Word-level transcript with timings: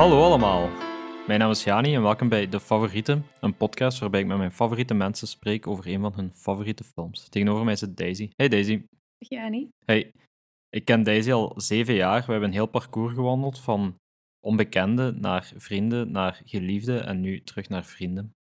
Hallo 0.00 0.22
allemaal. 0.22 0.68
Mijn 1.26 1.38
naam 1.40 1.50
is 1.50 1.64
Jani 1.64 1.94
en 1.94 2.02
welkom 2.02 2.28
bij 2.28 2.48
De 2.48 2.60
Favorieten, 2.60 3.24
een 3.40 3.56
podcast 3.56 3.98
waarbij 3.98 4.20
ik 4.20 4.26
met 4.26 4.36
mijn 4.38 4.52
favoriete 4.52 4.94
mensen 4.94 5.28
spreek 5.28 5.66
over 5.66 5.86
een 5.86 6.00
van 6.00 6.12
hun 6.14 6.34
favoriete 6.34 6.84
films. 6.84 7.28
Tegenover 7.28 7.64
mij 7.64 7.76
zit 7.76 7.96
Daisy. 7.96 8.30
Hey 8.36 8.48
Daisy. 8.48 8.84
Jani. 9.18 9.68
Hey. 9.84 10.12
Ik 10.68 10.84
ken 10.84 11.02
Daisy 11.02 11.32
al 11.32 11.60
zeven 11.60 11.94
jaar. 11.94 12.20
We 12.26 12.30
hebben 12.30 12.48
een 12.48 12.54
heel 12.54 12.66
parcours 12.66 13.14
gewandeld 13.14 13.58
van 13.58 13.94
onbekende 14.46 15.12
naar 15.12 15.52
vrienden, 15.56 16.10
naar 16.10 16.40
geliefde 16.44 16.98
en 16.98 17.20
nu 17.20 17.42
terug 17.42 17.68
naar 17.68 17.84
vrienden. 17.84 18.32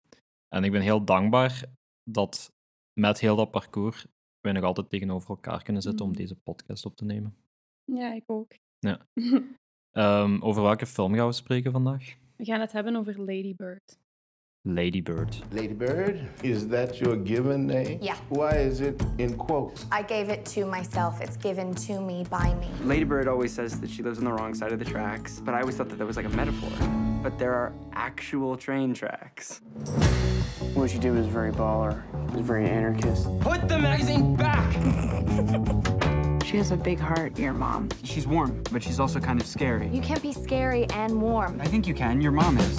En 0.56 0.64
ik 0.64 0.72
ben 0.72 0.82
heel 0.82 1.06
dankbaar 1.06 1.64
dat 2.10 2.52
met 3.00 3.20
heel 3.20 3.36
dat 3.36 3.52
parcours 3.52 4.06
wij 4.40 4.52
nog 4.52 4.64
altijd 4.64 4.90
tegenover 4.90 5.30
elkaar 5.30 5.64
kunnen 5.64 5.82
zitten 5.82 6.06
om 6.06 6.12
Mm. 6.12 6.18
deze 6.18 6.36
podcast 6.36 6.86
op 6.86 6.96
te 6.96 7.06
nemen. 7.06 7.36
Ja, 7.84 8.14
ik 8.14 8.24
ook. 8.26 8.54
Ja. 8.80 9.06
Ehm, 10.00 10.38
over 10.42 10.62
welke 10.64 10.86
film 10.86 11.16
gaan 11.16 11.28
we 11.28 11.34
spreken 11.34 11.72
vandaag? 11.72 12.04
We 12.36 12.46
gaan 12.46 12.60
het 12.60 12.72
hebben 12.72 12.96
over 12.96 13.14
Lady 13.18 13.56
Bird. 13.56 13.98
Lady 14.62 15.02
Bird. 15.02 15.40
Lady 15.52 15.76
Bird, 15.76 16.16
is 16.42 16.68
that 16.68 16.98
your 16.98 17.20
given 17.26 17.66
name? 17.66 17.98
Yeah. 18.02 18.16
Why 18.30 18.56
is 18.56 18.80
it 18.80 19.04
in 19.16 19.36
quotes? 19.36 19.84
I 19.84 20.04
gave 20.08 20.32
it 20.32 20.54
to 20.54 20.66
myself. 20.66 21.20
It's 21.22 21.38
given 21.38 21.74
to 21.74 22.02
me 22.02 22.24
by 22.30 22.54
me. 22.60 22.68
Lady 22.84 23.06
Bird 23.06 23.28
always 23.28 23.54
says 23.54 23.80
that 23.80 23.90
she 23.90 24.04
lives 24.04 24.18
on 24.18 24.24
the 24.24 24.32
wrong 24.32 24.56
side 24.56 24.72
of 24.72 24.80
the 24.80 24.92
tracks, 24.92 25.42
but 25.46 25.54
I 25.54 25.60
always 25.60 25.76
thought 25.76 25.90
that 25.90 25.98
that 25.98 26.08
was 26.08 26.16
like 26.16 26.34
a 26.34 26.36
metaphor. 26.36 26.88
But 27.22 27.38
there 27.38 27.54
are 27.54 27.72
actual 27.92 28.58
train 28.58 28.94
tracks. 28.94 29.62
What 30.76 30.90
she 30.90 31.00
did 31.00 31.14
was 31.14 31.28
very 31.28 31.52
baller. 31.52 32.04
It 32.28 32.36
was 32.36 32.46
very 32.48 32.70
anarchist. 32.70 33.28
Put 33.40 33.68
the 33.68 33.78
magazine 33.78 34.36
back! 34.36 36.06
She 36.50 36.58
has 36.58 36.72
a 36.72 36.78
big 36.78 36.98
heart, 36.98 37.38
your 37.38 37.54
mom. 37.54 37.90
She's 38.04 38.26
warm, 38.26 38.64
but 38.72 38.82
she's 38.82 39.00
also 39.00 39.20
kind 39.20 39.40
of 39.40 39.46
scary. 39.46 39.88
You 39.90 40.02
can't 40.02 40.24
be 40.24 40.34
scary 40.34 40.88
and 40.90 41.22
warm. 41.22 41.62
I 41.62 41.68
think 41.68 41.86
you 41.86 41.94
can. 41.94 42.22
Your 42.22 42.32
mom 42.32 42.58
is. 42.58 42.76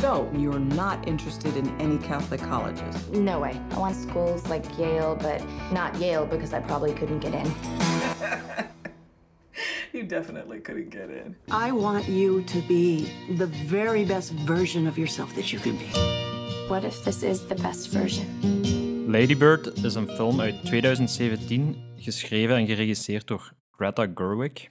So, 0.00 0.30
you're 0.36 0.60
not 0.60 1.08
interested 1.08 1.56
in 1.56 1.68
any 1.80 1.98
Catholic 1.98 2.40
colleges? 2.42 3.08
No 3.08 3.40
way. 3.40 3.60
I 3.72 3.78
want 3.80 3.96
schools 3.96 4.46
like 4.46 4.64
Yale, 4.78 5.16
but 5.16 5.42
not 5.72 5.96
Yale 5.96 6.26
because 6.26 6.52
I 6.52 6.60
probably 6.60 6.94
couldn't 6.94 7.18
get 7.18 7.34
in. 7.34 7.52
You 9.92 10.02
definitely 10.02 10.58
couldn't 10.58 10.90
get 10.90 11.08
in. 11.08 11.36
I 11.52 11.70
want 11.70 12.08
you 12.08 12.42
to 12.42 12.60
be 12.62 13.12
the 13.36 13.46
very 13.46 14.04
best 14.04 14.32
version 14.32 14.88
of 14.88 14.98
yourself 14.98 15.32
that 15.36 15.52
you 15.52 15.60
can 15.60 15.76
be. 15.76 15.86
What 16.66 16.84
if 16.84 17.04
this 17.04 17.22
is 17.22 17.46
the 17.46 17.54
best 17.54 17.90
version? 17.90 18.73
Lady 19.14 19.36
Bird 19.36 19.84
is 19.84 19.94
een 19.94 20.08
film 20.08 20.40
uit 20.40 20.64
2017, 20.64 21.76
geschreven 21.96 22.56
en 22.56 22.66
geregisseerd 22.66 23.26
door 23.26 23.52
Greta 23.70 24.10
Gerwig. 24.14 24.68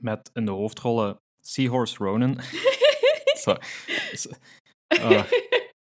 Met 0.00 0.30
in 0.34 0.44
de 0.44 0.50
hoofdrollen 0.50 1.16
Seahorse 1.40 1.96
Ronan. 2.04 2.38
Sorry. 3.42 3.60
S- 4.12 4.28
uh, 4.94 5.24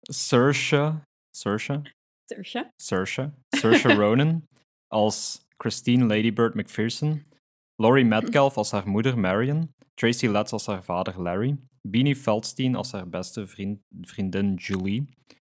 Saoirse. 0.02 1.02
Saoirse? 1.36 1.82
Saoirse. 2.26 2.72
Saoirse. 2.76 3.34
Saoirse 3.50 3.94
Ronan 4.02 4.48
als 4.88 5.46
Christine 5.58 6.06
Lady 6.06 6.34
Bird 6.34 6.56
McPherson. 6.56 7.26
Laurie 7.76 8.06
Metcalf 8.06 8.58
als 8.58 8.72
haar 8.72 8.88
moeder 8.88 9.20
Marion. 9.20 9.74
Tracy 9.94 10.28
Letts 10.28 10.52
als 10.52 10.66
haar 10.66 10.84
vader 10.84 11.22
Larry. 11.22 11.58
Beanie 11.88 12.16
Feldstein 12.16 12.76
als 12.76 12.92
haar 12.92 13.10
beste 13.10 13.48
vriend, 13.48 13.80
vriendin 14.02 14.54
Julie. 14.54 15.10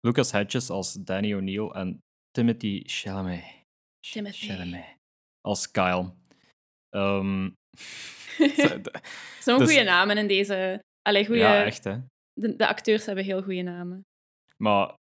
Lucas 0.06 0.32
Hedges 0.32 0.70
als 0.70 0.94
Danny 0.94 1.34
O'Neill 1.34 1.70
en 1.72 2.00
Timothy 2.32 2.84
Chalamet. 2.86 3.44
Ch- 4.06 4.12
Timothy. 4.12 4.48
Chalamet 4.48 4.86
als 5.42 5.72
Kyle. 5.72 6.14
Ehm, 6.90 7.50
Zo'n 9.44 9.58
Dus- 9.60 9.68
goede 9.70 9.84
namen 9.84 10.18
in 10.18 10.28
deze. 10.28 10.80
Allee, 11.02 11.26
goeie... 11.26 11.42
ja, 11.42 11.66
echt 11.66 11.84
hè. 11.84 11.98
de, 12.34 12.56
de 12.56 12.68
acteurs 12.68 13.06
hebben 13.06 13.24
heel 13.24 13.42
goede 13.44 13.62
namen. 13.62 14.02
Maar 14.58 14.96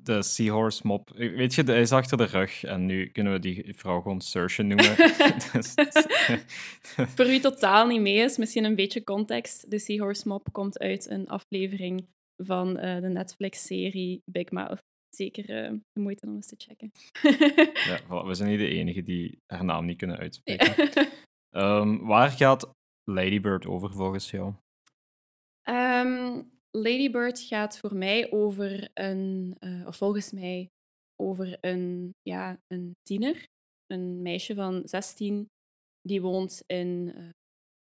de 0.00 0.22
Seahorse 0.22 0.86
mop, 0.86 1.10
weet 1.14 1.54
je, 1.54 1.62
hij 1.62 1.80
is 1.80 1.92
achter 1.92 2.16
de 2.16 2.24
rug 2.24 2.64
en 2.64 2.86
nu 2.86 3.06
kunnen 3.10 3.32
we 3.32 3.38
die 3.38 3.74
vrouw 3.76 4.00
gewoon 4.00 4.20
Saoirse 4.20 4.62
noemen. 4.62 4.96
Dus- 5.52 5.74
Voor 7.14 7.24
wie 7.26 7.40
totaal 7.40 7.86
niet 7.86 8.00
mee 8.00 8.16
is, 8.16 8.36
misschien 8.36 8.64
een 8.64 8.74
beetje 8.74 9.04
context. 9.04 9.70
De 9.70 9.78
Seahorse 9.78 10.28
Mop 10.28 10.52
komt 10.52 10.78
uit 10.78 11.10
een 11.10 11.28
aflevering 11.28 12.06
van 12.42 12.76
eh, 12.78 13.00
de 13.00 13.08
Netflix-serie 13.08 14.22
Big 14.24 14.50
Mouth. 14.50 14.82
Zeker 15.16 15.48
eh, 15.48 15.72
de 15.92 16.00
moeite 16.00 16.26
om 16.26 16.34
eens 16.34 16.46
te 16.46 16.54
checken. 16.58 16.92
ja, 17.72 18.02
voilà, 18.06 18.26
we 18.26 18.34
zijn 18.34 18.50
niet 18.50 18.58
de 18.58 18.68
enige 18.68 19.02
die 19.02 19.38
haar 19.46 19.64
naam 19.64 19.84
niet 19.84 19.98
kunnen 19.98 20.18
uitspreken. 20.18 20.74
Ehm, 21.50 21.96
waar 21.96 22.30
gaat 22.30 22.72
Lady 23.04 23.40
Bird 23.40 23.66
over 23.66 23.92
volgens 23.92 24.30
jou? 24.30 24.54
Ehm, 25.62 26.42
Lady 26.70 27.10
Bird 27.10 27.40
gaat 27.40 27.78
voor 27.78 27.94
mij 27.94 28.30
over 28.32 28.88
een, 28.94 29.56
eh, 29.58 29.86
of 29.86 29.96
volgens 29.96 30.32
mij, 30.32 30.68
over 31.16 31.58
een, 31.60 32.14
ja, 32.22 32.60
een 32.66 32.92
tiener. 33.02 33.46
Een 33.86 34.22
meisje 34.22 34.54
van 34.54 34.82
16 34.84 35.46
die 36.00 36.20
woont 36.22 36.62
in 36.66 37.14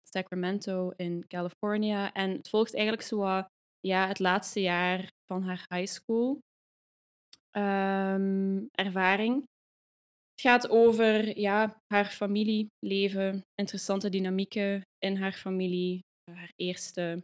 Sacramento 0.09 0.89
in 0.95 1.27
California. 1.27 2.13
En 2.13 2.31
het 2.31 2.49
volgt 2.49 2.73
eigenlijk 2.73 3.07
zo 3.07 3.17
wat, 3.17 3.47
ja, 3.87 4.07
het 4.07 4.19
laatste 4.19 4.61
jaar 4.61 5.09
van 5.25 5.43
haar 5.43 5.65
high 5.69 5.91
school 5.91 6.39
ehm, 7.51 8.65
ervaring. 8.71 9.43
Het 10.31 10.41
gaat 10.41 10.69
over 10.69 11.37
ja, 11.37 11.79
haar 11.93 12.05
familieleven, 12.05 13.41
interessante 13.55 14.09
dynamieken 14.09 14.81
in 14.97 15.15
haar 15.15 15.33
familie, 15.33 15.99
haar 16.31 16.51
eerste 16.55 17.23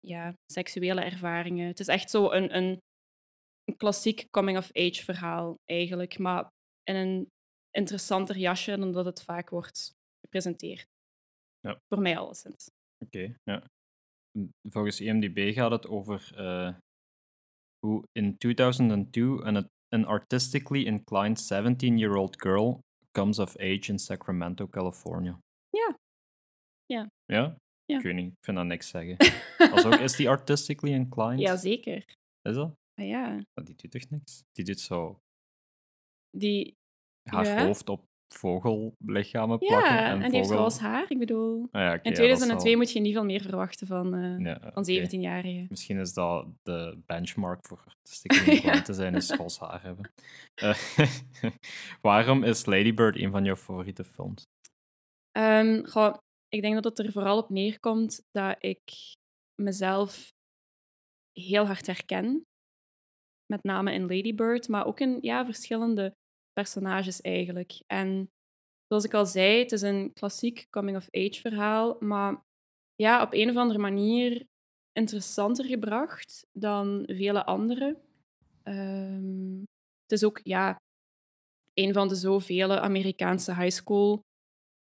ja, 0.00 0.34
seksuele 0.52 1.00
ervaringen. 1.00 1.66
Het 1.66 1.80
is 1.80 1.88
echt 1.88 2.10
zo 2.10 2.30
een, 2.30 2.56
een, 2.56 2.78
een 3.64 3.76
klassiek 3.76 4.30
coming-of-age 4.30 5.04
verhaal 5.04 5.54
eigenlijk, 5.64 6.18
maar 6.18 6.48
in 6.82 6.94
een 6.94 7.28
interessanter 7.70 8.36
jasje 8.36 8.76
dan 8.76 8.92
dat 8.92 9.04
het 9.04 9.22
vaak 9.22 9.50
wordt 9.50 9.92
gepresenteerd. 10.20 10.84
Ja. 11.60 11.78
Voor 11.88 12.02
mij 12.02 12.18
alleszins. 12.18 12.68
Oké, 13.04 13.36
ja. 13.42 13.64
Volgens 14.68 15.00
IMDb 15.00 15.54
gaat 15.54 15.70
het 15.70 15.86
over 15.86 16.32
eh, 16.36 16.74
hoe 17.86 18.02
in 18.12 18.36
2002 18.36 19.42
an, 19.44 19.68
an 19.94 20.04
artistically 20.04 20.84
inclined 20.84 21.38
17-year-old 21.52 22.40
girl 22.42 22.78
comes 23.12 23.38
of 23.38 23.56
age 23.56 23.90
in 23.92 23.98
Sacramento, 23.98 24.68
California. 24.68 25.38
Ja. 25.70 25.96
Ja. 26.86 27.08
Ja? 27.24 27.56
Ja. 27.84 27.96
Ik 27.98 28.02
weet 28.02 28.14
niet, 28.14 28.32
ik 28.32 28.44
vind 28.44 28.56
dat 28.56 28.66
niks 28.66 28.88
zeggen. 28.88 29.16
Als 29.72 29.84
ook, 29.84 29.94
is 29.94 30.16
die 30.16 30.28
artistically 30.28 30.94
inclined? 30.94 31.40
Jazeker. 31.40 32.04
Is 32.48 32.54
dat? 32.54 32.74
Ah, 33.00 33.06
ja. 33.06 33.28
Maar 33.34 33.64
die 33.64 33.74
doet 33.74 33.90
toch 33.90 34.10
niks? 34.10 34.42
Die 34.52 34.64
doet 34.64 34.80
zo 34.80 35.18
Die, 36.36 36.74
haar 37.30 37.46
Ja. 37.46 37.66
hoofd 37.66 37.88
op 37.88 38.04
vogellichamen 38.34 39.58
plakken. 39.58 39.92
ja, 39.94 40.08
en, 40.10 40.22
en 40.22 40.28
die 40.30 40.36
heeft 40.36 40.48
vogel... 40.48 40.62
roze 40.62 40.80
haar. 40.80 41.04
Ik 41.10 41.18
bedoel, 41.18 41.68
Ah, 41.70 41.80
ja, 41.82 41.92
in 41.92 42.00
ja, 42.02 42.10
is 42.10 42.16
2002 42.16 42.70
wel- 42.70 42.78
moet 42.80 42.92
je 42.92 43.00
niet 43.00 43.12
veel 43.12 43.24
meer 43.24 43.40
verwachten 43.42 43.86
van, 43.86 44.14
eh, 44.14 44.38
Ja, 44.38 44.58
van 44.60 44.82
oké. 44.82 45.06
17-jarigen. 45.06 45.66
Misschien 45.68 45.98
is 45.98 46.12
dat 46.12 46.46
de 46.62 47.02
benchmark 47.06 47.66
voor 47.66 47.82
artistically 47.86 48.50
inclined 48.56 48.84
te 48.84 48.92
zijn, 48.92 49.14
is 49.14 49.30
roze 49.30 49.64
haar 49.64 49.82
hebben. 49.82 50.12
Eh, 50.54 50.74
waarom 52.00 52.42
is 52.42 52.64
Lady 52.66 52.94
Bird 52.94 53.16
een 53.16 53.30
van 53.30 53.44
jouw 53.44 53.56
favoriete 53.56 54.04
films? 54.04 54.42
Goh, 55.90 56.14
ik 56.48 56.62
denk 56.62 56.74
dat 56.74 56.84
het 56.84 56.98
er 57.06 57.12
vooral 57.12 57.38
op 57.38 57.48
neerkomt 57.50 58.22
dat 58.30 58.56
ik 58.58 58.82
mezelf 59.62 60.32
heel 61.32 61.66
hard 61.66 61.86
herken. 61.86 62.44
Met 63.46 63.62
name 63.62 63.92
in 63.92 64.00
Lady 64.02 64.34
Bird, 64.34 64.68
maar 64.68 64.86
ook 64.86 65.00
in 65.00 65.18
ja, 65.20 65.44
verschillende 65.44 66.14
personages 66.54 67.20
eigenlijk. 67.20 67.82
En 67.86 68.30
zoals 68.86 69.04
ik 69.04 69.14
al 69.14 69.26
zei, 69.26 69.58
het 69.58 69.72
is 69.72 69.82
een 69.82 70.12
klassiek 70.12 70.66
coming-of-age 70.70 71.40
verhaal, 71.40 71.96
maar 72.00 72.42
ja, 72.94 73.22
op 73.22 73.32
een 73.32 73.50
of 73.50 73.56
andere 73.56 73.78
manier 73.78 74.46
interessanter 74.92 75.64
gebracht 75.64 76.46
dan 76.52 77.02
vele 77.06 77.44
andere. 77.44 77.96
Ehm, 78.62 79.58
het 80.02 80.12
is 80.12 80.24
ook 80.24 80.40
ja, 80.42 80.76
een 81.74 81.92
van 81.92 82.08
de 82.08 82.14
zoveel 82.14 82.72
Amerikaanse 82.72 83.54
high 83.54 83.76
school 83.76 84.20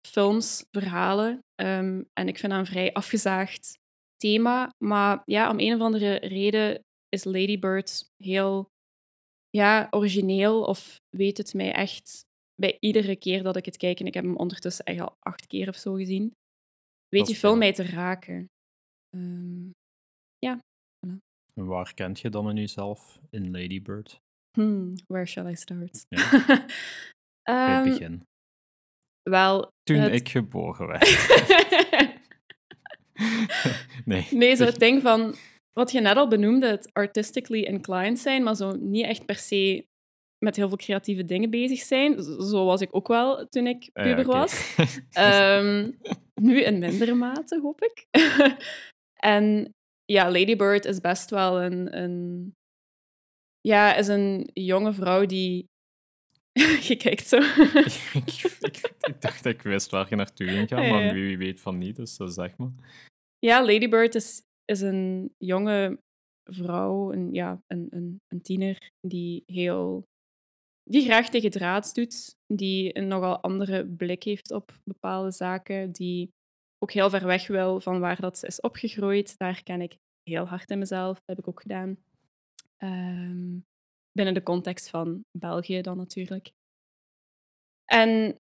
films, 0.07 0.66
verhalen. 0.71 1.39
Ehm, 1.56 2.04
en 2.13 2.27
ik 2.27 2.38
vind 2.38 2.51
dat 2.51 2.62
een 2.62 2.66
vrij 2.66 2.94
afgezaagd 2.94 3.77
thema. 4.18 4.74
Maar 4.77 5.21
ja, 5.25 5.50
om 5.50 5.60
een 5.60 5.74
of 5.74 5.81
andere 5.81 6.16
reden 6.16 6.83
is 7.10 7.24
Lady 7.24 7.60
Bird 7.60 8.12
heel 8.18 8.69
ja, 9.50 9.88
origineel 9.90 10.63
of 10.63 10.96
weet 11.10 11.38
het 11.38 11.54
mij 11.54 11.72
echt 11.74 12.22
bij 12.56 12.78
iedere 12.80 13.16
keer 13.16 13.44
dat 13.44 13.56
ik 13.56 13.66
het 13.66 13.78
kijk, 13.78 14.00
en 14.00 14.06
ik 14.06 14.13
heb 14.13 14.24
hem 14.24 14.36
ondertussen 14.36 14.86
echt 14.86 15.00
al 15.00 15.16
acht 15.19 15.48
keer 15.48 15.68
of 15.68 15.75
zo 15.75 15.94
gezien, 15.94 16.31
weet 17.07 17.25
die 17.25 17.36
film 17.36 17.51
veel. 17.51 17.62
mij 17.62 17.74
te 17.74 17.84
raken. 17.84 18.46
Ehm, 19.10 19.69
En 21.54 21.66
waar 21.66 21.94
kent 21.94 22.19
je 22.19 22.30
dan 22.30 22.50
in 22.50 22.56
jezelf 22.56 23.19
in 23.30 23.51
Lady 23.51 23.81
Bird? 23.81 24.19
hmm, 24.57 24.94
where 25.07 25.25
shall 25.25 25.52
I 25.52 25.56
start? 25.56 26.06
Ja. 26.10 26.30
Bij 27.44 27.66
Ehm, 27.75 27.84
het 27.84 27.84
begin. 27.84 28.24
Wel, 29.30 29.69
Toen 29.84 29.98
het- 29.98 30.13
ik 30.13 30.30
geboren 30.30 30.88
werd. 30.88 31.04
nee. 34.06 34.28
Nee, 34.31 34.56
zo 34.56 34.63
het 34.66 34.80
ding 34.80 35.02
van 35.02 35.36
wat 35.74 35.92
je 35.92 36.01
net 36.01 36.18
al 36.18 36.27
benoemde, 36.27 36.68
het 36.68 36.94
artistically 36.94 37.63
inclined 37.63 38.19
zijn, 38.19 38.44
maar 38.44 38.56
zo 38.56 38.71
niet 38.71 39.06
echt 39.06 39.25
per 39.25 39.36
se 39.36 39.88
met 40.39 40.56
heel 40.56 40.68
veel 40.68 40.77
creatieve 40.77 41.25
dingen 41.25 41.50
bezig 41.50 41.80
zijn. 41.80 42.24
Zo 42.24 42.66
was 42.66 42.81
ik 42.81 42.95
ook 42.95 43.07
wel 43.07 43.48
toen 43.48 43.68
ik 43.68 43.89
Ah 43.94 44.06
ja, 44.06 44.16
puber 44.16 44.33
was. 44.33 44.75
Ehm, 45.12 45.92
nu 46.42 46.62
in 46.62 46.80
mindere 46.80 47.13
mate, 47.13 47.60
hoop 47.62 47.81
ik. 47.81 48.07
en 49.36 49.74
ja, 50.06 50.31
Lady 50.31 50.56
Bird 50.56 50.86
is 50.86 51.00
best 51.00 51.30
wel 51.30 51.62
een, 51.62 51.98
een... 51.98 52.54
Ja, 53.62 53.95
is 53.95 54.07
een 54.07 54.50
jonge 54.54 54.94
vrouw 54.94 55.25
die... 55.25 55.68
je 56.89 56.95
kijkt 56.95 57.27
zo. 57.27 57.38
ik, 57.38 58.57
ik, 58.60 58.92
ik 59.00 59.21
dacht 59.21 59.44
dat 59.44 59.54
ik 59.54 59.62
wist 59.62 59.92
waar 59.92 60.10
je 60.10 60.16
naartoe 60.16 60.48
ging 60.48 60.68
gaan, 60.68 60.89
maar 60.89 61.13
wie 61.13 61.38
weet 61.38 61.62
van 61.62 61.77
niet, 61.77 61.95
dus 61.95 62.18
dat 62.18 62.33
zeg 62.33 62.57
maar. 62.57 62.71
Ja, 63.39 63.66
Lady 63.66 63.89
Bird 63.89 64.16
is, 64.16 64.42
is 64.69 64.81
een 64.81 65.33
jonge 65.38 66.00
vrouw, 66.44 67.13
een, 67.13 67.33
ja, 67.33 67.62
een, 67.68 67.88
een, 67.89 68.21
een 68.27 68.42
tiener, 68.42 68.92
die 69.01 69.44
heel... 69.45 70.07
Die 70.83 71.04
graag 71.04 71.30
tegen 71.30 71.51
draad 71.51 71.95
doet, 71.95 72.38
die 72.48 72.98
een 72.98 73.07
nogal 73.07 73.42
andere 73.42 73.88
blik 73.88 74.24
heeft 74.24 74.51
op 74.51 74.80
bepaalde 74.83 75.31
zaken, 75.31 75.92
die 75.92 76.33
ook 76.80 76.92
heel 76.92 77.10
ver 77.10 77.25
weg 77.25 77.48
wil 77.48 77.80
van 77.80 78.00
waar 78.00 78.21
dat 78.21 78.38
ze 78.38 78.48
is 78.48 78.62
opgegroeid. 78.62 79.38
Daar 79.38 79.63
ken 79.63 79.81
ik 79.81 79.98
heel 80.24 80.45
hard 80.45 80.69
in 80.69 80.80
mezelf, 80.80 81.16
dat 81.16 81.25
heb 81.25 81.38
ik 81.38 81.48
ook 81.48 81.62
gedaan. 81.62 81.98
Ehm, 82.77 83.57
binnen 84.12 84.33
de 84.33 84.44
context 84.44 84.89
van 84.89 85.25
België 85.31 85.81
dan 85.81 85.98
natuurlijk. 85.98 86.51
En 87.86 88.39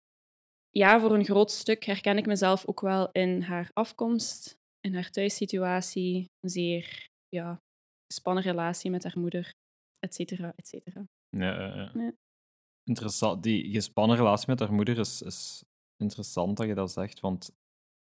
ja, 0.70 1.00
voor 1.00 1.14
een 1.14 1.24
groot 1.24 1.50
stuk 1.50 1.84
herken 1.84 2.16
ik 2.16 2.26
mezelf 2.26 2.66
ook 2.66 2.80
wel 2.80 3.12
in 3.12 3.42
haar 3.42 3.70
afkomst, 3.72 4.58
in 4.86 4.94
haar 4.94 5.10
thuissituatie, 5.10 6.30
een 6.40 6.50
zeer 6.50 7.08
ja, 7.28 7.60
gespannen 8.12 8.42
relatie 8.42 8.90
met 8.90 9.02
haar 9.02 9.18
moeder, 9.18 9.54
et 9.98 10.14
cetera, 10.14 10.52
et 10.56 10.66
cetera. 10.68 11.06
Ja, 11.28 11.60
ja, 11.60 11.76
ja. 11.76 11.90
Ja. 11.94 12.12
Interessant. 12.84 13.42
Die 13.42 13.70
gespannen 13.72 14.16
relatie 14.16 14.48
met 14.48 14.60
haar 14.60 14.72
moeder 14.72 14.98
is, 14.98 15.22
is 15.22 15.64
interessant 15.96 16.56
dat 16.56 16.66
je 16.66 16.74
dat 16.74 16.92
zegt, 16.92 17.20
want 17.20 17.50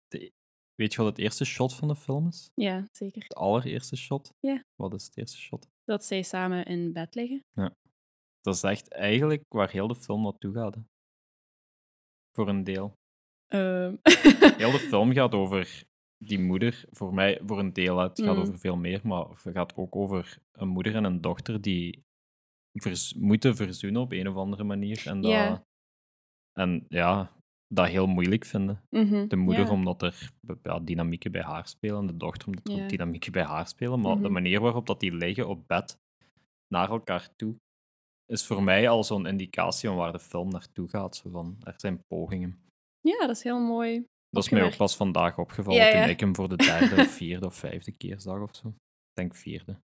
de, 0.08 0.32
weet 0.74 0.92
je 0.92 0.98
wat 1.02 1.06
het 1.06 1.18
eerste 1.18 1.44
shot 1.44 1.74
van 1.74 1.88
de 1.88 1.96
film 1.96 2.26
is? 2.26 2.50
Ja, 2.54 2.88
zeker. 2.92 3.22
Het 3.22 3.34
allereerste 3.34 3.96
shot? 3.96 4.32
Ja. 4.40 4.64
Wat 4.74 4.94
is 4.94 5.04
het 5.04 5.16
eerste 5.16 5.36
shot? 5.38 5.68
Dat 5.84 6.04
zij 6.04 6.22
samen 6.22 6.64
in 6.64 6.92
bed 6.92 7.14
liggen. 7.14 7.44
Dat 8.40 8.54
is 8.54 8.62
echt 8.62 8.88
eigenlijk 8.92 9.44
waar 9.48 9.70
heel 9.70 9.86
de 9.86 9.94
film 9.94 10.22
naartoe 10.22 10.52
gaat. 10.54 10.74
hè. 10.74 10.80
Voor 12.32 12.48
een 12.48 12.64
deel. 12.64 12.92
Ehm, 13.48 13.96
Heel 14.56 14.70
de 14.70 14.86
film 14.88 15.12
gaat 15.12 15.34
over 15.34 15.84
die 16.24 16.38
moeder, 16.40 16.84
voor 16.90 17.14
mij 17.14 17.40
voor 17.46 17.58
een 17.58 17.72
deel. 17.72 17.98
Het 17.98 18.20
gaat 18.22 18.34
Mm. 18.34 18.40
over 18.40 18.58
veel 18.58 18.76
meer, 18.76 19.00
maar 19.04 19.28
het 19.28 19.40
gaat 19.54 19.76
ook 19.76 19.96
over 19.96 20.38
een 20.52 20.68
moeder 20.68 20.94
en 20.94 21.04
een 21.04 21.20
dochter 21.20 21.60
die 21.60 22.02
vers- 22.80 23.14
moeten 23.14 23.56
verzoenen 23.56 24.00
op 24.00 24.12
een 24.12 24.28
of 24.28 24.36
andere 24.36 24.64
manier. 24.64 25.06
En, 25.06 25.20
dat, 25.20 25.32
en 26.58 26.84
ja, 26.88 27.32
dat 27.66 27.86
heel 27.88 28.06
moeilijk 28.06 28.44
vinden. 28.44 28.82
mhm, 28.90 29.28
De 29.28 29.36
moeder 29.36 29.70
omdat 29.70 30.02
er 30.02 30.30
ja, 30.62 30.78
dynamieken 30.80 31.32
bij 31.32 31.42
haar 31.42 31.68
spelen, 31.68 31.98
en 31.98 32.06
de 32.06 32.16
dochter 32.16 32.48
omdat 32.48 32.68
er 32.68 32.82
ook 32.82 32.88
dynamieken 32.88 33.32
bij 33.32 33.44
haar 33.44 33.68
spelen. 33.68 34.00
Maar 34.00 34.14
de 34.16 34.20
Mhm. 34.22 34.32
manier 34.32 34.60
waarop 34.60 34.86
dat 34.86 35.00
die 35.00 35.14
liggen 35.14 35.48
op 35.48 35.66
bed 35.68 35.98
naar 36.68 36.90
elkaar 36.90 37.28
toe, 37.36 37.56
is 38.26 38.46
voor 38.46 38.62
mij 38.62 38.88
al 38.88 39.04
zo'n 39.04 39.26
indicatie 39.26 39.88
van 39.88 39.98
waar 39.98 40.12
de 40.12 40.18
film 40.18 40.48
naartoe 40.50 40.88
gaat. 40.88 41.16
Zo 41.16 41.30
van, 41.30 41.56
er 41.62 41.74
zijn 41.76 42.02
pogingen. 42.06 42.60
Ja, 43.00 43.18
dat 43.26 43.36
is 43.36 43.42
heel 43.42 43.60
mooi. 43.60 44.04
Dat 44.32 44.44
is 44.44 44.50
mij 44.50 44.62
ook 44.62 44.76
pas 44.76 44.96
vandaag 44.96 45.38
opgevallen 45.38 45.80
Ja, 45.80 46.00
toen 46.00 46.10
ik 46.10 46.20
hem 46.20 46.34
voor 46.34 46.48
de 46.48 46.56
derde, 46.56 46.96
of 47.02 47.10
vierde 47.10 47.46
of 47.46 47.54
vijfde 47.54 47.96
keer 47.96 48.20
zag 48.20 48.40
of 48.40 48.56
zo. 48.56 48.68
Ik 48.68 49.14
denk 49.14 49.34
vierde. 49.34 49.76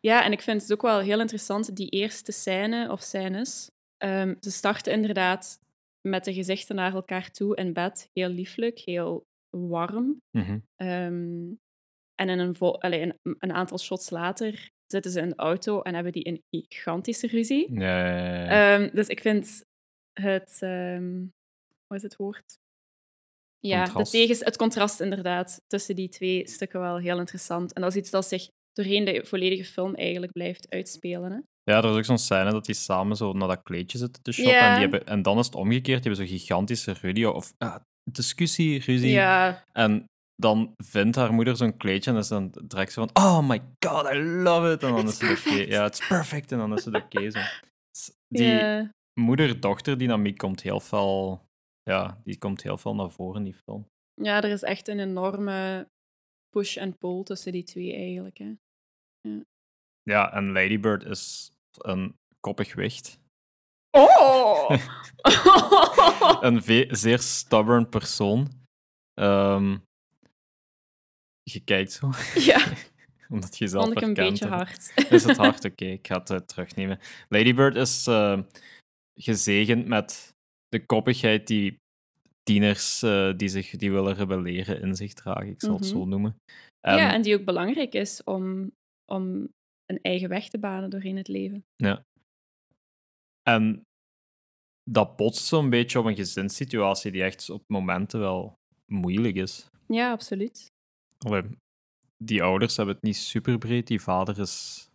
Ja, 0.00 0.24
en 0.24 0.32
ik 0.32 0.40
vind 0.40 0.62
het 0.62 0.72
ook 0.72 0.82
wel 0.82 1.00
heel 1.00 1.20
interessant, 1.20 1.76
die 1.76 1.88
eerste 1.88 2.32
scène 2.32 2.90
of 2.90 3.00
scènes. 3.00 3.70
Ehm, 3.96 4.34
ze 4.40 4.50
starten 4.50 4.92
inderdaad 4.92 5.58
met 6.08 6.24
de 6.24 6.32
gezichten 6.32 6.76
naar 6.76 6.94
elkaar 6.94 7.30
toe 7.30 7.56
in 7.56 7.72
bed. 7.72 8.08
Heel 8.12 8.28
lieflijk, 8.28 8.78
heel 8.78 9.26
warm. 9.56 10.20
Mhm. 10.30 10.58
Ehm, 10.76 11.52
en 12.14 12.28
in 12.28 12.38
een, 12.38 12.58
allee, 12.58 13.02
een, 13.02 13.36
een 13.38 13.52
aantal 13.52 13.78
shots 13.78 14.10
later 14.10 14.70
zitten 14.86 15.10
ze 15.10 15.20
in 15.20 15.28
de 15.28 15.36
auto 15.36 15.82
en 15.82 15.94
hebben 15.94 16.12
die 16.12 16.26
een 16.26 16.42
gigantische 16.68 17.26
ruzie. 17.26 17.80
Ehm, 17.80 18.94
dus 18.94 19.08
ik 19.08 19.20
vind 19.20 19.64
het... 20.12 20.58
wat 21.86 21.96
is 21.96 22.02
het 22.02 22.16
woord? 22.16 22.60
Ja, 23.68 23.84
de 23.84 24.02
tegens, 24.04 24.40
het 24.40 24.56
contrast 24.56 25.00
inderdaad 25.00 25.60
tussen 25.66 25.96
die 25.96 26.08
twee 26.08 26.48
stukken 26.48 26.80
wel 26.80 26.96
heel 26.98 27.18
interessant. 27.18 27.72
En 27.72 27.82
dat 27.82 27.90
is 27.90 27.96
iets 27.96 28.10
dat 28.10 28.26
zich 28.28 28.48
doorheen 28.72 29.04
de 29.04 29.24
volledige 29.24 29.64
film 29.64 29.94
eigenlijk 29.94 30.32
blijft 30.32 30.66
uitspelen. 30.70 31.32
Hè? 31.32 31.38
Ja, 31.72 31.78
er 31.82 31.90
is 31.90 31.96
ook 31.96 32.04
zo'n 32.04 32.18
scène 32.18 32.50
dat 32.50 32.64
die 32.64 32.74
samen 32.74 33.16
zo 33.16 33.32
naar 33.32 33.48
dat 33.48 33.62
kleedje 33.62 33.98
zitten 33.98 34.22
te 34.22 34.32
shoppen. 34.32 34.58
En, 34.58 34.70
die 34.72 34.80
hebben, 34.80 35.06
en 35.06 35.22
dan 35.22 35.38
is 35.38 35.46
het 35.46 35.54
omgekeerd. 35.54 36.02
Die 36.02 36.10
hebben 36.12 36.28
zo'n 36.28 36.38
gigantische 36.38 36.92
ruzie 37.00 37.30
of 37.30 37.52
ah, 37.58 37.76
discussie, 38.10 38.82
ruzie. 38.86 39.10
Ja, 39.10 39.64
En 39.72 40.04
dan 40.34 40.74
vindt 40.84 41.16
haar 41.16 41.32
moeder 41.32 41.56
zo'n 41.56 41.76
kleedje 41.76 42.10
en 42.10 42.16
is 42.16 42.28
dan 42.28 42.54
direct 42.64 42.92
zo 42.92 43.06
van 43.06 43.24
oh 43.24 43.48
my 43.48 43.60
god, 43.86 44.12
I 44.14 44.18
love 44.18 44.72
it. 44.72 44.82
En 44.82 44.88
dan 44.90 44.98
It's 45.06 45.12
is 45.12 45.28
het 45.28 45.30
oké. 45.30 45.42
perfect. 45.42 45.68
Ja, 45.70 45.84
it's 45.86 46.06
perfect. 46.06 46.52
En 46.52 46.58
dan 46.58 46.76
is 46.76 46.84
het 46.84 46.94
oké 46.94 47.30
zo. 47.30 47.38
S- 47.98 48.10
Die 48.28 48.46
ja. 48.46 48.90
moeder-dochter 49.20 49.98
dynamiek 49.98 50.36
komt 50.38 50.62
heel 50.62 50.80
veel... 50.80 51.40
Ja, 51.82 52.20
die 52.24 52.38
komt 52.38 52.62
heel 52.62 52.78
veel 52.78 52.94
naar 52.94 53.10
voren 53.10 53.36
in 53.36 53.44
die 53.44 53.60
film. 53.64 53.88
ja, 54.14 54.42
er 54.42 54.50
is 54.50 54.62
echt 54.62 54.88
een 54.88 55.00
enorme 55.00 55.88
push 56.48 56.76
en 56.76 56.98
pull 56.98 57.22
tussen 57.22 57.52
die 57.52 57.62
twee 57.62 57.94
eigenlijk. 57.94 58.38
Hè? 58.38 58.52
Ja, 60.02 60.32
en 60.32 60.52
Lady 60.52 60.80
Bird 60.80 61.04
is 61.04 61.52
een 61.78 62.16
koppig 62.40 62.74
wicht. 62.74 63.20
Oh! 63.90 64.70
een 66.46 66.62
zeer 66.96 67.18
stubborn 67.18 67.88
persoon. 67.88 68.48
Ehm, 69.14 69.78
je 71.42 71.60
kijkt 71.64 71.92
zo, 71.92 72.10
ja, 72.34 72.72
omdat 73.28 73.58
je 73.58 73.66
zelf 73.66 73.84
vond 73.84 73.96
ik 73.96 74.02
een 74.02 74.14
beetje 74.14 74.48
hard. 74.48 74.92
Is 75.10 75.24
het 75.24 75.36
hard? 75.36 75.64
Oké, 75.64 75.84
ik 75.84 76.06
ga 76.06 76.18
het 76.18 76.30
eh, 76.30 76.36
terugnemen. 76.38 76.98
Lady 77.28 77.54
Bird 77.54 77.76
is 77.76 78.06
eh, 78.06 78.40
gezegend 79.14 79.86
met 79.86 80.34
de 80.72 80.86
koppigheid 80.86 81.46
die 81.46 81.76
tieners 82.42 83.02
eh, 83.02 83.32
die, 83.36 83.48
zich, 83.48 83.70
die 83.70 83.92
willen 83.92 84.14
rebelleren 84.14 84.80
in 84.80 84.96
zich 84.96 85.12
dragen, 85.14 85.46
ik 85.48 85.60
zal 85.60 85.72
het 85.74 85.80
Mhm. 85.80 85.90
zo 85.90 86.04
noemen. 86.04 86.36
En, 86.80 86.96
Ja, 86.96 87.12
en 87.12 87.22
die 87.22 87.38
ook 87.38 87.44
belangrijk 87.44 87.94
is 87.94 88.24
om, 88.24 88.70
om 89.12 89.48
een 89.86 89.98
eigen 90.02 90.28
weg 90.28 90.48
te 90.48 90.58
banen 90.58 90.90
doorheen 90.90 91.16
het 91.16 91.28
leven. 91.28 91.64
Ja. 91.76 92.02
En 93.42 93.82
dat 94.90 95.16
botst 95.16 95.44
zo'n 95.46 95.70
beetje 95.70 95.98
op 95.98 96.04
een 96.04 96.16
gezinssituatie 96.16 97.10
die 97.12 97.22
echt 97.22 97.50
op 97.50 97.62
momenten 97.66 98.20
wel 98.20 98.54
moeilijk 98.86 99.36
is. 99.36 99.66
Ja, 99.86 100.10
absoluut. 100.10 100.66
Allee, 101.18 101.42
die 102.24 102.42
ouders 102.42 102.76
hebben 102.76 102.94
het 102.94 103.04
niet 103.04 103.16
super 103.16 103.58
breed. 103.58 103.86
Die 103.86 104.00
vader 104.00 104.38
is, 104.38 104.86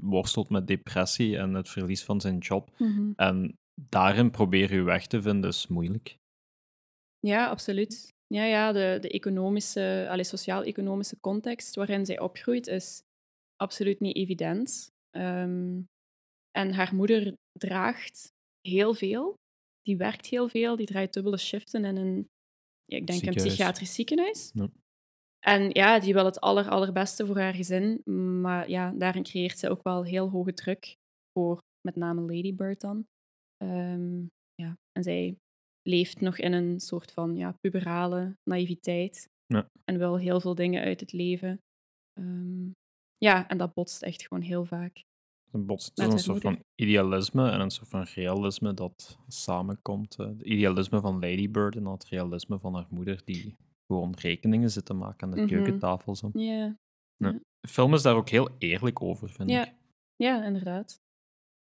worstelt 0.00 0.48
met 0.50 0.66
depressie 0.66 1.36
en 1.38 1.54
het 1.54 1.68
verlies 1.68 2.04
van 2.04 2.20
zijn 2.20 2.38
job. 2.38 2.70
Mhm. 2.78 3.12
En 3.16 3.54
daarin 3.88 4.30
probeer 4.30 4.74
je 4.74 4.82
weg 4.82 5.06
te 5.06 5.22
vinden 5.22 5.50
is 5.50 5.66
moeilijk. 5.66 6.16
Ja, 7.18 7.48
absoluut. 7.48 8.08
Ja, 8.26 8.44
ja 8.44 8.72
de, 8.72 8.98
de 9.00 9.08
economische, 9.08 10.18
sociaal-economische 10.20 11.20
context 11.20 11.74
waarin 11.74 12.06
zij 12.06 12.20
opgroeit 12.20 12.66
is 12.66 13.02
absoluut 13.56 14.00
niet 14.00 14.16
evident. 14.16 14.90
Ehm, 15.10 15.80
en 16.50 16.72
haar 16.72 16.94
moeder 16.94 17.34
draagt 17.58 18.32
heel 18.60 18.94
veel. 18.94 19.34
Die 19.82 19.96
werkt 19.96 20.26
heel 20.26 20.48
veel. 20.48 20.76
Die 20.76 20.86
draait 20.86 21.12
dubbele 21.12 21.36
shiften 21.36 21.84
in 21.84 21.96
een, 21.96 22.28
ja, 22.84 22.96
ik 22.96 23.06
denk 23.06 23.22
een 23.22 23.34
psychiatrisch 23.34 23.94
ziekenhuis. 23.94 24.50
Ja. 24.54 24.68
En 25.38 25.70
ja, 25.72 25.98
die 25.98 26.12
wil 26.12 26.24
het 26.24 26.40
aller, 26.40 26.68
allerbeste 26.68 27.26
voor 27.26 27.38
haar 27.38 27.54
gezin. 27.54 28.02
Maar 28.40 28.68
ja, 28.68 28.92
daarin 28.92 29.22
creëert 29.22 29.58
ze 29.58 29.68
ook 29.70 29.82
wel 29.82 30.04
heel 30.04 30.30
hoge 30.30 30.52
druk 30.52 30.96
voor 31.32 31.62
met 31.80 31.96
name 31.96 32.20
Lady 32.20 32.54
Bird 32.54 32.80
dan. 32.80 33.06
Ehm, 33.64 34.20
ja, 34.54 34.78
en 34.92 35.02
zij 35.02 35.36
leeft 35.82 36.20
nog 36.20 36.38
in 36.38 36.52
een 36.52 36.80
soort 36.80 37.12
van 37.12 37.36
ja, 37.36 37.52
puberale 37.60 38.36
naïviteit. 38.50 39.28
Ja. 39.46 39.66
En 39.84 39.98
wil 39.98 40.18
heel 40.18 40.40
veel 40.40 40.54
dingen 40.54 40.82
uit 40.82 41.00
het 41.00 41.12
leven. 41.12 41.60
Ehm, 42.12 42.70
ja, 43.16 43.48
en 43.48 43.58
dat 43.58 43.74
botst 43.74 44.02
echt 44.02 44.26
gewoon 44.26 44.42
heel 44.42 44.64
vaak. 44.64 45.02
Een 45.50 45.66
botst 45.66 45.98
is 45.98 46.04
een 46.04 46.18
soort 46.18 46.42
moeder. 46.42 46.52
van 46.52 46.62
idealisme 46.74 47.50
en 47.50 47.60
een 47.60 47.70
soort 47.70 47.88
van 47.88 48.02
realisme 48.02 48.74
dat 48.74 49.18
samenkomt. 49.28 50.16
eh. 50.18 50.26
Het 50.26 50.40
idealisme 50.40 51.00
van 51.00 51.14
Lady 51.14 51.50
Bird 51.50 51.76
en 51.76 51.84
het 51.86 52.04
realisme 52.04 52.58
van 52.58 52.74
haar 52.74 52.86
moeder, 52.90 53.20
die 53.24 53.56
gewoon 53.86 54.14
rekeningen 54.18 54.70
zit 54.70 54.84
te 54.84 54.94
maken 54.94 55.28
aan 55.28 55.34
de 55.34 55.40
Mhm. 55.42 55.48
keukentafel. 55.54 56.16
Zo. 56.16 56.30
Ja, 56.32 56.76
De 57.16 57.68
film 57.68 57.94
is 57.94 58.02
daar 58.02 58.14
ook 58.16 58.28
heel 58.28 58.48
eerlijk 58.58 59.02
over, 59.02 59.28
vind 59.30 59.50
Ja. 59.50 59.66
ik. 59.66 59.74
ja 60.16 60.44
inderdaad. 60.44 61.00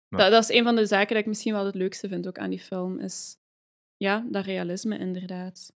Dat, 0.10 0.32
dat 0.32 0.44
is 0.44 0.50
een 0.58 0.64
van 0.64 0.76
de 0.76 0.86
zaken 0.86 1.08
dat 1.14 1.18
ik 1.24 1.26
misschien 1.26 1.54
wel 1.54 1.66
het 1.66 1.76
leukste 1.76 2.08
vind 2.08 2.28
ook 2.28 2.38
aan 2.38 2.50
die 2.50 2.60
film. 2.60 3.00
Is 3.00 3.38
ja, 3.98 4.26
dat 4.30 4.46
realisme 4.46 4.98
inderdaad. 4.98 5.74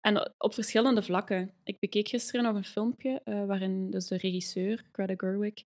En 0.00 0.34
op 0.38 0.54
verschillende 0.54 1.02
vlakken. 1.02 1.54
Ik 1.64 1.78
bekeek 1.78 2.08
gisteren 2.08 2.44
nog 2.44 2.54
een 2.54 2.64
filmpje 2.64 3.20
eh, 3.24 3.46
waarin 3.46 3.90
dus 3.90 4.06
de 4.08 4.16
regisseur, 4.16 4.84
Greta 4.92 5.14
Gerwig, 5.16 5.64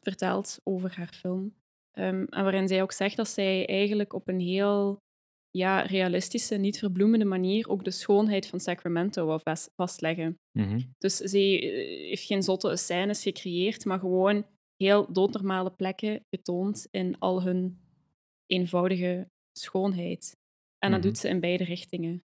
vertelt 0.00 0.60
over 0.62 0.96
haar 0.96 1.12
film. 1.14 1.54
Ehm, 1.90 2.24
en 2.24 2.42
waarin 2.42 2.68
zij 2.68 2.82
ook 2.82 2.92
zegt 2.92 3.16
dat 3.16 3.28
zij 3.28 3.66
eigenlijk 3.66 4.12
op 4.12 4.28
een 4.28 4.40
heel 4.40 4.96
ja, 5.50 5.80
realistische, 5.80 6.56
niet 6.56 6.78
verbloemende 6.78 7.24
manier 7.24 7.68
ook 7.68 7.84
de 7.84 7.90
schoonheid 7.90 8.46
van 8.46 8.60
Sacramento 8.60 9.26
wil 9.26 9.38
vast- 9.38 9.70
vastleggen. 9.76 10.38
Mhm. 10.58 10.80
Dus 10.98 11.16
ze 11.16 11.38
eh, 11.38 12.08
heeft 12.08 12.24
geen 12.24 12.42
zotte 12.42 12.76
scènes 12.76 13.22
gecreëerd, 13.22 13.84
maar 13.84 13.98
gewoon 13.98 14.46
heel 14.84 15.12
doodnormale 15.12 15.70
plekken 15.70 16.24
getoond 16.30 16.86
in 16.90 17.18
al 17.18 17.42
hun 17.42 17.80
eenvoudige 18.46 19.30
schoonheid. 19.52 20.36
En 20.78 20.90
dat 20.90 21.00
Mhm. 21.00 21.08
doet 21.08 21.18
ze 21.18 21.28
in 21.28 21.40
beide 21.40 21.64
richtingen. 21.64 22.24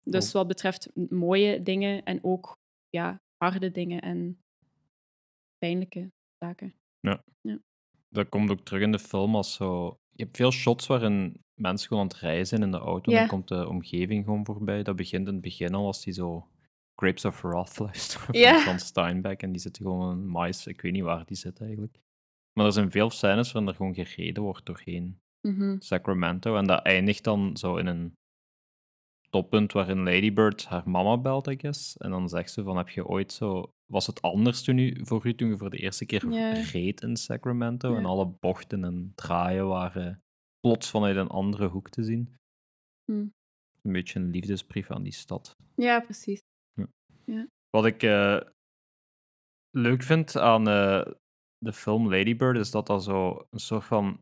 Dus 0.00 0.26
Oh. 0.26 0.32
wat 0.32 0.46
betreft 0.48 0.90
mooie 1.10 1.62
dingen 1.62 2.02
en 2.04 2.24
ook 2.24 2.58
ja, 2.88 3.20
harde 3.36 3.70
dingen 3.70 4.00
en 4.00 4.42
pijnlijke 5.58 6.12
zaken. 6.38 6.74
Dat 8.12 8.28
komt 8.28 8.50
ook 8.50 8.60
terug 8.60 8.82
in 8.82 8.92
de 8.92 8.98
film 8.98 9.36
als 9.36 9.54
zo... 9.54 9.98
Je 10.10 10.22
hebt 10.24 10.36
veel 10.36 10.50
shots 10.50 10.86
waarin 10.86 11.44
mensen 11.54 11.88
gewoon 11.88 12.02
aan 12.02 12.08
het 12.08 12.18
rijden 12.18 12.46
zijn 12.46 12.62
in 12.62 12.70
de 12.70 12.78
auto. 12.78 13.10
En 13.10 13.12
Ja. 13.12 13.18
dan 13.18 13.28
komt 13.28 13.48
de 13.48 13.68
omgeving 13.68 14.24
gewoon 14.24 14.44
voorbij. 14.44 14.82
Dat 14.82 14.96
begint 14.96 15.26
in 15.26 15.32
het 15.32 15.42
begin 15.42 15.74
al 15.74 15.86
als 15.86 16.04
die 16.04 16.12
zo 16.12 16.48
Grapes 17.00 17.24
of 17.24 17.40
Wrath 17.40 17.78
luisteren 17.88 18.60
van 18.60 18.78
Steinbeck. 18.78 19.42
En 19.42 19.52
die 19.52 19.60
zitten 19.60 19.82
gewoon 19.82 20.18
in 20.18 20.26
mais. 20.26 20.66
Ik 20.66 20.80
weet 20.80 20.92
niet 20.92 21.02
waar 21.02 21.24
die 21.24 21.36
zit 21.36 21.60
eigenlijk. 21.60 22.00
Maar 22.52 22.66
er 22.66 22.72
zijn 22.72 22.90
veel 22.90 23.10
scènes 23.10 23.52
waarin 23.52 23.70
er 23.70 23.76
gewoon 23.76 23.94
gereden 23.94 24.42
wordt 24.42 24.66
doorheen 24.66 25.18
Mhm. 25.48 25.76
Sacramento. 25.78 26.56
En 26.56 26.66
dat 26.66 26.82
eindigt 26.84 27.24
dan 27.24 27.56
zo 27.56 27.76
in 27.76 27.86
een 27.86 28.12
toppunt 29.30 29.72
waarin 29.72 30.02
Lady 30.02 30.32
Bird 30.32 30.64
haar 30.66 30.88
mama 30.90 31.18
belt, 31.18 31.46
I 31.46 31.58
guess. 31.58 31.96
En 31.96 32.10
dan 32.10 32.28
zegt 32.28 32.52
ze 32.52 32.62
van, 32.62 32.76
heb 32.76 32.88
je 32.88 33.06
ooit 33.06 33.32
zo... 33.32 33.70
Was 33.92 34.06
het 34.06 34.22
anders 34.22 34.62
toen 34.62 34.78
u, 34.78 34.98
voor 35.06 35.26
u 35.26 35.34
toen 35.34 35.48
je 35.48 35.56
voor 35.56 35.70
de 35.70 35.76
eerste 35.76 36.06
keer 36.06 36.24
reed 36.72 37.00
in 37.02 37.16
Sacramento? 37.16 37.96
En 37.96 38.04
alle 38.04 38.26
bochten 38.26 38.84
en 38.84 39.12
draaien 39.14 39.68
waren 39.68 40.22
plots 40.60 40.90
vanuit 40.90 41.16
een 41.16 41.28
andere 41.28 41.68
hoek 41.68 41.88
te 41.88 42.02
zien. 42.04 42.34
Hm. 43.04 43.26
Een 43.82 43.92
beetje 43.92 44.18
een 44.20 44.30
liefdesbrief 44.30 44.90
aan 44.90 45.02
die 45.02 45.12
stad. 45.12 45.56
Ja, 45.76 46.00
precies. 46.00 46.40
Wat 47.70 47.86
ik 47.86 48.02
eh, 48.02 48.40
leuk 49.70 50.02
vind 50.02 50.36
aan 50.36 50.68
eh, 50.68 51.12
de 51.58 51.72
film 51.72 52.08
Lady 52.08 52.36
Bird 52.36 52.56
is 52.56 52.70
dat 52.70 52.86
dat 52.86 53.04
zo 53.04 53.46
een 53.50 53.58
soort 53.58 53.84
van. 53.84 54.18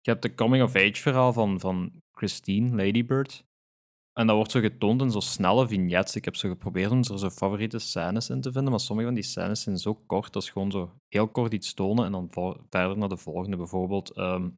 Je 0.00 0.10
hebt 0.12 0.22
de 0.22 0.34
coming-of-age 0.34 1.02
verhaal 1.02 1.32
van, 1.32 1.60
van 1.60 2.02
Christine, 2.10 2.84
Lady 2.84 3.04
Bird. 3.04 3.44
En 4.12 4.26
dat 4.26 4.36
wordt 4.36 4.50
zo 4.50 4.60
getoond 4.60 5.00
in 5.02 5.10
zo 5.10 5.20
snelle 5.20 5.68
vignettes. 5.68 6.16
Ik 6.16 6.24
heb 6.24 6.36
zo 6.36 6.48
geprobeerd 6.48 6.90
om 6.90 6.98
er 6.98 7.18
zo 7.18 7.30
favoriete 7.30 7.78
scènes 7.78 8.30
in 8.30 8.40
te 8.40 8.52
vinden, 8.52 8.70
maar 8.70 8.80
sommige 8.80 9.08
van 9.08 9.16
die 9.16 9.24
scènes 9.24 9.62
zijn 9.62 9.78
zo 9.78 9.94
kort. 9.94 10.32
Dat 10.32 10.42
is 10.42 10.50
gewoon 10.50 10.70
zo 10.70 10.92
heel 11.08 11.28
kort 11.28 11.52
iets 11.52 11.74
tonen 11.74 12.04
en 12.04 12.12
dan 12.12 12.30
verder 12.70 12.98
naar 12.98 13.08
de 13.08 13.16
volgende. 13.16 13.56
Bijvoorbeeld, 13.56 14.10
ehm, 14.10 14.50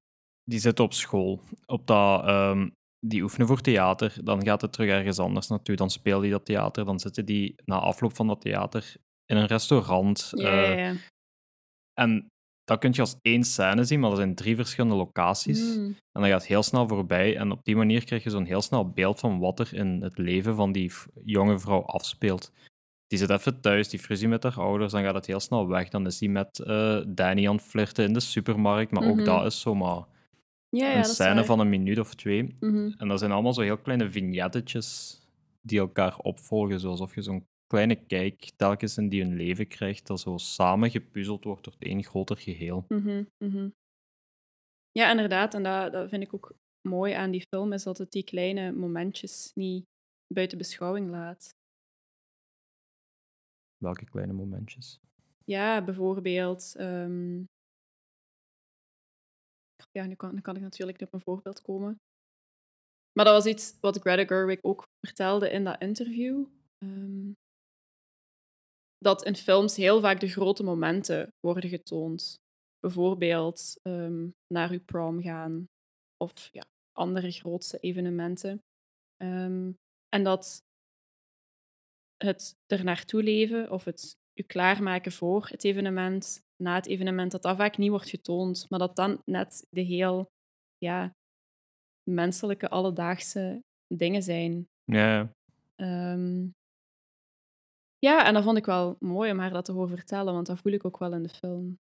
die 0.44 0.58
zitten 0.58 0.84
op 0.84 0.92
school. 0.92 1.40
Op 1.66 1.86
dat, 1.86 2.24
ehm, 2.24 2.68
die 3.06 3.22
oefenen 3.22 3.46
voor 3.46 3.60
theater. 3.60 4.16
Dan 4.24 4.44
gaat 4.44 4.60
het 4.60 4.72
terug 4.72 4.90
ergens 4.90 5.18
anders 5.18 5.48
naartoe. 5.48 5.76
Dan 5.76 5.90
spelen 5.90 6.20
die 6.20 6.30
dat 6.30 6.44
theater. 6.44 6.84
Dan 6.84 7.00
zitten 7.00 7.24
die 7.24 7.54
na 7.64 7.78
afloop 7.78 8.16
van 8.16 8.26
dat 8.26 8.40
theater 8.40 8.94
in 9.26 9.36
een 9.36 9.46
restaurant. 9.46 10.30
Eh, 10.34 10.88
en 12.00 12.26
dat 12.64 12.78
kun 12.78 12.90
je 12.92 13.00
als 13.00 13.16
één 13.22 13.44
scène 13.44 13.84
zien, 13.84 14.00
maar 14.00 14.10
er 14.10 14.16
zijn 14.16 14.34
drie 14.34 14.56
verschillende 14.56 14.96
locaties. 14.96 15.76
Mm. 15.76 15.84
En 15.86 16.22
dat 16.22 16.30
gaat 16.30 16.46
heel 16.46 16.62
snel 16.62 16.88
voorbij. 16.88 17.36
En 17.36 17.50
op 17.50 17.64
die 17.64 17.76
manier 17.76 18.04
krijg 18.04 18.22
je 18.24 18.30
zo'n 18.30 18.44
heel 18.44 18.62
snel 18.62 18.90
beeld 18.90 19.20
van 19.20 19.38
wat 19.38 19.60
er 19.60 19.74
in 19.74 20.02
het 20.02 20.18
leven 20.18 20.54
van 20.54 20.72
die 20.72 20.92
jonge 21.24 21.58
vrouw 21.58 21.82
afspeelt. 21.82 22.52
Die 23.06 23.18
zit 23.18 23.30
even 23.30 23.60
thuis, 23.60 23.88
die 23.88 23.98
fruzie 23.98 24.28
met 24.28 24.42
haar 24.42 24.58
ouders, 24.58 24.92
dan 24.92 25.02
gaat 25.02 25.14
het 25.14 25.26
heel 25.26 25.40
snel 25.40 25.68
weg. 25.68 25.88
Dan 25.88 26.06
is 26.06 26.18
die 26.18 26.30
met 26.30 26.58
eh, 26.58 27.00
Danny 27.08 27.48
aan 27.48 27.56
het 27.56 27.64
flirten 27.64 28.04
in 28.04 28.12
de 28.12 28.20
supermarkt. 28.20 28.90
Maar 28.92 29.08
ook 29.08 29.16
Mhm. 29.16 29.24
dat 29.24 29.44
is 29.46 29.60
zomaar 29.60 30.04
Ja, 30.70 30.90
ja, 30.90 30.98
een 30.98 31.04
scène 31.04 31.44
van 31.44 31.60
een 31.60 31.68
minuut 31.68 31.98
of 31.98 32.14
twee. 32.14 32.54
Mhm. 32.60 32.92
En 32.96 33.08
dat 33.08 33.18
zijn 33.18 33.32
allemaal 33.32 33.54
zo 33.54 33.60
heel 33.60 33.78
kleine 33.78 34.10
vignettetjes 34.10 35.18
die 35.60 35.78
elkaar 35.78 36.18
opvolgen. 36.18 36.80
Zoals 36.80 37.00
of 37.00 37.14
je 37.14 37.22
zo'n 37.22 37.46
kleine 37.66 37.94
kijk 38.06 38.50
telkens 38.56 38.96
in 38.96 39.08
die 39.08 39.22
hun 39.22 39.36
leven 39.36 39.66
krijgt, 39.68 40.06
dat 40.06 40.20
zo 40.20 40.36
samen 40.38 40.90
gepuzzeld 40.90 41.44
wordt 41.44 41.62
tot 41.62 41.76
één 41.78 42.04
groter 42.04 42.36
geheel. 42.36 42.84
Mhm, 42.88 43.24
mhm. 43.44 43.68
Ja, 44.90 45.10
inderdaad. 45.10 45.54
En 45.54 45.62
dat, 45.62 45.92
dat 45.92 46.08
vind 46.08 46.22
ik 46.22 46.34
ook 46.34 46.52
mooi 46.88 47.12
aan 47.12 47.30
die 47.30 47.46
film, 47.48 47.72
is 47.72 47.82
dat 47.82 47.98
het 47.98 48.10
die 48.10 48.24
kleine 48.24 48.72
momentjes 48.72 49.50
niet 49.54 49.84
buiten 50.34 50.58
beschouwing 50.58 51.10
laat. 51.10 51.50
Welke 53.76 54.04
kleine 54.04 54.32
momentjes? 54.32 55.00
Ja, 55.44 55.84
bijvoorbeeld. 55.84 56.74
ehm, 56.76 57.42
Ja, 59.90 60.06
nu 60.06 60.14
kan, 60.14 60.34
nu 60.34 60.40
kan 60.40 60.56
ik 60.56 60.62
natuurlijk 60.62 61.00
op 61.00 61.12
een 61.12 61.20
voorbeeld 61.20 61.62
komen. 61.62 62.00
Maar 63.12 63.24
dat 63.24 63.34
was 63.34 63.46
iets 63.46 63.76
wat 63.80 63.98
Greta 63.98 64.24
Gerwig 64.24 64.58
ook 64.62 64.82
vertelde 65.06 65.50
in 65.50 65.64
dat 65.64 65.80
interview. 65.80 66.44
ehm, 66.78 67.32
dat 68.98 69.24
in 69.24 69.36
films 69.36 69.76
heel 69.76 70.00
vaak 70.00 70.20
de 70.20 70.28
grote 70.28 70.62
momenten 70.62 71.32
worden 71.40 71.70
getoond. 71.70 72.34
Bijvoorbeeld 72.78 73.78
ehm, 73.82 74.28
naar 74.54 74.70
uw 74.70 74.84
prom 74.84 75.22
gaan 75.22 75.68
of 76.16 76.48
ja, 76.52 76.64
andere 76.92 77.30
grootste 77.30 77.78
evenementen. 77.78 78.62
Ehm, 79.16 79.72
en 80.08 80.24
dat 80.24 80.62
het 82.16 82.56
er 82.66 82.84
naartoe 82.84 83.22
leven 83.22 83.70
of 83.70 83.84
het 83.84 84.16
u 84.34 84.42
klaarmaken 84.42 85.12
voor 85.12 85.46
het 85.48 85.64
evenement, 85.64 86.40
na 86.62 86.74
het 86.74 86.86
evenement, 86.86 87.30
dat 87.32 87.42
dat 87.42 87.56
vaak 87.56 87.76
niet 87.76 87.90
wordt 87.90 88.08
getoond, 88.08 88.66
maar 88.68 88.78
dat 88.78 88.96
dan 88.96 89.22
net 89.24 89.66
de 89.70 89.80
heel 89.80 90.30
ja, 90.78 91.14
menselijke, 92.10 92.68
alledaagse 92.68 93.62
dingen 93.94 94.22
zijn. 94.22 94.68
Ja. 94.84 95.32
Ehm, 95.76 96.46
ja, 97.98 98.26
en 98.26 98.34
dat 98.34 98.42
vond 98.42 98.56
ik 98.58 98.64
wel 98.66 98.96
mooi 99.00 99.30
om 99.30 99.38
haar 99.38 99.50
dat 99.52 99.64
te 99.64 99.72
horen 99.72 99.96
vertellen, 99.96 100.32
want 100.34 100.46
dat 100.46 100.58
voel 100.58 100.72
ik 100.72 100.84
ook 100.84 100.98
wel 100.98 101.12
in 101.12 101.22
de 101.22 101.28
film. 101.28 101.78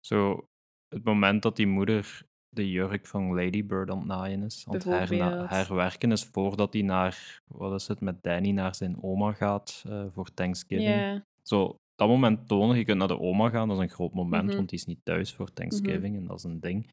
zo 0.00 0.46
het 0.88 1.04
moment 1.04 1.42
dat 1.42 1.56
die 1.56 1.66
moeder 1.66 2.22
de 2.48 2.70
jurk 2.70 3.06
van 3.06 3.34
Lady 3.34 3.66
Bird 3.66 3.90
aan 3.90 3.98
het 3.98 4.06
naaien 4.06 4.42
is, 4.42 4.64
het 4.70 4.84
herna- 4.84 5.06
Bijvoorbeeld. 5.06 5.50
herwerken 5.50 6.12
is 6.12 6.24
voordat 6.24 6.72
hij 6.72 6.82
naar, 6.82 7.42
wat 7.46 7.80
is 7.80 7.88
het, 7.88 8.00
met 8.00 8.22
Danny 8.22 8.50
naar 8.50 8.74
zijn 8.74 9.02
oma 9.02 9.32
gaat 9.32 9.82
eh, 9.88 10.04
voor 10.12 10.34
Thanksgiving. 10.34 10.88
Ja, 10.88 11.24
Zo, 11.42 11.76
dat 11.96 12.08
moment 12.08 12.48
tonen, 12.48 12.76
je 12.76 12.84
kunt 12.84 12.98
naar 12.98 13.08
de 13.08 13.18
oma 13.18 13.48
gaan, 13.48 13.68
dat 13.68 13.76
is 13.76 13.82
een 13.82 13.90
groot 13.90 14.14
moment, 14.14 14.46
Mhm. 14.46 14.56
want 14.56 14.68
die 14.68 14.78
is 14.78 14.84
niet 14.84 15.04
thuis 15.04 15.32
voor 15.34 15.52
Thanksgiving 15.52 16.16
en 16.16 16.24
dat 16.26 16.36
is 16.38 16.44
een 16.44 16.60
ding. 16.60 16.88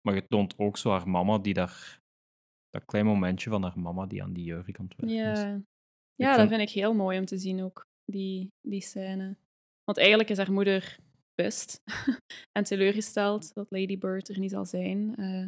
Maar 0.00 0.14
je 0.14 0.26
toont 0.26 0.58
ook 0.58 0.76
zo 0.76 0.90
haar 0.90 1.08
mama 1.08 1.38
die 1.38 1.54
daar, 1.54 2.00
dat 2.70 2.84
klein 2.84 3.04
momentje 3.06 3.50
van 3.50 3.62
haar 3.62 3.78
mama 3.78 4.06
die 4.06 4.22
aan 4.22 4.32
die 4.32 4.44
jurk 4.44 4.78
aan 4.78 4.88
het 4.96 5.02
is. 5.08 5.12
ja. 5.12 5.60
ja 6.14 6.36
dat 6.36 6.48
vind- 6.48 6.60
ik 6.60 6.70
heel 6.70 6.94
mooi 6.94 7.18
om 7.18 7.24
te 7.24 7.38
zien 7.38 7.62
ook, 7.62 7.84
die, 8.04 8.48
die 8.68 8.80
scène. 8.80 9.36
Want 9.84 9.98
eigenlijk 9.98 10.28
is 10.30 10.36
haar 10.36 10.52
moeder 10.52 10.98
pist 11.34 11.82
en 12.58 12.64
teleurgesteld 12.64 13.54
dat 13.54 13.70
Lady 13.70 13.98
Bird 13.98 14.28
er 14.28 14.38
niet 14.38 14.50
zal 14.50 14.64
zijn 14.66 15.16
eh, 15.16 15.46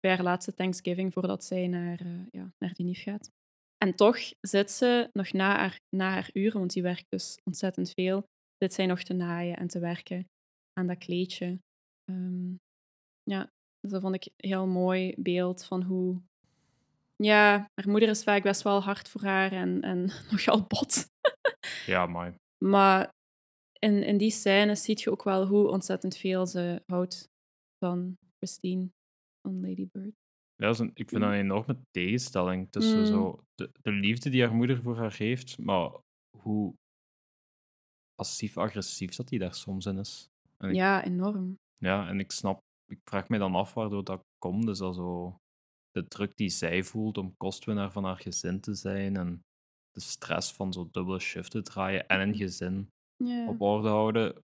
bij 0.00 0.10
haar 0.14 0.22
laatste 0.22 0.54
Thanksgiving 0.54 1.12
voordat 1.12 1.44
zij 1.44 1.68
naar, 1.68 2.00
eh, 2.00 2.26
ja, 2.30 2.52
naar 2.58 2.72
die 2.74 2.86
nief 2.86 3.02
gaat. 3.02 3.30
En 3.76 3.94
toch 3.94 4.18
zit 4.40 4.70
ze 4.70 5.08
nog 5.12 5.32
na 5.32 5.56
haar, 5.56 5.80
na 5.96 6.10
haar 6.10 6.30
uren, 6.32 6.58
want 6.58 6.72
die 6.72 6.82
werkt 6.82 7.06
dus 7.08 7.38
ontzettend 7.44 7.90
veel, 7.90 8.24
zit 8.58 8.74
zij 8.74 8.86
nog 8.86 9.02
te 9.02 9.12
naaien 9.12 9.56
en 9.56 9.66
te 9.66 9.78
werken 9.78 10.26
aan 10.72 10.86
dat 10.86 10.98
kleedje. 10.98 11.58
Ehm, 12.04 12.54
ja, 13.22 13.50
dus 13.80 13.90
dat 13.90 14.00
vond 14.00 14.14
ik 14.14 14.24
een 14.24 14.48
heel 14.48 14.66
mooi 14.66 15.14
beeld 15.16 15.64
van 15.64 15.82
hoe... 15.82 16.22
Ja, 17.16 17.70
haar 17.74 17.88
moeder 17.90 18.08
is 18.08 18.22
vaak 18.22 18.42
best 18.42 18.62
wel 18.62 18.82
hard 18.82 19.08
voor 19.08 19.22
haar 19.22 19.52
en, 19.52 19.80
en 19.80 20.00
nogal 20.30 20.66
bot. 20.66 21.06
Ja, 21.86 22.06
maar 22.06 22.34
Maar 22.64 23.08
in, 23.78 24.02
in 24.02 24.16
die 24.16 24.30
scènes 24.30 24.82
zie 24.82 25.00
je 25.00 25.10
ook 25.10 25.22
wel 25.22 25.46
hoe 25.46 25.68
ontzettend 25.68 26.16
veel 26.16 26.46
ze 26.46 26.82
houdt 26.86 27.28
van 27.78 28.16
Christine, 28.36 28.88
van 29.42 29.60
Lady 29.60 29.88
Bird. 29.92 30.23
Ja, 30.56 30.66
dat 30.66 30.74
is 30.74 30.78
een- 30.80 30.90
ik 30.94 31.08
vind 31.08 31.20
dat 31.22 31.30
een 31.30 31.36
enorme 31.38 31.76
tegenstelling 31.90 32.70
tussen 32.70 32.98
Mm. 32.98 33.06
zo 33.06 33.40
de, 33.54 33.70
de 33.82 33.90
liefde 33.90 34.30
die 34.30 34.42
haar 34.42 34.54
moeder 34.54 34.82
voor 34.82 34.96
haar 34.96 35.14
heeft, 35.16 35.58
maar 35.58 35.90
hoe 36.38 36.74
passief-agressief 38.14 39.14
dat 39.14 39.28
die 39.28 39.38
daar 39.38 39.54
soms 39.54 39.86
in 39.86 39.98
is. 39.98 40.28
En 40.58 40.68
ik, 40.68 40.74
Ja, 40.74 41.04
enorm. 41.04 41.58
ja, 41.74 42.08
en 42.08 42.18
ik 42.20 42.30
snap, 42.30 42.58
ik 42.86 42.98
vraag 43.04 43.28
me 43.28 43.38
dan 43.38 43.54
af 43.54 43.74
waardoor 43.74 44.04
dat 44.04 44.20
komt. 44.38 44.66
Dus 44.66 44.78
dat 44.78 44.94
zo 44.94 45.36
de 45.90 46.08
druk 46.08 46.36
die 46.36 46.48
zij 46.48 46.82
voelt 46.82 47.18
om 47.18 47.36
kostwinnaar 47.36 47.92
van 47.92 48.04
haar 48.04 48.16
gezin 48.18 48.60
te 48.60 48.74
zijn 48.74 49.16
en 49.16 49.40
de 49.90 50.00
stress 50.00 50.52
van 50.52 50.72
zo 50.72 50.88
dubbele 50.90 51.18
shiften 51.18 51.64
draaien 51.64 52.06
en 52.06 52.20
een 52.20 52.34
gezin 52.34 52.88
Ja. 53.24 53.48
op 53.48 53.60
orde 53.60 53.88
houden. 53.88 54.42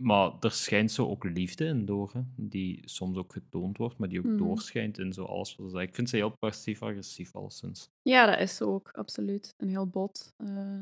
Maar 0.00 0.32
er 0.40 0.52
schijnt 0.52 0.92
zo 0.92 1.08
ook 1.08 1.24
liefde 1.24 1.64
in 1.64 1.84
door, 1.84 2.10
hè, 2.12 2.20
die 2.36 2.82
soms 2.88 3.16
ook 3.16 3.32
getoond 3.32 3.76
wordt, 3.78 3.98
maar 3.98 4.08
die 4.08 4.18
ook 4.18 4.24
Mhm. 4.24 4.36
doorschijnt 4.36 4.98
in 4.98 5.12
zo 5.12 5.24
alles 5.24 5.56
wat 5.56 5.66
ze 5.66 5.70
zeggen. 5.70 5.88
Ik 5.88 5.94
vind 5.94 6.08
ze 6.08 6.16
heel 6.16 6.36
passief-agressief 6.38 7.34
alleszins. 7.34 7.88
Ja, 8.02 8.26
dat 8.26 8.38
is 8.40 8.56
zo 8.56 8.74
ook, 8.74 8.90
absoluut. 8.92 9.54
Een 9.56 9.68
heel 9.68 9.86
bot. 9.86 10.32
Eh, 10.36 10.80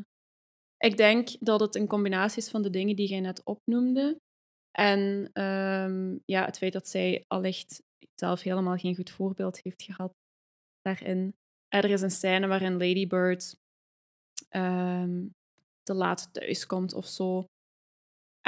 ik 0.77 0.97
denk 0.97 1.29
dat 1.41 1.61
het 1.61 1.75
een 1.75 1.87
combinatie 1.87 2.39
is 2.43 2.51
van 2.51 2.63
de 2.63 2.71
dingen 2.71 2.97
die 2.97 3.09
jij 3.09 3.21
net 3.21 3.45
opnoemde. 3.45 4.17
En 4.71 5.31
ehm, 5.33 6.17
ja, 6.25 6.45
het 6.45 6.59
feit 6.59 6.73
dat 6.73 6.89
zij 6.89 7.25
allicht 7.27 7.83
zelf 8.15 8.43
helemaal 8.43 8.77
geen 8.77 8.95
goed 8.97 9.11
voorbeeld 9.11 9.61
heeft 9.63 9.83
gehad 9.83 10.13
daarin. 10.81 11.35
Er 11.69 11.91
is 11.91 12.01
een 12.03 12.11
scène 12.11 12.47
waarin 12.47 12.73
Lady 12.73 13.07
Bird 13.07 13.57
ehm, 14.49 15.27
te 15.83 15.95
laat 15.95 16.29
thuiskomt 16.33 16.95
of 16.95 17.07
zo. 17.07 17.45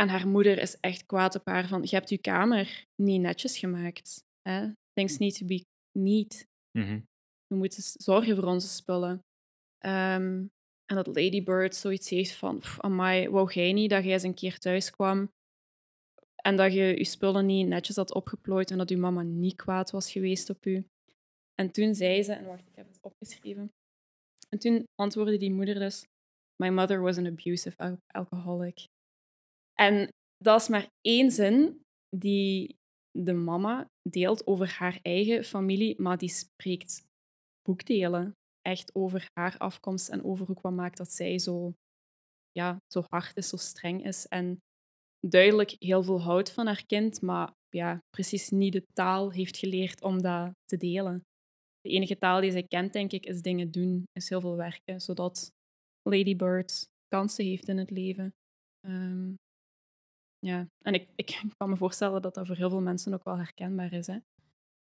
En 0.00 0.08
haar 0.08 0.28
moeder 0.28 0.58
is 0.58 0.80
echt 0.80 1.06
kwaad 1.06 1.34
op 1.34 1.46
haar 1.46 1.68
van, 1.68 1.82
je 1.82 1.96
hebt 1.96 2.08
je 2.08 2.18
kamer 2.18 2.84
niet 3.02 3.20
netjes 3.20 3.58
gemaakt. 3.58 4.24
Hè? 4.48 4.70
Things 4.92 5.18
need 5.18 5.38
to 5.38 5.46
be 5.46 5.64
neat. 5.98 6.46
Mhm. 6.78 7.00
We 7.46 7.56
moeten 7.56 7.82
zorgen 7.82 8.36
voor 8.36 8.44
onze 8.44 8.68
spullen. 8.68 9.20
Ehm, 9.78 10.46
en 10.86 10.96
dat 10.96 11.06
Lady 11.06 11.42
Bird 11.42 11.74
zoiets 11.74 12.10
heeft 12.10 12.32
van, 12.32 12.58
"Pff, 12.58 12.80
amai, 12.80 13.28
wou 13.28 13.52
jij 13.52 13.72
niet 13.72 13.90
dat 13.90 14.04
jij 14.04 14.12
eens 14.12 14.22
een 14.22 14.34
keer 14.34 14.58
thuis 14.58 14.90
kwam 14.90 15.30
en 16.42 16.56
dat 16.56 16.72
je 16.72 16.96
je 16.96 17.04
spullen 17.04 17.46
niet 17.46 17.66
netjes 17.66 17.96
had 17.96 18.14
opgeplooid 18.14 18.70
en 18.70 18.78
dat 18.78 18.88
je 18.88 18.96
mama 18.96 19.22
niet 19.22 19.56
kwaad 19.56 19.90
was 19.90 20.12
geweest 20.12 20.50
op 20.50 20.66
u. 20.66 20.84
En 21.54 21.70
toen 21.70 21.94
zei 21.94 22.22
ze, 22.22 22.32
en 22.32 22.44
wacht, 22.44 22.66
ik 22.66 22.76
heb 22.76 22.86
het 22.86 22.98
opgeschreven. 23.00 23.72
En 24.48 24.58
toen 24.58 24.84
antwoordde 24.94 25.36
die 25.36 25.52
moeder 25.52 25.74
dus, 25.74 26.04
my 26.62 26.68
mother 26.68 27.00
was 27.00 27.16
an 27.16 27.26
abusive 27.26 27.76
al- 27.76 28.00
alcoholic. 28.06 28.86
En 29.80 30.08
dat 30.36 30.60
is 30.60 30.68
maar 30.68 30.88
één 31.00 31.30
zin 31.30 31.80
die 32.16 32.76
de 33.10 33.32
mama 33.32 33.86
deelt 34.08 34.46
over 34.46 34.68
haar 34.78 34.98
eigen 35.02 35.44
familie, 35.44 36.00
maar 36.00 36.18
die 36.18 36.28
spreekt 36.28 37.02
boekdelen. 37.62 38.32
Echt 38.60 38.94
over 38.94 39.26
haar 39.32 39.58
afkomst 39.58 40.08
en 40.08 40.24
over 40.24 40.50
ook 40.50 40.60
wat 40.60 40.72
maakt 40.72 40.96
dat 40.96 41.12
zij 41.12 41.38
zo, 41.38 41.72
ja, 42.50 42.76
zo 42.92 43.04
hard 43.08 43.36
is, 43.36 43.48
zo 43.48 43.56
streng 43.56 44.04
is. 44.04 44.26
En 44.26 44.58
duidelijk 45.26 45.76
heel 45.78 46.02
veel 46.02 46.20
houdt 46.20 46.52
van 46.52 46.66
haar 46.66 46.86
kind, 46.86 47.22
maar 47.22 47.52
ja, 47.68 47.98
precies 48.10 48.50
niet 48.50 48.72
de 48.72 48.84
taal 48.92 49.32
heeft 49.32 49.56
geleerd 49.56 50.02
om 50.02 50.22
dat 50.22 50.52
te 50.64 50.76
delen. 50.76 51.22
De 51.80 51.90
enige 51.90 52.18
taal 52.18 52.40
die 52.40 52.50
zij 52.50 52.62
kent, 52.62 52.92
denk 52.92 53.12
ik, 53.12 53.26
is 53.26 53.42
dingen 53.42 53.70
doen, 53.70 54.04
is 54.12 54.28
heel 54.28 54.40
veel 54.40 54.56
werken, 54.56 55.00
zodat 55.00 55.50
Lady 56.08 56.36
Bird 56.36 56.86
kansen 57.08 57.44
heeft 57.44 57.68
in 57.68 57.78
het 57.78 57.90
leven. 57.90 58.30
Ehm, 58.80 59.34
ja, 60.46 60.68
en 60.78 60.94
ik, 60.94 61.08
ik 61.14 61.42
kan 61.56 61.68
me 61.68 61.76
voorstellen 61.76 62.22
dat 62.22 62.34
dat 62.34 62.46
voor 62.46 62.56
heel 62.56 62.70
veel 62.70 62.80
mensen 62.80 63.14
ook 63.14 63.24
wel 63.24 63.36
herkenbaar 63.36 63.92
is. 63.92 64.06
Hè? 64.06 64.18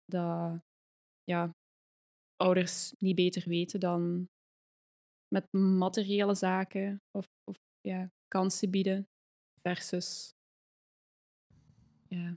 Dat 0.04 0.60
ja, 1.24 1.54
ouders 2.36 2.94
niet 2.98 3.16
beter 3.16 3.48
weten 3.48 3.80
dan 3.80 4.28
met 5.28 5.52
materiële 5.52 6.34
zaken 6.34 7.02
of, 7.10 7.26
of 7.44 7.56
ja, 7.80 8.10
kansen 8.28 8.70
bieden 8.70 9.08
versus 9.62 10.34
ja, 12.08 12.36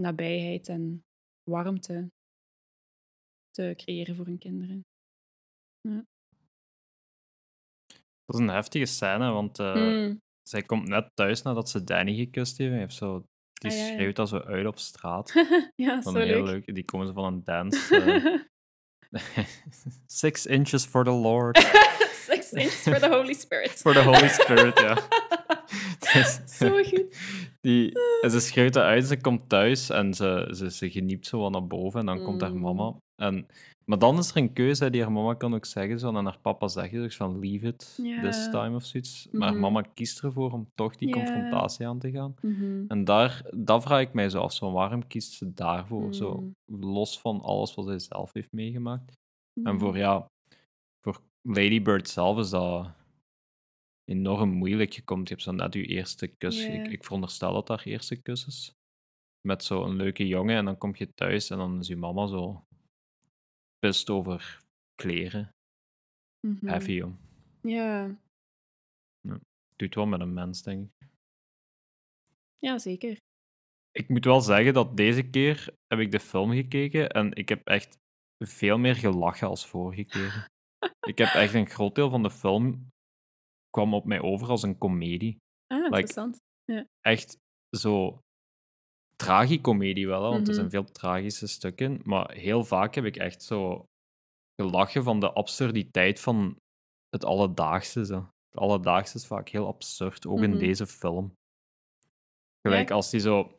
nabijheid 0.00 0.68
en 0.68 1.04
warmte 1.50 2.10
te 3.50 3.74
creëren 3.76 4.16
voor 4.16 4.26
hun 4.26 4.38
kinderen. 4.38 4.84
Ja. 5.80 6.04
Dat 8.24 8.34
is 8.34 8.40
een 8.40 8.48
heftige 8.48 8.86
scène, 8.86 9.30
want 9.30 9.58
eh, 9.58 9.74
Mm. 9.74 10.22
Zij 10.48 10.62
komt 10.62 10.88
net 10.88 11.10
thuis 11.14 11.42
nadat 11.42 11.70
ze 11.70 11.84
Danny 11.84 12.14
gekust 12.14 12.58
heeft. 12.58 12.72
heeft 12.74 12.94
zo, 12.94 13.26
die 13.52 13.70
Ah, 13.70 13.76
ja, 13.76 13.82
ja. 13.86 13.92
schreeuwt 13.94 14.16
dat 14.16 14.28
zo 14.28 14.38
uit 14.38 14.66
op 14.66 14.78
straat. 14.78 15.32
ja, 15.74 16.02
zo 16.02 16.14
heel 16.14 16.42
leuk. 16.44 16.44
leuk. 16.66 16.74
Die 16.74 16.84
komen 16.84 17.06
ze 17.06 17.12
van 17.12 17.24
een 17.24 17.44
dance. 17.44 17.96
eh, 19.10 19.44
Six 20.06 20.46
inches 20.46 20.84
for 20.84 21.04
the 21.04 21.10
Lord. 21.10 21.58
Six 22.30 22.52
inches 22.52 22.74
for 22.82 22.98
the 22.98 23.08
Holy 23.08 23.32
Spirit. 23.34 23.70
For 23.70 23.92
the 23.92 24.02
Holy 24.02 24.28
Spirit, 24.28 24.78
ja. 24.78 24.98
Dus- 25.98 26.40
Zo 26.46 26.82
goed. 26.82 27.16
Die, 27.60 27.92
en 28.20 28.30
ze 28.30 28.40
schreeuwt 28.40 28.72
dat 28.72 28.82
uit, 28.84 29.04
ze 29.06 29.16
komt 29.20 29.48
thuis 29.48 29.90
en 29.90 30.14
ze, 30.14 30.48
ze, 30.56 30.70
ze 30.70 30.90
geniet 30.90 31.26
zo 31.26 31.38
wat 31.40 31.50
naar 31.50 31.66
boven 31.66 32.00
en 32.00 32.06
dan 32.06 32.24
komt 32.24 32.40
haar 32.40 32.52
Mm. 32.54 32.60
mama. 32.60 32.96
En, 33.16 33.46
maar 33.86 33.98
dan 33.98 34.18
is 34.18 34.30
er 34.30 34.36
een 34.36 34.52
keuze, 34.52 34.90
die 34.90 35.02
haar 35.02 35.12
mama 35.12 35.34
kan 35.34 35.54
ook 35.54 35.64
zeggen, 35.64 35.98
zo, 35.98 36.12
en 36.14 36.24
haar 36.24 36.38
papa 36.40 36.68
zegt 36.68 36.92
dus 36.92 37.16
van 37.16 37.38
leave 37.38 37.66
it 37.66 37.94
this 38.22 38.50
time 38.50 38.74
of 38.76 38.84
zoiets. 38.84 39.28
Maar 39.32 39.50
Mhm. 39.52 39.60
mama 39.60 39.80
kiest 39.82 40.22
ervoor 40.22 40.52
om 40.52 40.70
toch 40.74 40.96
die 40.96 41.10
confrontatie 41.10 41.86
aan 41.86 41.98
te 41.98 42.10
gaan. 42.10 42.34
Mhm. 42.42 42.84
En 42.88 43.04
daar, 43.04 43.46
dat 43.56 43.82
vraag 43.82 44.00
ik 44.00 44.12
mij 44.12 44.28
zo 44.30 44.40
af, 44.40 44.52
zo, 44.52 44.72
waarom 44.72 45.06
kiest 45.06 45.32
ze 45.32 45.54
daarvoor? 45.54 46.14
Zo, 46.14 46.40
Mm. 46.40 46.80
los 46.80 47.20
van 47.20 47.40
alles 47.40 47.74
wat 47.74 47.86
zij 47.86 47.98
zelf 47.98 48.32
heeft 48.32 48.52
meegemaakt. 48.52 49.12
En 49.52 49.62
Mhm. 49.74 49.78
voor, 49.78 49.96
ja, 49.98 50.26
voor 51.04 51.20
Lady 51.42 51.82
Bird 51.82 52.08
zelf 52.08 52.38
is 52.38 52.50
dat 52.50 52.90
enorm 54.04 54.50
moeilijk. 54.50 54.92
Je, 54.92 55.02
komt, 55.04 55.28
je 55.28 55.34
hebt 55.34 55.46
zo 55.46 55.52
net 55.52 55.74
je 55.74 55.84
eerste 55.86 56.26
kus. 56.26 56.66
Ik, 56.66 56.86
ik 56.88 57.04
veronderstel 57.04 57.52
dat 57.52 57.66
dat 57.66 57.76
haar 57.78 57.86
eerste 57.86 58.16
kus 58.22 58.46
is. 58.46 58.72
Met 59.40 59.64
zo'n 59.64 59.96
leuke 59.96 60.26
jongen. 60.26 60.56
En 60.56 60.64
dan 60.64 60.78
kom 60.78 60.92
je 60.96 61.14
thuis 61.14 61.50
en 61.50 61.58
dan 61.58 61.78
is 61.78 61.86
je 61.86 61.96
mama 61.96 62.26
zo 62.26 62.64
pist 63.84 64.10
over 64.10 64.62
kleren. 64.94 65.48
Mhm. 66.46 66.66
Heavy, 66.66 66.92
joh. 66.92 67.14
Ja. 67.60 68.16
Doet 69.76 69.94
wel 69.94 70.06
met 70.06 70.20
een 70.20 70.32
mens, 70.32 70.62
denk 70.62 70.90
ik. 70.98 71.08
ja, 72.58 72.78
zeker. 72.78 73.16
Ik 73.90 74.08
moet 74.08 74.24
wel 74.24 74.40
zeggen 74.40 74.74
dat 74.74 74.96
deze 74.96 75.30
keer 75.30 75.74
heb 75.86 75.98
ik 75.98 76.10
de 76.10 76.20
film 76.20 76.50
gekeken 76.50 77.10
en 77.10 77.32
ik 77.34 77.48
heb 77.48 77.66
echt 77.66 77.98
veel 78.44 78.78
meer 78.78 78.94
gelachen 78.94 79.48
als 79.48 79.66
vorige 79.66 80.04
keer. 80.04 80.48
ik 81.10 81.18
heb 81.18 81.28
echt 81.28 81.54
een 81.54 81.66
groot 81.68 81.94
deel 81.94 82.10
van 82.10 82.22
de 82.22 82.30
film 82.30 82.88
kwam 83.70 83.94
op 83.94 84.04
mij 84.04 84.20
over 84.20 84.48
als 84.48 84.62
een 84.62 84.78
komedie. 84.78 85.36
Ah, 85.66 85.78
Like, 85.82 85.96
interessant. 85.96 86.38
echt 87.00 87.36
zo 87.76 88.18
tragicomedie 89.16 90.06
wel, 90.06 90.22
hè, 90.22 90.28
want 90.28 90.40
er 90.40 90.46
Mhm. 90.46 90.54
zijn 90.54 90.70
veel 90.70 90.84
tragische 90.84 91.46
stukken. 91.46 92.00
Maar 92.04 92.32
heel 92.32 92.64
vaak 92.64 92.94
heb 92.94 93.04
ik 93.04 93.16
echt 93.16 93.42
zo 93.42 93.84
gelachen 94.62 95.02
van 95.02 95.20
de 95.20 95.32
absurditeit 95.32 96.20
van 96.20 96.56
het 97.08 97.24
alledaagse. 97.24 98.04
Zo. 98.04 98.28
Het 98.48 98.62
alledaagse 98.62 99.16
is 99.16 99.26
vaak 99.26 99.48
heel 99.48 99.66
absurd, 99.66 100.26
ook 100.26 100.42
in 100.42 100.50
Mhm. 100.50 100.58
deze 100.58 100.86
film. 100.86 101.32
Gelijk 102.68 102.90
als 102.90 103.10
die 103.10 103.20
zo... 103.20 103.58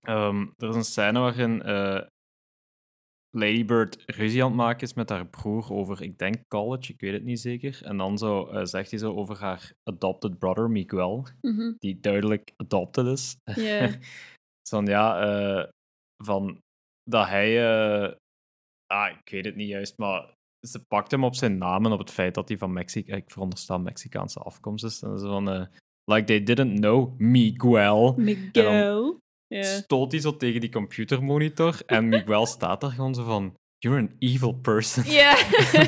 Ehm, 0.00 0.46
er 0.56 0.68
is 0.68 0.74
een 0.74 0.84
scène 0.84 1.18
waarin 1.20 1.62
eh, 1.62 2.06
Lady 3.36 3.64
Bird 3.64 4.02
ruzie 4.06 4.42
aan 4.42 4.48
het 4.48 4.56
maken 4.56 4.80
is 4.80 4.94
met 4.94 5.08
haar 5.08 5.26
broer 5.26 5.72
over, 5.72 6.02
ik 6.02 6.18
denk 6.18 6.36
college, 6.48 6.92
ik 6.92 7.00
weet 7.00 7.12
het 7.12 7.24
niet 7.24 7.40
zeker. 7.40 7.80
En 7.84 7.96
dan 7.96 8.18
zo, 8.18 8.46
eh, 8.46 8.64
zegt 8.64 8.90
hij 8.90 8.98
zo 8.98 9.14
over 9.14 9.38
haar 9.38 9.72
adopted 9.82 10.38
brother, 10.38 10.70
Miguel 10.70 11.26
Mhm. 11.40 11.72
die 11.78 12.00
duidelijk 12.00 12.52
adopted 12.56 13.06
is. 13.06 13.36
Ja. 13.54 13.90
Van 14.68 14.86
ja, 14.86 15.20
eh, 15.22 15.68
van 16.24 16.60
dat 17.02 17.28
hij, 17.28 17.48
eh, 17.72 18.14
ah, 18.86 19.10
ik 19.24 19.30
weet 19.30 19.44
het 19.44 19.56
niet 19.56 19.68
juist, 19.68 19.98
maar 19.98 20.34
ze 20.68 20.84
pakt 20.88 21.10
hem 21.10 21.24
op 21.24 21.34
zijn 21.34 21.58
naam 21.58 21.84
en 21.86 21.92
op 21.92 21.98
het 21.98 22.10
feit 22.10 22.34
dat 22.34 22.48
hij 22.48 22.58
van 22.58 22.72
Mexico, 22.72 23.14
ik 23.14 23.30
veronderstel 23.30 23.78
Mexicaanse 23.80 24.38
afkomst 24.38 24.84
is. 24.84 25.02
En 25.02 25.18
zo 25.18 25.28
van, 25.28 25.68
like 26.04 26.24
they 26.24 26.42
didn't 26.42 26.78
know 26.80 27.18
Miguel. 27.20 28.14
Miguel. 28.16 29.18
Stoot 29.58 30.12
hij 30.12 30.20
zo 30.20 30.36
tegen 30.36 30.60
die 30.60 30.70
computermonitor 30.70 31.80
en 31.86 32.08
Miguel 32.08 32.46
staat 32.56 32.80
daar 32.80 32.90
gewoon 32.90 33.14
zo 33.14 33.24
van, 33.24 33.54
you're 33.78 34.00
an 34.00 34.14
evil 34.18 34.52
person. 34.54 35.04
Ja. 35.04 35.36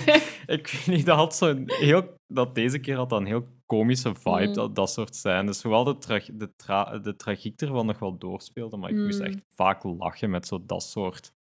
ik 0.56 0.66
weet 0.68 0.86
niet, 0.86 1.06
dat 1.06 1.16
had 1.16 1.36
zo'n 1.36 1.62
heel... 1.66 2.14
Dat 2.26 2.54
deze 2.54 2.78
keer 2.78 2.96
had 2.96 3.10
dat 3.10 3.20
een 3.20 3.26
heel 3.26 3.48
komische 3.66 4.14
vibe, 4.14 4.46
Mm. 4.46 4.52
dat, 4.54 4.74
dat 4.76 4.90
soort 4.90 5.16
zijn. 5.16 5.46
Dus 5.46 5.62
hoewel 5.62 5.84
de, 5.84 5.98
tra 5.98 6.20
de, 6.32 6.52
tra 6.56 6.98
de 6.98 7.16
tragiek 7.16 7.60
ervan 7.60 7.86
nog 7.86 7.98
wel 7.98 8.18
doorspeelde, 8.18 8.76
maar 8.76 8.90
ik 8.90 8.96
moest 8.96 9.18
Mm. 9.18 9.24
echt 9.26 9.44
vaak 9.48 9.82
lachen 9.84 10.30
met 10.30 10.46
zo 10.46 10.62
dat 10.66 10.82
soort... 10.82 11.32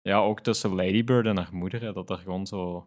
Ja, 0.00 0.18
ook 0.18 0.40
tussen 0.40 0.74
Lady 0.74 1.04
Bird 1.04 1.26
en 1.26 1.36
haar 1.36 1.54
moeder, 1.54 1.80
hè, 1.80 1.92
dat 1.92 2.10
er 2.10 2.18
gewoon 2.18 2.46
zo... 2.46 2.86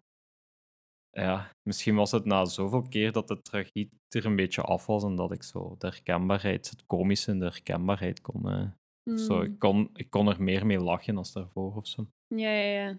Ja, 1.10 1.50
misschien 1.62 1.94
was 1.94 2.10
het 2.10 2.24
na 2.24 2.44
zoveel 2.44 2.82
keer 2.82 3.12
dat 3.12 3.28
de 3.28 3.42
tragiek 3.42 3.92
er 4.08 4.24
een 4.26 4.36
beetje 4.36 4.62
af 4.62 4.86
was 4.86 5.04
en 5.04 5.16
dat 5.16 5.32
ik 5.32 5.42
zo 5.42 5.74
de 5.78 5.86
herkenbaarheid, 5.86 6.70
het 6.70 6.86
komische 6.86 7.30
in 7.30 7.38
de 7.38 7.44
herkenbaarheid 7.44 8.20
kon... 8.20 8.48
eh, 8.48 9.16
zo. 9.16 9.40
Ik, 9.40 9.58
kon, 9.58 9.90
ik 9.92 10.10
kon 10.10 10.28
er 10.28 10.42
meer 10.42 10.66
mee 10.66 10.78
lachen 10.80 11.16
als 11.16 11.32
daarvoor 11.32 11.74
of 11.76 11.86
zo. 11.86 12.06
Ja, 12.26 12.50
ja, 12.50 12.82
ja. 12.86 12.98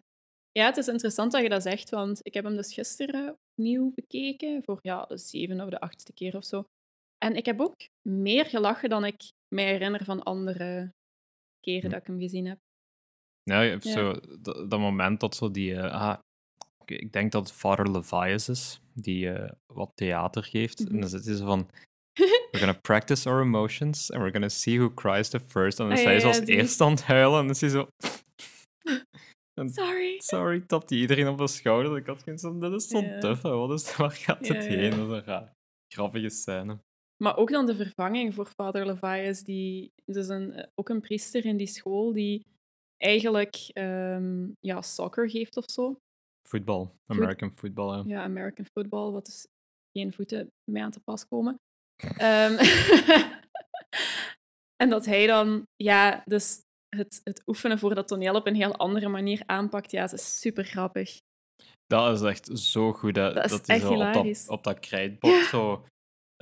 Ja, 0.51 0.65
het 0.65 0.77
is 0.77 0.87
interessant 0.87 1.31
dat 1.31 1.41
je 1.41 1.49
dat 1.49 1.61
zegt, 1.61 1.89
want 1.89 2.19
ik 2.23 2.33
heb 2.33 2.43
hem 2.43 2.55
dus 2.55 2.73
gisteren 2.73 3.37
opnieuw 3.51 3.91
bekeken, 3.95 4.63
voor 4.63 4.79
ja, 4.81 5.05
de 5.05 5.17
zevende 5.17 5.63
of 5.63 5.69
de 5.69 5.79
achtste 5.79 6.13
keer 6.13 6.35
of 6.35 6.45
zo. 6.45 6.63
En 7.17 7.35
ik 7.35 7.45
heb 7.45 7.59
ook 7.59 7.75
meer 8.09 8.45
gelachen 8.45 8.89
dan 8.89 9.05
ik 9.05 9.31
mij 9.55 9.65
herinner 9.65 10.03
van 10.03 10.23
andere 10.23 10.93
keren 11.59 11.83
Hm. 11.85 11.89
dat 11.89 11.99
ik 12.01 12.07
hem 12.07 12.19
gezien 12.19 12.45
heb. 12.45 12.59
Ja, 13.43 13.61
je 13.61 13.69
hebt 13.69 13.83
Ja. 13.83 13.91
zo 13.91 14.13
dat, 14.41 14.69
dat 14.71 14.79
moment 14.79 15.19
dat 15.19 15.35
zo 15.35 15.51
die. 15.51 15.75
eh, 15.75 15.93
ah, 15.93 16.19
ik 16.91 17.11
denk 17.13 17.31
dat 17.31 17.47
het 17.47 17.57
Father 17.57 17.91
Levias 17.91 18.49
is, 18.49 18.79
die 18.93 19.29
eh, 19.31 19.51
wat 19.73 19.91
theater 19.95 20.43
geeft. 20.43 20.79
En 20.79 20.85
Mhm. 20.91 20.99
dan 20.99 21.09
zit 21.09 21.25
hij 21.25 21.35
zo 21.35 21.45
van. 21.45 21.69
we're 22.51 22.57
gonna 22.65 22.79
practice 22.81 23.29
our 23.29 23.41
emotions 23.41 24.11
and 24.11 24.19
we're 24.21 24.31
gonna 24.31 24.49
see 24.49 24.77
who 24.79 24.93
cries 24.93 25.29
the 25.29 25.39
first. 25.39 25.79
En 25.79 25.85
dan 25.87 25.93
Ah, 25.93 25.99
is 25.99 26.03
ja, 26.03 26.09
hij 26.11 26.19
zo 26.19 26.27
ja, 26.27 26.33
als 26.35 26.45
die. 26.45 26.55
eerste 26.55 26.83
aan 26.83 26.91
het 26.91 27.03
huilen 27.03 27.39
en 27.39 27.45
dan 27.45 27.49
is 27.55 27.61
hij 27.61 27.69
zo... 27.69 27.87
En 29.59 29.69
Sorry. 29.69 30.15
sorry, 30.19 30.59
tapt 30.61 30.89
hij 30.89 30.99
iedereen 30.99 31.27
op 31.27 31.37
de 31.37 31.47
schouder. 31.47 31.97
Ik 31.97 32.05
had 32.07 32.23
geen 32.23 32.37
zin, 32.37 32.59
dit 32.59 32.71
is 32.73 32.87
zo. 32.87 33.01
Wat 33.41 33.71
is, 33.81 33.95
waar 33.95 34.11
gaat 34.11 34.47
het 34.47 34.57
heen? 34.65 34.89
Dat 34.89 34.99
is 34.99 35.11
een 35.13 35.23
raar, 35.23 35.53
grappige 35.93 36.29
scène. 36.29 36.79
Maar 37.23 37.37
ook 37.37 37.49
dan 37.51 37.65
de 37.65 37.75
vervanging 37.75 38.33
voor 38.33 38.47
vader 38.55 38.85
Levias, 38.85 39.43
die 39.43 39.91
dus 40.05 40.27
een, 40.27 40.53
eh, 40.53 40.67
ook 40.75 40.89
een 40.89 41.01
priester 41.01 41.45
in 41.45 41.57
die 41.57 41.67
school 41.67 42.13
die 42.13 42.45
eigenlijk 42.97 43.69
ehm, 43.73 44.47
ja, 44.59 44.81
soccer 44.81 45.29
geeft 45.29 45.57
of 45.57 45.63
zo. 45.71 45.97
Voetbal, 46.49 46.95
American 47.05 47.51
football, 47.55 47.97
ja. 47.97 48.03
Ja, 48.05 48.23
American 48.23 48.65
football, 48.73 49.11
wat 49.11 49.25
dus 49.25 49.47
geen 49.97 50.13
voeten 50.13 50.51
mee 50.71 50.83
aan 50.83 50.91
te 50.91 50.99
pas 50.99 51.27
komen. 51.27 51.59
Ehm, 52.17 52.57
en 54.83 54.89
dat 54.89 55.05
hij 55.05 55.27
dan, 55.27 55.63
ja, 55.75 56.21
dus 56.25 56.61
het, 56.95 57.21
het 57.23 57.41
oefenen 57.45 57.79
voor 57.79 57.95
dat 57.95 58.07
toneel 58.07 58.35
op 58.35 58.47
een 58.47 58.55
heel 58.55 58.75
andere 58.75 59.07
manier 59.07 59.43
aanpakt, 59.45 59.91
ja, 59.91 60.01
het 60.01 60.13
is 60.13 60.39
super 60.39 60.63
grappig. 60.63 61.17
Dat 61.85 62.21
is 62.21 62.27
echt 62.27 62.59
zo 62.59 62.93
goed. 62.93 63.15
Hè? 63.15 63.33
Dat 63.33 63.45
is 63.45 63.51
dat 63.51 63.67
echt 63.67 63.81
zo 63.81 63.93
op 63.93 64.13
dat, 64.13 64.45
op 64.47 64.63
dat 64.63 64.79
krijtbord 64.87 65.45
zo... 65.45 65.85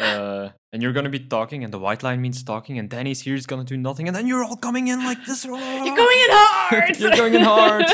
Uh, 0.02 0.50
and 0.70 0.82
you're 0.82 0.94
gonna 0.94 1.10
be 1.10 1.28
talking, 1.28 1.64
and 1.64 1.72
the 1.72 1.80
white 1.80 2.06
line 2.06 2.22
means 2.22 2.44
talking, 2.44 2.80
and 2.80 2.90
Danny's 2.90 3.24
here 3.24 3.36
is 3.36 3.46
gonna 3.46 3.64
do 3.64 3.76
nothing, 3.76 4.08
and 4.08 4.16
then 4.16 4.28
you're 4.28 4.46
all 4.46 4.60
coming 4.60 4.88
in 4.88 5.08
like 5.08 5.24
this. 5.24 5.44
You're 5.44 5.96
going 5.96 5.98
in 5.98 6.30
hard! 6.30 7.00
You're 7.00 7.16
going 7.16 7.34
in 7.34 7.42
hard! 7.42 7.86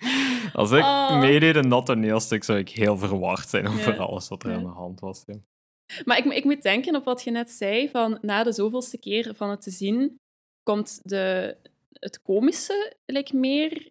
Als 0.52 0.70
ik 0.70 0.82
Oh. 0.82 1.18
meedeed 1.20 1.56
in 1.56 1.68
dat 1.68 1.86
toneelstuk, 1.86 2.44
zou 2.44 2.58
ik 2.58 2.68
heel 2.68 2.96
verward 2.98 3.48
zijn 3.48 3.66
over 3.68 3.94
Ja. 3.94 3.98
alles 4.00 4.28
wat 4.28 4.42
er 4.42 4.50
Ja. 4.50 4.56
aan 4.56 4.62
de 4.62 4.68
hand 4.68 5.00
was. 5.00 5.22
Ja. 5.26 5.34
Maar 6.04 6.18
ik, 6.18 6.24
ik 6.24 6.44
moet 6.44 6.62
denken 6.62 6.96
op 6.96 7.04
wat 7.04 7.22
je 7.22 7.30
net 7.30 7.50
zei, 7.50 7.88
van 7.88 8.18
na 8.20 8.42
de 8.42 8.52
zoveelste 8.52 8.98
keer 8.98 9.34
van 9.34 9.50
het 9.50 9.62
te 9.62 9.70
zien, 9.70 10.16
komt 10.62 11.00
de, 11.02 11.56
het 11.92 12.22
komische 12.22 12.96
like, 13.06 13.36
meer 13.36 13.90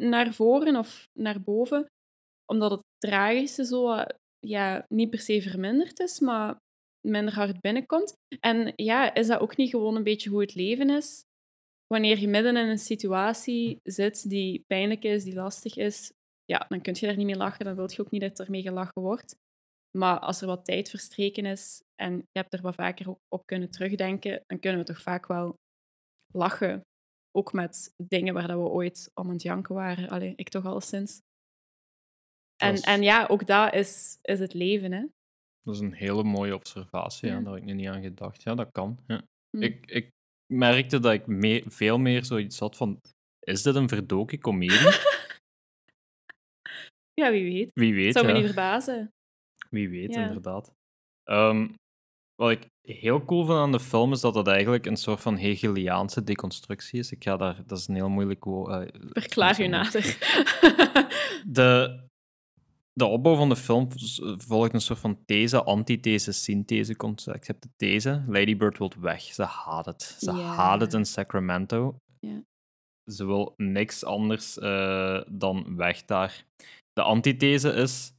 naar 0.00 0.32
voren 0.34 0.76
of 0.76 1.08
naar 1.18 1.40
boven. 1.42 1.86
Omdat 2.46 2.70
het 2.70 2.80
tragische 2.98 3.64
zo, 3.64 3.92
eh, 3.92 4.06
ja, 4.40 4.84
niet 4.88 5.10
per 5.10 5.18
se 5.20 5.42
verminderd 5.42 6.00
is, 6.00 6.20
maar 6.20 6.56
minder 7.06 7.34
hard 7.34 7.60
binnenkomt. 7.60 8.14
En 8.40 8.72
ja, 8.76 9.14
is 9.14 9.26
dat 9.26 9.40
ook 9.40 9.56
niet 9.56 9.70
gewoon 9.70 9.96
een 9.96 10.02
beetje 10.02 10.30
hoe 10.30 10.40
het 10.40 10.54
leven 10.54 10.90
is? 10.90 11.22
Wanneer 11.92 12.18
je 12.18 12.28
midden 12.28 12.56
in 12.56 12.68
een 12.68 12.78
situatie 12.78 13.80
zit 13.82 14.28
die 14.28 14.64
pijnlijk 14.66 15.02
is, 15.04 15.24
die 15.24 15.34
lastig 15.34 15.76
is, 15.76 16.12
ja, 16.44 16.58
dan 16.68 16.80
kun 16.80 16.96
je 16.98 17.06
daar 17.06 17.16
niet 17.16 17.26
mee 17.26 17.36
lachen. 17.36 17.64
Dan 17.64 17.74
wil 17.74 17.90
je 17.90 18.00
ook 18.00 18.10
niet 18.10 18.20
dat 18.20 18.38
er 18.38 18.50
mee 18.50 18.62
gelachen 18.62 19.02
wordt. 19.02 19.34
Maar 19.98 20.18
als 20.18 20.40
er 20.40 20.46
wat 20.46 20.64
tijd 20.64 20.90
verstreken 20.90 21.44
is 21.46 21.82
en 21.94 22.16
je 22.16 22.38
hebt 22.38 22.52
er 22.52 22.60
wat 22.60 22.74
vaker 22.74 23.16
op, 23.28 23.46
kunnen 23.46 23.70
terugdenken, 23.70 24.42
dan 24.46 24.58
kunnen 24.58 24.80
we 24.80 24.86
toch 24.86 25.02
vaak 25.02 25.26
wel 25.26 25.54
lachen. 26.34 26.80
Ook 27.30 27.52
met 27.52 27.94
dingen 27.96 28.34
waar 28.34 28.48
dat 28.48 28.58
we 28.58 28.68
ooit 28.68 29.10
om 29.14 29.26
aan 29.26 29.32
het 29.32 29.42
janken 29.42 29.74
waren. 29.74 30.08
Allee, 30.08 30.32
ik 30.36 30.48
toch 30.48 30.64
alleszins. 30.64 31.20
En, 32.56 32.72
is- 32.72 32.80
en 32.80 33.02
ja, 33.02 33.26
ook 33.26 33.46
dat 33.46 33.74
is, 33.74 34.18
is 34.22 34.38
het 34.38 34.54
leven, 34.54 34.92
hè. 34.92 35.06
Dat 35.60 35.74
is 35.74 35.80
een 35.80 35.94
hele 35.94 36.22
mooie 36.24 36.54
observatie, 36.54 37.28
ja. 37.28 37.34
Ja. 37.34 37.40
daar 37.40 37.48
had 37.52 37.60
ik 37.60 37.64
nu 37.64 37.72
niet 37.72 37.88
aan 37.88 38.02
gedacht. 38.02 38.42
Ja, 38.42 38.54
dat 38.54 38.70
kan. 38.70 38.98
Ja. 39.06 39.22
Hm. 39.56 39.62
Ik, 39.62 39.86
ik 39.86 40.10
merkte 40.52 40.98
dat 40.98 41.12
ik 41.12 41.26
me- 41.26 41.62
veel 41.66 41.98
meer 41.98 42.24
zoiets 42.24 42.58
had 42.58 42.76
van... 42.76 43.00
Is 43.40 43.62
dit 43.62 43.74
een 43.74 43.88
verdoken 43.88 44.38
komedie? 44.40 44.78
Ja, 47.14 47.30
wie 47.30 47.52
weet. 47.52 47.70
Wie 47.74 47.94
weet, 47.94 48.12
Zou 48.12 48.26
me 48.26 48.32
niet 48.32 48.44
verbazen. 48.44 49.12
Wie 49.70 49.88
weet, 49.88 50.14
Ja. 50.14 50.26
inderdaad. 50.26 50.72
Ehm, 51.24 51.68
wat 52.34 52.50
ik 52.50 52.66
heel 52.88 53.24
cool 53.24 53.44
vind 53.44 53.58
aan 53.58 53.72
de 53.72 53.80
film 53.80 54.12
is 54.12 54.20
dat 54.20 54.34
het 54.34 54.46
eigenlijk 54.46 54.86
een 54.86 54.96
soort 54.96 55.20
van 55.20 55.36
Hegeliaanse 55.36 56.24
deconstructie 56.24 56.98
is. 56.98 57.12
Ik 57.12 57.22
ga 57.24 57.36
daar, 57.36 57.62
dat 57.66 57.78
is 57.78 57.88
een 57.88 57.94
heel 57.94 58.08
moeilijk 58.08 58.44
woord. 58.44 58.90
Verklaar 59.10 59.60
u 59.60 59.66
nader. 59.66 60.02
De, 61.46 62.00
de 62.92 63.04
opbouw 63.04 63.36
van 63.36 63.48
de 63.48 63.56
film 63.56 63.88
volgt 64.36 64.74
een 64.74 64.80
soort 64.80 64.98
van 64.98 65.24
these, 65.24 65.62
antithese, 65.62 66.32
synthese 66.32 66.96
concept. 66.96 67.36
Ik 67.36 67.46
heb 67.46 67.60
de 67.60 67.68
these. 67.76 68.24
Lady 68.26 68.56
Bird 68.56 68.78
wil 68.78 68.92
weg. 69.00 69.22
Ze 69.22 69.42
haat 69.42 69.86
het. 69.86 70.02
Ze 70.18 70.30
haat 70.30 70.80
het 70.80 70.92
in 70.92 71.04
Sacramento. 71.04 71.96
Ze 73.10 73.26
wil 73.26 73.54
niks 73.56 74.04
anders 74.04 74.58
eh, 74.58 75.20
dan 75.30 75.76
weg 75.76 76.04
daar. 76.04 76.44
De 76.92 77.02
antithese 77.02 77.72
is, 77.72 78.12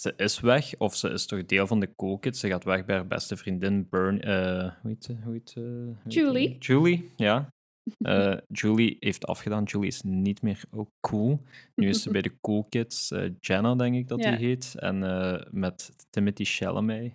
ze 0.00 0.12
is 0.16 0.40
weg, 0.40 0.78
of 0.78 0.96
ze 0.96 1.08
is 1.08 1.26
toch 1.26 1.46
deel 1.46 1.66
van 1.66 1.80
de 1.80 1.94
cool 1.94 2.18
kids. 2.18 2.40
Ze 2.40 2.48
gaat 2.48 2.64
weg 2.64 2.84
bij 2.84 2.96
haar 2.96 3.06
beste 3.06 3.36
vriendin, 3.36 3.88
Burn, 3.88 4.20
eh, 4.20 4.72
hoe 4.80 4.90
heet 4.90 5.04
ze? 5.04 5.16
Hoe 5.24 5.32
heet 5.32 5.50
ze? 5.50 5.60
Hoe 5.60 5.96
heet 6.02 6.14
Julie. 6.14 6.58
Julie, 6.58 7.12
ja. 7.16 7.48
Eh, 7.98 8.36
Julie 8.48 8.96
heeft 9.00 9.26
afgedaan. 9.26 9.64
Julie 9.64 9.86
is 9.88 10.02
niet 10.02 10.42
meer 10.42 10.60
ook 10.70 10.88
cool. 11.00 11.42
Nu 11.74 11.88
is 11.88 12.02
ze 12.02 12.10
bij 12.16 12.22
de 12.22 12.32
Cool 12.40 12.66
Kids. 12.68 13.10
eh, 13.10 13.30
Jenna, 13.40 13.74
denk 13.74 13.94
ik 13.94 14.08
dat 14.08 14.22
Ja. 14.22 14.36
die 14.36 14.46
heet. 14.46 14.74
En 14.78 15.02
eh, 15.02 15.46
met 15.50 15.90
Timothy 16.10 16.44
Chalamet, 16.44 17.12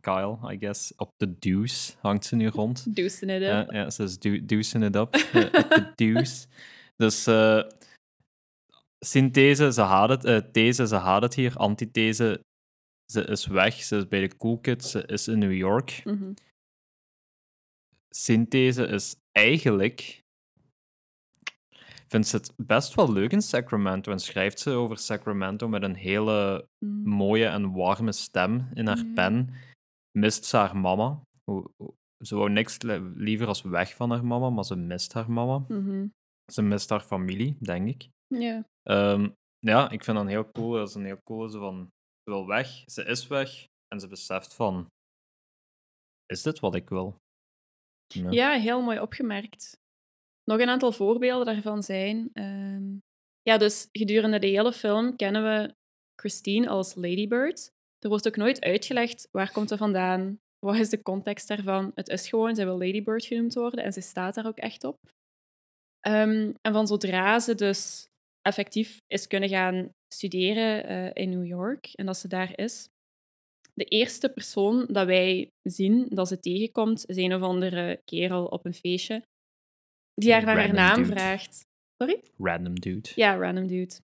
Kyle, 0.00 0.38
I 0.52 0.58
guess. 0.58 0.92
Op 0.96 1.10
de 1.16 1.38
Deuce 1.38 1.92
hangt 2.00 2.24
ze 2.24 2.36
nu 2.36 2.48
rond. 2.48 2.84
Het 2.84 2.94
Ja, 3.48 3.62
up. 3.62 3.70
ja, 3.72 3.90
ze 3.90 4.02
is 4.02 4.18
do 4.18 4.44
deucing 4.44 4.84
it 4.84 4.96
up. 4.96 5.14
op 5.14 5.28
de 5.32 5.92
deuce. 6.04 6.46
Dus 6.96 7.26
synthese, 9.04 9.72
ze 9.72 9.80
haat 9.80 10.08
het. 10.22 10.52
these, 10.52 10.86
ze 10.86 10.94
haat 10.96 11.22
het 11.22 11.34
hier. 11.34 11.56
Antithese, 11.56 12.40
ze 13.12 13.20
is 13.24 13.46
weg. 13.46 13.74
Ze 13.74 13.96
is 13.96 14.08
bij 14.08 14.20
de 14.20 14.36
Cool 14.36 14.58
Kids. 14.58 14.90
Ze 14.90 15.02
is 15.06 15.28
in 15.28 15.38
New 15.38 15.54
York. 15.54 16.00
Mhm. 16.04 16.32
Synthese 18.16 18.86
is 18.86 19.16
eigenlijk... 19.32 20.24
Vindt 22.08 22.26
ze 22.26 22.36
het 22.36 22.52
best 22.56 22.94
wel 22.94 23.12
leuk 23.12 23.32
in 23.32 23.42
Sacramento 23.42 24.12
en 24.12 24.18
schrijft 24.20 24.58
ze 24.60 24.70
over 24.70 24.98
Sacramento 24.98 25.68
met 25.68 25.82
een 25.82 25.94
hele 25.94 26.68
Mm. 26.84 27.08
mooie 27.08 27.46
en 27.46 27.72
warme 27.72 28.12
stem 28.12 28.68
in 28.74 28.86
haar 28.86 28.96
Ja. 28.96 29.12
pen. 29.14 29.50
Mist 30.18 30.44
ze 30.44 30.56
haar 30.56 30.76
mama. 30.76 31.22
Ze 32.24 32.34
wou 32.36 32.50
niks 32.50 32.82
li- 32.82 33.12
liever 33.14 33.46
als 33.46 33.62
weg 33.62 33.94
van 33.94 34.10
haar 34.10 34.24
mama, 34.24 34.50
maar 34.50 34.64
ze 34.64 34.76
mist 34.76 35.12
haar 35.12 35.30
mama. 35.30 35.58
Mhm. 35.68 36.06
Ze 36.52 36.62
mist 36.62 36.90
haar 36.90 37.00
familie, 37.00 37.56
denk 37.60 37.88
ik. 37.88 38.08
Ja. 38.26 38.64
Ehm, 38.82 39.28
ja, 39.58 39.90
ik 39.90 40.04
vind 40.04 40.16
dat 40.16 40.26
heel 40.26 40.50
cool. 40.50 40.72
Dat 40.72 40.88
is 40.88 40.94
een 40.94 41.04
heel 41.04 41.22
cool. 41.22 41.48
Ze 41.48 41.58
van, 41.58 41.88
ze 42.24 42.30
wil 42.30 42.46
weg, 42.46 42.82
ze 42.86 43.04
is 43.04 43.26
weg 43.26 43.66
en 43.88 44.00
ze 44.00 44.08
beseft 44.08 44.54
van, 44.54 44.86
is 46.26 46.42
dit 46.42 46.60
wat 46.60 46.74
ik 46.74 46.88
wil? 46.88 47.16
Ja. 48.06 48.52
Heel 48.52 48.82
mooi 48.82 49.00
opgemerkt. 49.00 49.78
Nog 50.44 50.60
een 50.60 50.68
aantal 50.68 50.92
voorbeelden 50.92 51.46
daarvan 51.54 51.82
zijn. 51.82 52.30
ehm, 52.32 52.96
ja, 53.42 53.58
dus 53.58 53.88
gedurende 53.92 54.38
de 54.38 54.46
hele 54.46 54.72
film 54.72 55.16
kennen 55.16 55.42
we 55.42 55.74
Christine 56.20 56.68
als 56.68 56.94
Ladybird. 56.94 57.72
Er 57.98 58.08
wordt 58.08 58.26
ook 58.26 58.36
nooit 58.36 58.60
uitgelegd 58.60 59.28
waar 59.30 59.52
komt 59.52 59.68
ze 59.68 59.76
vandaan, 59.76 60.40
wat 60.58 60.76
is 60.76 60.88
de 60.88 61.02
context 61.02 61.48
daarvan. 61.48 61.92
Het 61.94 62.08
is 62.08 62.28
gewoon, 62.28 62.54
zij 62.54 62.64
wil 62.64 62.78
Ladybird 62.78 63.24
genoemd 63.24 63.54
worden 63.54 63.84
en 63.84 63.92
ze 63.92 64.00
staat 64.00 64.34
daar 64.34 64.46
ook 64.46 64.56
echt 64.56 64.84
op. 64.84 64.98
Ehm, 66.00 66.52
en 66.60 66.72
van 66.72 66.86
zodra 66.86 67.38
ze 67.38 67.54
dus 67.54 68.08
effectief 68.40 68.98
is 69.06 69.26
kunnen 69.26 69.48
gaan 69.48 69.94
studeren 70.14 70.84
eh, 70.84 71.10
in 71.22 71.30
New 71.30 71.46
York 71.46 71.86
en 71.94 72.06
dat 72.06 72.16
ze 72.16 72.28
daar 72.28 72.58
is, 72.58 72.88
de 73.76 73.84
eerste 73.84 74.28
persoon 74.28 74.86
dat 74.86 75.06
wij 75.06 75.48
zien 75.62 76.06
dat 76.08 76.28
ze 76.28 76.40
tegenkomt, 76.40 77.06
is 77.06 77.16
een 77.16 77.34
of 77.34 77.42
andere 77.42 78.00
kerel 78.04 78.44
op 78.46 78.64
een 78.64 78.74
feestje, 78.74 79.22
die 80.14 80.32
haar 80.32 80.44
naar 80.44 80.56
haar 80.56 80.72
naam 80.74 81.02
dude. 81.02 81.12
vraagt. 81.12 81.64
Sorry? 82.02 82.22
Random 82.38 82.80
dude. 82.80 83.08
Ja, 83.14 83.36
random 83.36 83.66
dude. 83.66 83.94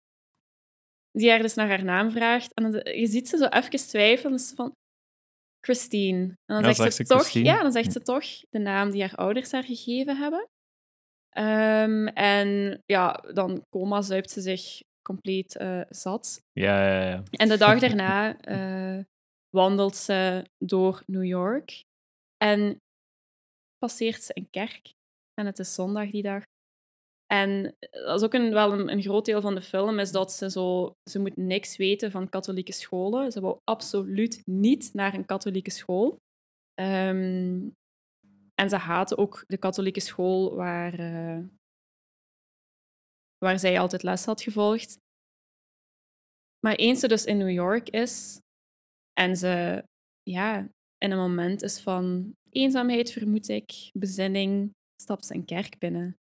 Die 1.11 1.31
haar 1.31 1.43
dus 1.43 1.55
naar 1.55 1.69
haar 1.69 1.85
naam 1.85 2.11
vraagt. 2.11 2.55
En 2.55 2.71
dan, 2.71 2.95
je 2.97 3.07
ziet 3.07 3.29
ze 3.29 3.37
zo 3.37 3.47
even 3.47 3.71
twijfelen. 3.89 4.33
dus 4.33 4.53
van 4.57 4.73
Christine. 5.67 6.23
En 6.23 6.35
dan 6.47 6.59
Ja, 6.59 6.63
zegt, 6.65 6.77
zegt 6.77 6.95
ze 6.97 7.05
toch, 7.05 7.21
Christine? 7.21 7.45
ja, 7.45 7.63
dan 7.63 7.73
zegt 7.73 7.93
ze 7.93 8.01
toch 8.03 8.25
de 8.51 8.59
naam 8.59 8.91
die 8.91 9.01
haar 9.01 9.15
ouders 9.15 9.53
haar 9.53 9.65
gegeven 9.65 10.17
hebben. 10.17 10.49
Ehm, 11.29 12.07
en 12.07 12.83
ja, 12.87 13.13
dan 13.13 13.65
coma 13.71 14.03
zuipt 14.03 14.31
ze 14.31 14.41
zich 14.41 14.81
compleet 15.03 15.57
eh, 15.57 15.81
zat. 15.89 16.43
Ja, 16.53 16.87
ja, 16.87 17.09
ja. 17.09 17.23
En 17.31 17.49
de 17.49 17.57
dag 17.57 17.79
daarna 17.89 18.39
eh, 18.41 19.05
wandelt 19.57 19.97
ze 19.97 20.45
door 20.59 21.03
New 21.07 21.25
York 21.25 21.85
en 22.37 22.81
passeert 23.79 24.23
ze 24.23 24.31
een 24.35 24.51
kerk. 24.51 24.93
En 25.35 25.47
het 25.47 25.59
is 25.59 25.75
zondag 25.75 26.11
die 26.11 26.23
dag. 26.23 26.43
En 27.27 27.77
dat 27.91 28.19
is 28.19 28.23
ook 28.23 28.35
een, 28.35 28.53
wel 28.53 28.73
een, 28.73 28.93
een 28.93 29.03
groot 29.03 29.25
deel 29.25 29.41
van 29.41 29.55
de 29.55 29.63
film, 29.63 29.99
is 29.99 30.13
dat 30.13 30.33
ze 30.33 30.51
zo... 30.51 30.93
Ze 31.11 31.19
moet 31.19 31.37
niks 31.37 31.77
weten 31.77 32.11
van 32.11 32.29
katholieke 32.29 32.73
scholen. 32.73 33.33
Ze 33.33 33.41
wou 33.41 33.59
absoluut 33.65 34.43
niet 34.45 34.91
naar 34.95 35.15
een 35.15 35.25
katholieke 35.25 35.71
school. 35.71 36.17
Ehm, 36.75 37.69
en 38.55 38.69
ze 38.69 38.77
haatte 38.77 39.17
ook 39.17 39.45
de 39.47 39.59
katholieke 39.59 40.01
school 40.01 40.55
waar, 40.55 40.99
eh, 40.99 41.45
waar 43.39 43.59
zij 43.59 43.81
altijd 43.81 44.03
les 44.03 44.25
had 44.25 44.43
gevolgd. 44.43 44.99
Maar 46.67 46.75
eens 46.75 47.01
ze 47.01 47.09
dus 47.09 47.25
in 47.25 47.37
New 47.37 47.51
York 47.51 47.89
is 47.89 48.41
en 49.13 49.37
ze 49.37 49.85
ja, 50.23 50.69
in 50.99 51.11
een 51.11 51.19
moment 51.19 51.63
is 51.63 51.81
van 51.81 52.35
eenzaamheid, 52.51 53.13
vermoed 53.13 53.49
ik, 53.49 53.91
bezinning, 53.99 54.71
stapt 55.03 55.27
ze 55.27 55.35
een 55.35 55.45
kerk 55.45 55.79
binnen. 55.79 56.17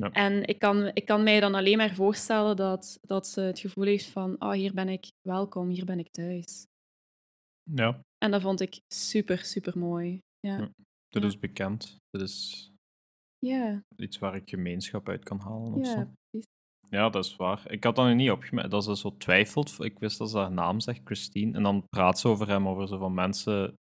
Ja. 0.00 0.10
En 0.10 0.46
ik 0.46 0.58
kan, 0.58 0.90
ik 0.94 1.04
kan 1.04 1.22
mij 1.22 1.40
dan 1.40 1.54
alleen 1.54 1.76
maar 1.76 1.94
voorstellen 1.94 2.56
dat, 2.56 2.98
dat 3.00 3.26
ze 3.26 3.40
het 3.40 3.58
gevoel 3.58 3.84
heeft 3.84 4.06
van, 4.06 4.42
oh, 4.42 4.52
hier 4.52 4.74
ben 4.74 4.88
ik 4.88 5.10
welkom, 5.28 5.68
hier 5.68 5.84
ben 5.84 5.98
ik 5.98 6.10
thuis. 6.10 6.66
Ja, 7.70 8.00
En 8.18 8.30
dat 8.30 8.42
vond 8.42 8.60
ik 8.60 8.80
super, 8.94 9.38
super 9.38 9.78
mooi. 9.78 10.18
Ja, 10.40 10.72
Ja. 11.08 11.20
is 11.20 11.38
bekend. 11.38 11.96
Dit 12.10 12.22
is 12.22 12.70
ja, 13.38 13.82
iets 13.96 14.18
waar 14.18 14.34
ik 14.34 14.48
gemeenschap 14.48 15.08
uit 15.08 15.24
kan 15.24 15.38
halen 15.40 15.72
of 15.72 15.86
ja, 15.86 15.92
zo. 15.92 16.10
precies. 16.30 16.50
Ja, 16.92 17.08
dat 17.10 17.24
is 17.24 17.36
waar. 17.36 17.62
Ik 17.70 17.84
had 17.84 17.96
dat 17.96 18.06
nu 18.06 18.14
niet 18.14 18.30
opgemerkt, 18.30 18.70
dat 18.70 18.84
ze 18.84 18.96
zo 18.96 19.14
twijfelt. 19.16 19.76
Ik 19.80 19.98
wist 19.98 20.18
dat 20.18 20.30
ze 20.30 20.38
haar 20.38 20.52
naam 20.52 20.80
zegt, 20.80 21.00
Christine. 21.04 21.56
En 21.56 21.62
dan 21.62 21.84
praat 21.88 22.18
ze 22.18 22.28
over 22.28 22.48
hem, 22.48 22.68
over 22.68 22.88
zo 22.88 22.98
van 22.98 23.14
mensen 23.14 23.74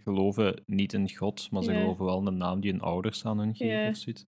geloven 0.00 0.62
niet 0.66 0.92
in 0.92 1.10
God, 1.16 1.50
maar 1.50 1.62
ze 1.62 1.72
geloven 1.72 2.04
wel 2.04 2.18
in 2.18 2.24
de 2.24 2.30
naam 2.30 2.60
die 2.60 2.70
hun 2.70 2.80
ouders 2.80 3.24
aan 3.24 3.38
hun 3.38 3.54
geven 3.54 3.88
of 3.88 3.96
zoiets. 3.96 4.24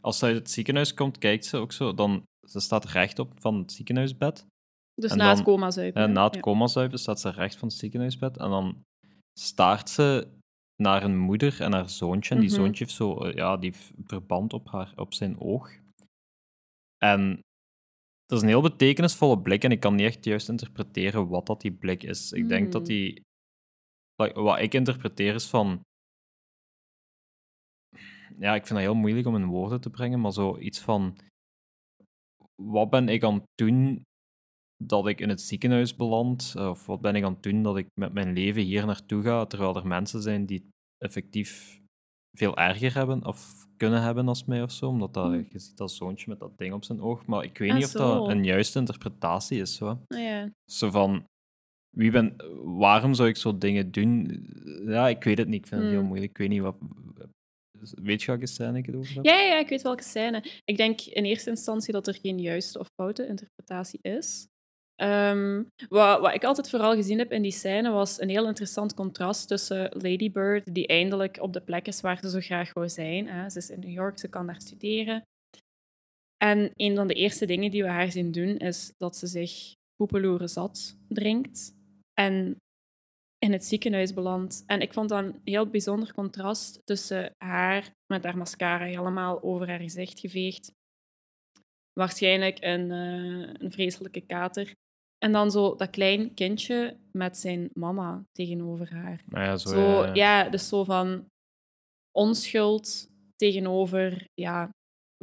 Als 0.00 0.18
ze 0.18 0.24
uit 0.24 0.34
het 0.36 0.50
ziekenhuis 0.50 0.94
komt, 0.94 1.18
kijkt 1.18 1.44
ze 1.44 1.56
ook 1.56 1.72
zo, 1.72 1.94
dan 1.94 2.22
ze 2.48 2.60
staat 2.60 2.84
rechtop 2.84 3.32
van 3.40 3.58
het 3.58 3.72
ziekenhuisbed. 3.72 4.46
Dus 4.94 5.10
En 5.10 5.18
na 5.18 5.28
het 5.30 5.42
coma 5.42 5.70
zuipen. 5.70 6.12
Na 6.12 6.24
het 6.24 6.34
Ja. 6.34 6.40
coma 6.40 6.66
zuipen 6.66 6.98
staat 6.98 7.20
ze 7.20 7.30
recht 7.30 7.56
van 7.56 7.68
het 7.68 7.76
ziekenhuisbed 7.76 8.36
en 8.36 8.50
dan 8.50 8.82
staart 9.40 9.90
ze 9.90 10.28
naar 10.82 11.02
een 11.02 11.18
moeder 11.18 11.60
en 11.60 11.72
haar 11.72 11.88
zoontje. 11.90 12.34
En 12.34 12.40
die 12.40 12.50
Mhm. 12.50 12.58
zoontje 12.58 12.84
heeft 12.84 12.96
zo, 12.96 13.18
eh, 13.18 13.34
ja, 13.34 13.56
die 13.56 13.72
verband 14.04 14.52
op, 14.52 14.68
haar, 14.70 14.92
op 14.96 15.14
zijn 15.14 15.40
oog. 15.40 15.70
En 17.04 17.38
dat 18.32 18.40
is 18.40 18.46
een 18.46 18.54
heel 18.54 18.70
betekenisvolle 18.70 19.40
blik 19.40 19.64
en 19.64 19.70
ik 19.70 19.80
kan 19.80 19.94
niet 19.94 20.06
echt 20.06 20.24
juist 20.24 20.48
interpreteren 20.48 21.28
wat 21.28 21.46
dat 21.46 21.60
die 21.60 21.72
blik 21.72 22.02
is. 22.02 22.32
Ik 22.32 22.48
denk 22.48 22.72
dat 22.72 22.86
Hmm. 22.86 22.90
die... 22.90 23.22
like, 24.16 24.40
Wat 24.40 24.58
ik 24.58 24.74
interpreteer 24.74 25.34
is 25.34 25.46
van... 25.46 25.80
Ja, 28.38 28.54
ik 28.54 28.66
vind 28.66 28.78
dat 28.78 28.88
heel 28.88 28.94
moeilijk 28.94 29.26
om 29.26 29.36
in 29.36 29.44
woorden 29.44 29.80
te 29.80 29.90
brengen, 29.90 30.20
maar 30.20 30.32
zo 30.32 30.58
iets 30.58 30.80
van... 30.80 31.16
Wat 32.62 32.90
ben 32.90 33.08
ik 33.08 33.22
aan 33.24 33.34
het 33.34 33.44
doen 33.54 34.02
dat 34.84 35.06
ik 35.06 35.20
in 35.20 35.28
het 35.28 35.40
ziekenhuis 35.40 35.96
beland? 35.96 36.54
Of 36.56 36.86
wat 36.86 37.00
ben 37.00 37.14
ik 37.14 37.24
aan 37.24 37.32
het 37.32 37.42
doen 37.42 37.62
dat 37.62 37.76
ik 37.76 37.86
met 38.00 38.12
mijn 38.12 38.32
leven 38.32 38.62
hier 38.62 38.86
naartoe 38.86 39.22
ga, 39.22 39.46
terwijl 39.46 39.76
er 39.76 39.86
mensen 39.86 40.22
zijn 40.22 40.46
die 40.46 40.68
effectief 40.98 41.81
veel 42.38 42.56
erger 42.56 42.94
hebben 42.94 43.26
of 43.26 43.66
kunnen 43.76 44.02
hebben 44.02 44.28
als 44.28 44.44
mij 44.44 44.62
of 44.62 44.72
zo, 44.72 44.88
omdat 44.88 45.14
dat, 45.14 45.24
Hmm. 45.26 45.46
je 45.50 45.58
ziet 45.58 45.76
dat 45.76 45.92
zoontje 45.92 46.28
met 46.28 46.38
dat 46.38 46.58
ding 46.58 46.74
op 46.74 46.84
zijn 46.84 47.00
oog. 47.00 47.26
Maar 47.26 47.44
ik 47.44 47.58
weet 47.58 47.70
Ah, 47.70 47.76
niet 47.76 47.84
of 47.84 47.90
dat 47.92 48.28
een 48.28 48.44
juiste 48.44 48.78
interpretatie 48.78 49.60
is. 49.60 49.74
Zo. 49.76 49.86
Ah, 50.08 50.18
ja. 50.20 50.50
Zo 50.70 50.90
van, 50.90 51.24
wie 51.96 52.10
ben, 52.10 52.36
waarom 52.78 53.14
zou 53.14 53.28
ik 53.28 53.36
zo 53.36 53.58
dingen 53.58 53.90
doen? 53.90 54.46
Ja, 54.86 55.08
ik 55.08 55.24
weet 55.24 55.38
het 55.38 55.48
niet. 55.48 55.60
Ik 55.60 55.66
vind 55.66 55.80
het 55.80 55.90
heel 55.90 55.98
Hmm. 55.98 56.08
moeilijk. 56.08 56.30
Ik 56.30 56.38
weet 56.38 56.48
niet 56.48 56.60
wat. 56.60 56.76
Weet 58.02 58.20
je 58.22 58.26
welke 58.26 58.46
scène 58.46 58.78
ik 58.78 58.86
het 58.86 58.94
over 58.94 59.14
heb? 59.14 59.24
Ja, 59.24 59.32
ja, 59.34 59.46
ja, 59.46 59.58
ik 59.58 59.68
weet 59.68 59.82
welke 59.82 60.02
scène. 60.02 60.44
Ik 60.64 60.76
denk 60.76 61.00
in 61.00 61.24
eerste 61.24 61.50
instantie 61.50 61.92
dat 61.92 62.06
er 62.06 62.14
geen 62.14 62.38
juiste 62.38 62.78
of 62.78 62.86
foute 63.00 63.26
interpretatie 63.26 63.98
is. 64.02 64.46
Ehm, 64.94 65.62
wat, 65.88 66.20
wat 66.20 66.34
ik 66.34 66.44
altijd 66.44 66.70
vooral 66.70 66.94
gezien 66.94 67.18
heb 67.18 67.32
in 67.32 67.42
die 67.42 67.52
scène 67.52 67.90
was 67.90 68.20
een 68.20 68.28
heel 68.28 68.46
interessant 68.46 68.94
contrast 68.94 69.48
tussen 69.48 69.90
Lady 69.92 70.30
Bird, 70.30 70.74
die 70.74 70.86
eindelijk 70.86 71.38
op 71.40 71.52
de 71.52 71.60
plek 71.60 71.86
is 71.86 72.00
waar 72.00 72.18
ze 72.22 72.30
zo 72.30 72.40
graag 72.40 72.72
wou 72.72 72.88
zijn. 72.88 73.28
Hè. 73.28 73.50
Ze 73.50 73.58
is 73.58 73.70
in 73.70 73.80
New 73.80 73.90
York, 73.92 74.18
ze 74.18 74.28
kan 74.28 74.46
daar 74.46 74.60
studeren. 74.60 75.22
En 76.36 76.70
een 76.76 76.96
van 76.96 77.06
de 77.06 77.14
eerste 77.14 77.46
dingen 77.46 77.70
die 77.70 77.82
we 77.82 77.88
haar 77.88 78.10
zien 78.10 78.32
doen, 78.32 78.56
is 78.56 78.92
dat 78.96 79.16
ze 79.16 79.26
zich 79.26 79.74
poepeloeren 79.96 80.48
zat 80.48 80.96
drinkt 81.08 81.74
en 82.14 82.56
in 83.38 83.52
het 83.52 83.64
ziekenhuis 83.64 84.14
belandt. 84.14 84.62
En 84.66 84.80
ik 84.80 84.92
vond 84.92 85.08
dat 85.08 85.24
een 85.24 85.40
heel 85.44 85.66
bijzonder 85.66 86.14
contrast 86.14 86.80
tussen 86.84 87.34
haar 87.38 87.90
met 88.06 88.24
haar 88.24 88.36
mascara 88.36 88.84
helemaal 88.84 89.42
over 89.42 89.68
haar 89.68 89.80
gezicht 89.80 90.20
geveegd. 90.20 90.72
Waarschijnlijk 91.92 92.58
een, 92.60 92.90
eh, 92.90 93.54
een 93.58 93.72
vreselijke 93.72 94.20
kater. 94.20 94.74
En 95.24 95.32
dan 95.32 95.50
zo 95.50 95.74
dat 95.74 95.90
klein 95.90 96.34
kindje 96.34 96.96
met 97.12 97.36
zijn 97.38 97.70
mama 97.72 98.24
tegenover 98.32 98.92
haar. 98.92 99.22
Nou 99.26 99.44
ja, 99.44 99.56
zo, 99.56 99.68
Zo, 99.68 100.06
ja, 100.06 100.48
dus 100.48 100.68
zo 100.68 100.84
van 100.84 101.26
onschuld 102.18 103.08
tegenover 103.36 104.26
ja, 104.34 104.68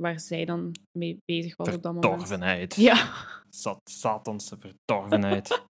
waar 0.02 0.20
zij 0.20 0.46
dan 0.46 0.72
mee 0.98 1.18
bezig 1.26 1.56
was 1.56 1.68
op 1.68 1.74
dat 1.74 1.94
moment. 1.94 2.06
Verdorvenheid. 2.06 2.76
Ja, 2.76 3.14
Zat, 3.50 3.80
satanse 3.92 4.58
verdorvenheid. 4.58 5.62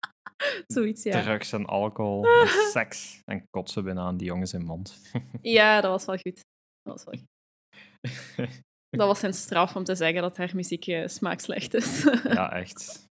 zoiets, 0.74 1.02
ja. 1.02 1.22
Drugs 1.22 1.52
en 1.52 1.66
alcohol 1.66 2.24
en 2.40 2.48
seks. 2.48 3.20
En 3.24 3.44
kotsen 3.50 3.84
bijna 3.84 4.00
aan 4.00 4.16
die 4.16 4.26
jongen 4.26 4.46
zijn 4.46 4.64
mond. 4.64 5.00
Ja, 5.42 5.80
dat 5.80 5.90
was 5.90 6.04
wel 6.04 6.16
goed. 6.16 6.40
Dat 6.82 7.04
was 7.04 7.04
wel 7.04 7.14
goed. 7.14 8.62
Dat 8.90 9.06
was 9.06 9.18
zijn 9.18 9.34
straf 9.34 9.76
om 9.76 9.84
te 9.84 9.94
zeggen 9.94 10.22
dat 10.22 10.36
haar 10.36 10.50
muziek 10.54 11.02
smaak 11.06 11.40
slecht 11.40 11.74
is. 11.74 12.02
ja, 12.22 12.52
echt. 12.52 13.06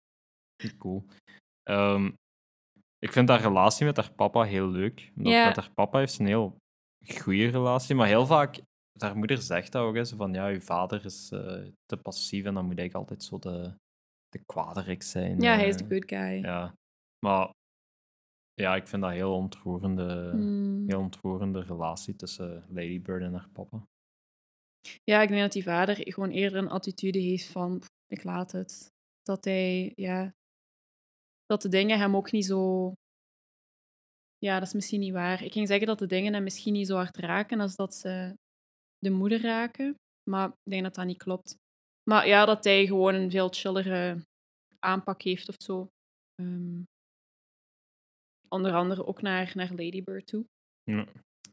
Cool. 0.78 1.04
Ehm, 1.62 2.10
ik 2.98 3.12
vind 3.12 3.28
haar 3.28 3.40
relatie 3.40 3.86
met 3.86 3.96
haar 3.96 4.12
papa 4.12 4.42
heel 4.42 4.68
leuk. 4.68 5.12
Omdat 5.16 5.32
Ja. 5.32 5.46
Met 5.46 5.56
haar 5.56 5.72
papa 5.74 5.98
heeft 5.98 6.12
ze 6.12 6.20
een 6.20 6.26
heel 6.26 6.56
goede 7.18 7.48
relatie, 7.48 7.94
maar 7.94 8.06
heel 8.06 8.26
vaak, 8.26 8.60
haar 8.98 9.16
moeder 9.16 9.38
zegt 9.42 9.72
dat 9.72 9.82
ook, 9.82 10.06
zo 10.06 10.16
van 10.16 10.32
ja, 10.32 10.46
je 10.46 10.60
vader 10.60 11.04
is 11.04 11.30
eh, 11.30 11.66
te 11.84 11.96
passief 11.96 12.44
en 12.44 12.54
dan 12.54 12.66
moet 12.66 12.78
ik 12.78 12.94
altijd 12.94 13.22
zo 13.22 13.38
de, 13.38 13.74
de 14.28 14.40
kwaderik 14.46 15.02
zijn. 15.02 15.40
ja, 15.40 15.54
hij 15.54 15.68
is 15.68 15.74
eh. 15.76 15.88
de 15.88 15.94
good 15.94 16.08
guy. 16.08 16.42
Ja, 16.42 16.74
maar 17.26 17.50
ja, 18.54 18.76
ik 18.76 18.86
vind 18.88 19.02
dat 19.02 19.10
een 19.10 19.16
heel 19.16 19.34
ontroerende, 19.34 20.30
Hmm. 20.30 20.84
heel 20.88 21.00
ontroerende 21.00 21.60
relatie 21.60 22.16
tussen 22.16 22.64
Lady 22.68 23.00
Bird 23.02 23.22
en 23.22 23.32
haar 23.32 23.48
papa. 23.52 23.86
Ja, 25.04 25.22
ik 25.22 25.28
denk 25.28 25.40
dat 25.40 25.52
die 25.52 25.62
vader 25.62 26.12
gewoon 26.12 26.30
eerder 26.30 26.58
een 26.58 26.68
attitude 26.68 27.18
heeft 27.18 27.46
van 27.46 27.78
"Pff, 27.78 27.88
ik 28.06 28.24
laat 28.24 28.52
het. 28.52 28.92
Dat 29.22 29.44
hij, 29.44 29.92
ja, 29.94 30.32
dat 31.46 31.62
de 31.62 31.68
dingen 31.68 31.98
hem 31.98 32.16
ook 32.16 32.32
niet 32.32 32.44
zo. 32.44 32.92
Ja, 34.38 34.58
dat 34.58 34.68
is 34.68 34.74
misschien 34.74 35.00
niet 35.00 35.12
waar. 35.12 35.42
Ik 35.42 35.52
ging 35.52 35.68
zeggen 35.68 35.86
dat 35.86 35.98
de 35.98 36.06
dingen 36.06 36.34
hem 36.34 36.42
misschien 36.42 36.72
niet 36.72 36.86
zo 36.86 36.96
hard 36.96 37.16
raken 37.16 37.60
als 37.60 37.76
dat 37.76 37.94
ze 37.94 38.36
de 38.98 39.10
moeder 39.10 39.40
raken. 39.40 39.94
Maar 40.30 40.48
ik 40.48 40.70
denk 40.70 40.82
dat 40.82 40.94
dat 40.94 41.06
niet 41.06 41.22
klopt. 41.22 41.56
Maar 42.10 42.26
ja, 42.26 42.44
dat 42.44 42.64
hij 42.64 42.86
gewoon 42.86 43.14
een 43.14 43.30
veel 43.30 43.48
chillere 43.48 44.24
aanpak 44.78 45.22
heeft 45.22 45.48
of 45.48 45.54
zo. 45.58 45.88
Ehm, 46.34 46.82
onder 48.48 48.72
andere 48.72 49.06
ook 49.06 49.22
naar, 49.22 49.52
naar 49.54 49.70
Lady 49.70 50.02
Bird 50.02 50.26
toe. 50.26 50.46
Ja. 50.82 51.06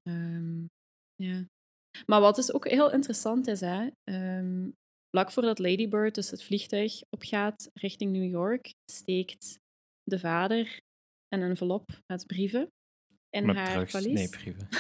Ehm, 0.04 0.66
ja. 1.16 1.46
Maar 2.06 2.22
wat 2.22 2.36
dus 2.36 2.54
ook 2.54 2.68
heel 2.68 2.92
interessant 2.92 3.48
is, 3.48 3.60
hè, 3.60 3.90
ehm, 4.04 4.70
vlak 5.10 5.32
voordat 5.32 5.60
Lady 5.60 5.88
Bird 5.88 6.16
dus 6.16 6.30
het 6.30 6.44
vliegtuig 6.44 7.02
opgaat 7.10 7.70
richting 7.74 8.12
New 8.12 8.30
York, 8.30 8.74
steekt 8.92 9.60
de 10.04 10.20
vader 10.20 10.80
een 11.30 11.42
envelop 11.42 11.90
met 12.08 12.28
brieven 12.28 12.72
in 13.30 13.46
Met 13.46 13.56
haar 13.56 13.90
valies. 13.90 14.14
nee, 14.14 14.30
brieven. 14.30 14.68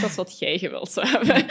dat 0.00 0.10
is 0.10 0.14
wat 0.14 0.38
jij 0.38 0.58
gewild 0.58 0.90
zou 0.90 1.06
hebben. 1.16 1.48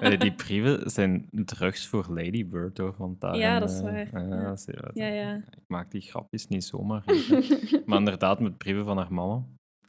Eh, 0.00 0.20
die 0.20 0.34
brieven 0.34 0.90
zijn 0.90 1.28
drugs 1.30 1.86
voor 1.86 2.06
Lady 2.08 2.46
Bird, 2.46 2.78
hoor. 2.78 2.94
Want 2.98 3.20
daarin, 3.20 3.40
Ja, 3.40 3.58
dat 3.58 3.70
is 3.70 3.76
eh, 3.78 3.82
waar. 3.82 4.28
Ja. 4.28 4.54
Ja, 4.94 5.06
ja. 5.06 5.34
Ik 5.36 5.64
maak 5.66 5.90
die 5.90 6.00
grapjes 6.00 6.46
niet 6.46 6.64
zomaar. 6.64 7.04
maar 7.86 7.98
inderdaad, 7.98 8.40
met 8.40 8.58
brieven 8.58 8.84
van 8.84 8.96
haar 8.96 9.12
mama. 9.12 9.44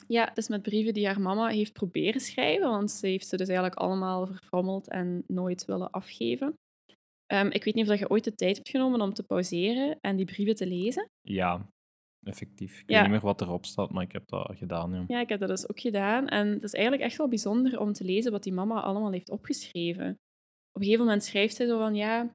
Ja, 0.08 0.32
dus 0.34 0.48
met 0.48 0.62
brieven 0.62 0.94
die 0.94 1.06
haar 1.06 1.22
mama 1.22 1.48
heeft 1.48 1.74
proberen 1.74 2.22
schrijven, 2.22 2.70
want 2.70 2.92
ze 2.92 3.08
heeft 3.08 3.28
ze 3.28 3.38
dus 3.38 3.48
eigenlijk 3.48 3.80
allemaal 3.80 4.28
verfrommeld 4.28 4.90
en 4.90 5.24
nooit 5.28 5.66
willen 5.66 5.90
afgeven. 5.90 6.54
Ehm, 7.32 7.48
ik 7.48 7.64
weet 7.64 7.74
niet 7.76 7.84
of 7.84 7.90
dat 7.90 8.00
je 8.00 8.10
ooit 8.10 8.24
de 8.24 8.36
tijd 8.36 8.56
hebt 8.56 8.70
genomen 8.70 9.02
om 9.02 9.14
te 9.14 9.24
pauzeren 9.24 9.98
en 10.02 10.16
die 10.16 10.26
brieven 10.26 10.56
te 10.56 10.68
lezen. 10.68 11.10
Ja, 11.22 11.70
effectief. 12.26 12.80
Ik 12.82 12.90
Ja. 12.90 12.94
weet 12.94 13.02
niet 13.02 13.12
meer 13.12 13.22
wat 13.32 13.42
erop 13.42 13.66
staat, 13.66 13.92
maar 13.92 14.04
ik 14.04 14.12
heb 14.12 14.28
dat 14.28 14.58
gedaan. 14.58 14.94
Ja. 14.94 15.04
Ja, 15.08 15.20
ik 15.20 15.30
heb 15.30 15.40
dat 15.40 15.50
dus 15.50 15.70
ook 15.70 15.80
gedaan. 15.80 16.28
En 16.28 16.48
het 16.48 16.64
is 16.64 16.74
eigenlijk 16.74 17.04
echt 17.04 17.18
wel 17.18 17.28
bijzonder 17.28 17.80
om 17.80 17.94
te 17.94 18.04
lezen 18.04 18.32
wat 18.32 18.44
die 18.44 18.54
mama 18.54 18.82
allemaal 18.82 19.12
heeft 19.12 19.30
opgeschreven. 19.30 20.10
Op 20.72 20.82
een 20.82 20.84
gegeven 20.84 21.06
moment 21.06 21.24
schrijft 21.24 21.56
zij 21.56 21.68
zo 21.68 21.78
van, 21.78 21.96
ja, 21.96 22.32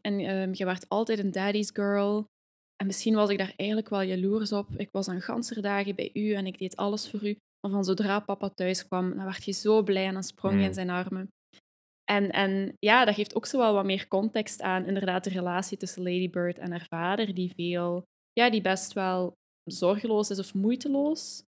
en 0.00 0.18
ehm, 0.20 0.50
je 0.52 0.64
werd 0.64 0.88
altijd 0.88 1.18
een 1.18 1.30
daddy's 1.30 1.70
girl. 1.72 2.24
En 2.76 2.86
misschien 2.86 3.14
was 3.14 3.30
ik 3.30 3.38
daar 3.38 3.52
eigenlijk 3.56 3.88
wel 3.88 4.02
jaloers 4.02 4.52
op. 4.52 4.68
Ik 4.76 4.88
was 4.90 5.08
aan 5.08 5.20
ganser 5.20 5.62
dagen 5.62 5.94
bij 5.94 6.10
u 6.12 6.32
en 6.32 6.46
ik 6.46 6.58
deed 6.58 6.76
alles 6.76 7.10
voor 7.10 7.26
u. 7.26 7.36
Maar 7.60 7.70
van 7.70 7.84
zodra 7.84 8.20
papa 8.20 8.48
thuis 8.48 8.86
kwam, 8.86 9.14
dan 9.16 9.24
werd 9.24 9.44
je 9.44 9.52
zo 9.52 9.82
blij 9.82 10.06
en 10.06 10.12
dan 10.14 10.22
sprong 10.22 10.58
je 10.60 10.66
in 10.66 10.74
zijn 10.74 10.90
armen. 10.90 11.28
En, 12.10 12.30
en 12.30 12.76
ja, 12.78 13.04
dat 13.04 13.14
geeft 13.14 13.34
ook 13.34 13.46
zo 13.46 13.58
wel 13.58 13.74
wat 13.74 13.84
meer 13.84 14.08
context 14.08 14.62
aan, 14.62 14.84
inderdaad, 14.84 15.24
de 15.24 15.30
relatie 15.30 15.76
tussen 15.76 16.02
Lady 16.02 16.30
Bird 16.30 16.58
en 16.58 16.70
haar 16.70 16.86
vader, 16.88 17.34
die 17.34 17.52
veel, 17.54 18.02
ja, 18.32 18.50
die 18.50 18.60
best 18.60 18.92
wel 18.92 19.32
zorgeloos 19.64 20.30
is 20.30 20.38
of 20.38 20.54
moeiteloos. 20.54 21.42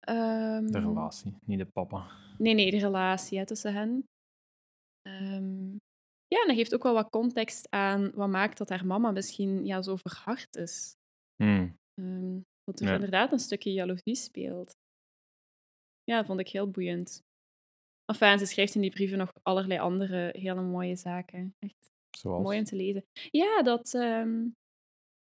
Ehm, 0.00 0.66
De 0.66 0.78
relatie, 0.78 1.34
niet 1.46 1.58
de 1.58 1.66
papa. 1.72 2.10
Nee, 2.38 2.54
nee, 2.54 2.70
de 2.70 2.78
relatie 2.78 3.38
hè, 3.38 3.46
tussen 3.46 3.74
hen. 3.74 4.04
Ehm, 5.02 5.70
ja, 6.26 6.40
en 6.40 6.46
dat 6.46 6.56
geeft 6.56 6.74
ook 6.74 6.82
wel 6.82 6.94
wat 6.94 7.10
context 7.10 7.70
aan 7.70 8.10
wat 8.14 8.28
maakt 8.28 8.58
dat 8.58 8.68
haar 8.68 8.86
mama 8.86 9.10
misschien 9.10 9.66
ja, 9.66 9.82
zo 9.82 9.96
verhard 9.96 10.56
is 10.56 10.94
dat 12.64 12.80
er 12.80 12.86
Ja. 12.86 12.94
inderdaad 12.94 13.32
een 13.32 13.38
stukje 13.38 13.72
jaloezie 13.72 14.14
speelt. 14.14 14.72
Ja, 16.04 16.16
dat 16.16 16.26
vond 16.26 16.40
ik 16.40 16.48
heel 16.48 16.70
boeiend. 16.70 17.20
Enfin, 18.06 18.38
ze 18.38 18.46
schrijft 18.46 18.74
in 18.74 18.80
die 18.80 18.90
brieven 18.90 19.18
nog 19.18 19.32
allerlei 19.42 19.80
andere 19.80 20.34
hele 20.38 20.62
mooie 20.62 20.96
zaken. 20.96 21.54
Echt 21.58 21.90
Zoals? 22.18 22.42
mooi 22.42 22.58
om 22.58 22.64
te 22.64 22.76
lezen. 22.76 23.04
Ja, 23.30 23.62
dat... 23.62 23.94
ehm, 23.94 24.40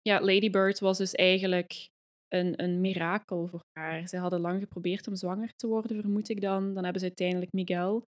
ja, 0.03 0.21
Lady 0.21 0.51
Bird 0.51 0.79
was 0.79 0.99
dus 0.99 1.15
eigenlijk 1.15 1.89
een, 2.29 2.63
een 2.63 2.81
mirakel 2.81 3.47
voor 3.47 3.61
haar. 3.73 4.09
Ze 4.09 4.17
hadden 4.17 4.41
lang 4.41 4.61
geprobeerd 4.61 5.07
om 5.09 5.17
zwanger 5.17 5.53
te 5.57 5.67
worden, 5.67 6.01
vermoed 6.01 6.29
ik 6.29 6.41
dan. 6.41 6.75
Dan 6.75 6.83
hebben 6.85 7.01
ze 7.01 7.07
uiteindelijk 7.07 7.53
Miguel 7.53 8.03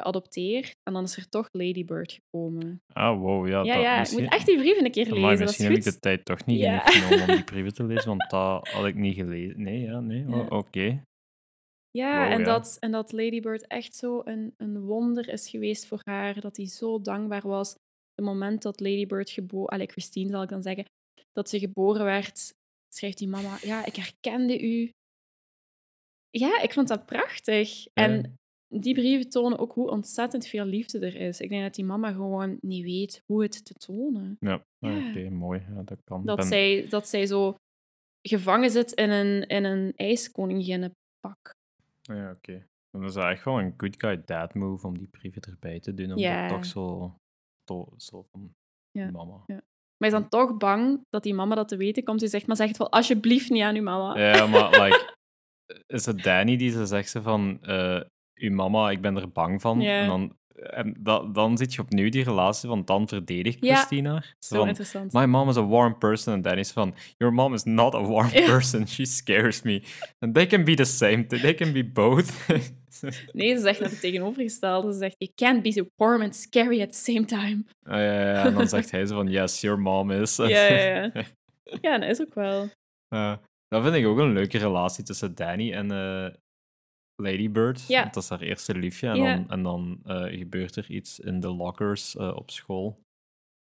geadopteerd. 0.00 0.70
En 0.82 0.92
dan 0.92 1.02
is 1.04 1.16
er 1.16 1.28
toch 1.28 1.48
Lady 1.52 1.84
Bird 1.84 2.12
gekomen. 2.12 2.82
Ah, 2.92 3.18
wow, 3.20 3.48
ja. 3.48 3.62
Ja, 3.62 3.74
dat, 3.98 4.10
ja, 4.10 4.18
moet 4.20 4.32
echt 4.32 4.46
die 4.46 4.56
brieven 4.58 4.84
een 4.84 4.90
keer 4.90 5.04
lezen. 5.12 5.22
Dat 5.22 5.32
is 5.32 5.38
misschien 5.44 5.66
heb 5.68 5.76
ik 5.76 5.84
de 5.84 5.98
tijd 5.98 6.24
toch 6.24 6.44
niet 6.46 6.58
Ja. 6.60 6.78
genoeg 6.78 7.06
genomen 7.08 7.28
om 7.28 7.34
die 7.34 7.44
brieven 7.44 7.74
te 7.74 7.84
lezen, 7.84 8.08
want 8.08 8.30
dat 8.30 8.68
had 8.68 8.86
ik 8.86 8.94
niet 8.94 9.14
gelezen. 9.14 9.62
Nee, 9.62 9.80
ja, 9.80 10.00
nee. 10.00 10.24
Ja. 10.28 10.34
o- 10.34 10.46
Oké. 10.56 11.02
Ja, 11.90 12.22
Wow, 12.24 12.32
en, 12.32 12.38
ja. 12.38 12.44
Dat, 12.44 12.76
en 12.80 12.90
dat 12.90 13.12
Lady 13.12 13.40
Bird 13.40 13.66
echt 13.66 13.94
zo 13.94 14.20
een, 14.24 14.54
een 14.56 14.80
wonder 14.80 15.28
is 15.28 15.48
geweest 15.50 15.86
voor 15.86 16.00
haar. 16.04 16.40
Dat 16.40 16.56
hij 16.56 16.66
zo 16.66 17.00
dankbaar 17.00 17.48
was. 17.48 17.70
Het 18.14 18.24
moment 18.24 18.62
dat 18.62 18.80
Lady 18.80 19.06
Bird 19.06 19.30
geboren... 19.30 19.68
Allee, 19.68 19.86
Christine 19.86 20.30
zal 20.30 20.42
ik 20.42 20.48
dan 20.48 20.62
zeggen. 20.62 20.84
Dat 21.32 21.48
ze 21.48 21.58
geboren 21.58 22.04
werd, 22.04 22.54
schrijft 22.94 23.18
die 23.18 23.28
mama... 23.28 23.58
Ja, 23.62 23.84
ik 23.84 23.96
herkende 23.96 24.60
u. 24.62 24.90
Ja, 26.30 26.60
ik 26.62 26.72
vond 26.72 26.88
dat 26.88 27.06
prachtig. 27.06 27.86
En 27.92 28.34
die 28.74 28.94
brieven 28.94 29.30
tonen 29.30 29.58
ook 29.58 29.72
hoe 29.72 29.90
ontzettend 29.90 30.46
veel 30.46 30.64
liefde 30.64 30.98
er 30.98 31.14
is. 31.16 31.40
Ik 31.40 31.48
denk 31.48 31.62
dat 31.62 31.74
die 31.74 31.84
mama 31.84 32.12
gewoon 32.12 32.58
niet 32.60 32.84
weet 32.84 33.22
hoe 33.26 33.42
het 33.42 33.64
te 33.64 33.74
tonen. 33.74 34.36
Ja, 34.40 34.64
Ja. 34.78 35.08
oké, 35.08 35.30
mooi. 35.30 35.60
Ja, 35.74 35.82
dat 35.82 35.98
kan. 36.04 36.24
Dat, 36.26 36.36
Ben- 36.36 36.46
zij, 36.46 36.86
dat 36.88 37.08
zij 37.08 37.26
zo 37.26 37.54
gevangen 38.28 38.70
zit 38.70 38.92
in 38.92 39.10
een, 39.10 39.46
in 39.46 39.64
een 39.64 39.92
ijskoninginnenpak. 39.96 41.58
Ja, 42.16 42.30
oké. 42.30 42.66
Dan 42.90 43.04
is 43.04 43.12
dat 43.14 43.24
echt 43.30 43.44
wel 43.44 43.60
een 43.60 43.74
good 43.76 43.94
guy 44.00 44.22
dad 44.24 44.54
move 44.54 44.86
om 44.86 44.98
die 44.98 45.06
brieven 45.08 45.42
erbij 45.42 45.80
te 45.80 45.94
doen. 45.94 46.06
Omdat 46.06 46.20
Ja. 46.20 46.48
toch 46.48 46.64
zo, 46.64 47.14
to- 47.64 47.92
zo 47.96 48.22
van 48.30 48.54
Ja. 48.90 49.10
mama. 49.10 49.42
Ja. 49.46 49.54
Maar 49.54 50.08
hij 50.08 50.08
is 50.08 50.14
dan 50.14 50.28
toch 50.28 50.56
bang 50.56 51.00
dat 51.08 51.22
die 51.22 51.34
mama 51.34 51.54
dat 51.54 51.68
te 51.68 51.76
weten 51.76 52.04
komt. 52.04 52.20
Die 52.20 52.28
zegt, 52.28 52.46
maar 52.46 52.56
zeg 52.56 52.68
het 52.68 52.76
wel 52.76 52.90
alsjeblieft 52.92 53.50
niet 53.50 53.62
aan 53.62 53.74
uw 53.76 53.82
mama. 53.82 54.18
Ja, 54.18 54.46
maar 54.46 54.70
like, 54.82 55.14
is 55.86 56.06
het 56.06 56.22
Danny 56.22 56.56
die 56.56 56.70
ze 56.70 56.86
zegt 56.86 57.10
ze 57.10 57.22
van, 57.22 57.62
eh 57.62 58.00
uw 58.34 58.52
mama, 58.54 58.90
ik 58.90 59.00
ben 59.00 59.16
er 59.16 59.30
bang 59.32 59.60
van. 59.60 59.80
Ja. 59.80 60.00
En 60.00 60.06
dan, 60.06 60.36
en 60.62 60.96
da- 60.98 61.24
dan 61.32 61.56
zit 61.58 61.74
je 61.74 61.80
opnieuw 61.80 62.10
die 62.10 62.24
relatie, 62.24 62.68
want 62.68 62.86
dan 62.86 63.08
verdedigt 63.08 63.58
Ja. 63.60 63.74
Christina. 63.74 64.22
Zo 64.38 64.56
van, 64.58 64.68
interessant. 64.68 65.12
My 65.12 65.24
mom 65.24 65.48
is 65.48 65.56
a 65.56 65.66
warm 65.66 65.98
person. 65.98 66.34
En 66.34 66.42
Danny 66.42 66.60
is 66.60 66.70
van, 66.72 66.94
your 67.16 67.34
mom 67.34 67.54
is 67.54 67.64
not 67.64 67.94
a 67.94 68.00
warm 68.02 68.28
Ja. 68.32 68.46
person. 68.46 68.88
She 68.88 69.04
scares 69.04 69.62
me. 69.62 69.82
And 70.18 70.34
they 70.34 70.46
can 70.46 70.64
be 70.64 70.74
the 70.74 70.84
same. 70.84 71.26
They 71.26 71.54
can 71.54 71.72
be 71.72 71.84
both. 71.84 72.30
Nee, 73.32 73.54
ze 73.56 73.60
zegt 73.60 73.80
net 73.80 73.90
het 73.90 74.00
tegenovergestelde. 74.00 74.92
Ze 74.92 74.98
zegt, 74.98 75.14
you 75.18 75.30
can't 75.34 75.62
be 75.62 75.72
so 75.72 75.84
warm 75.96 76.22
and 76.22 76.36
scary 76.36 76.80
at 76.82 76.92
the 76.92 76.98
same 77.12 77.24
time. 77.24 77.64
Ah, 77.82 77.96
ja, 77.98 78.12
ja, 78.12 78.20
ja. 78.32 78.44
En 78.44 78.54
dan 78.54 78.68
zegt 78.76 78.90
hij 78.90 79.06
zo 79.06 79.14
van, 79.14 79.28
yes, 79.30 79.60
your 79.60 79.78
mom 79.80 80.10
is. 80.10 80.36
Ja, 80.36 80.48
ja, 80.48 80.76
ja. 80.78 81.10
Ja, 81.80 81.98
dat 81.98 82.08
is 82.10 82.20
ook 82.20 82.34
wel. 82.34 82.68
Eh, 83.08 83.34
dat 83.68 83.82
vind 83.82 83.94
ik 83.94 84.06
ook 84.06 84.18
een 84.18 84.32
leuke 84.32 84.58
relatie 84.58 85.04
tussen 85.04 85.34
Danny 85.34 85.72
en 85.72 85.90
eh 85.90 86.26
Lady 87.20 87.50
Bird. 87.50 87.86
Ja. 87.88 88.00
Want 88.02 88.14
Dat 88.14 88.22
is 88.22 88.28
haar 88.28 88.40
eerste 88.40 88.74
liefje. 88.74 89.08
En 89.08 89.16
Ja. 89.16 89.34
dan, 89.36 89.50
en 89.50 89.62
dan 89.62 90.00
eh, 90.04 90.38
gebeurt 90.38 90.76
er 90.76 90.90
iets 90.90 91.20
in 91.20 91.40
de 91.40 91.48
lockers 91.48 92.16
eh, 92.16 92.36
op 92.36 92.50
school. 92.50 92.98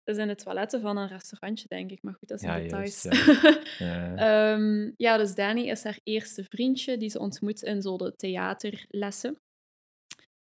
Dat 0.04 0.16
is 0.16 0.22
in 0.22 0.28
de 0.28 0.36
toiletten 0.36 0.82
van 0.82 0.98
een 0.98 1.08
restaurantje, 1.08 1.68
denk 1.68 1.92
ik. 1.92 2.02
Maar 2.04 2.14
goed, 2.14 2.28
dat 2.28 2.42
is 2.42 2.46
Ja, 2.48 2.58
details. 2.60 3.04
juist, 3.04 3.26
Ja. 3.80 4.16
Ehm, 4.16 4.92
ja, 4.96 5.18
dus 5.18 5.36
Danny 5.36 5.62
is 5.70 5.84
haar 5.84 6.00
eerste 6.04 6.44
vriendje 6.44 6.98
die 6.98 7.10
ze 7.10 7.20
ontmoet 7.20 7.62
in 7.62 7.82
zo 7.82 7.98
de 7.98 8.16
theaterlessen. 8.16 9.38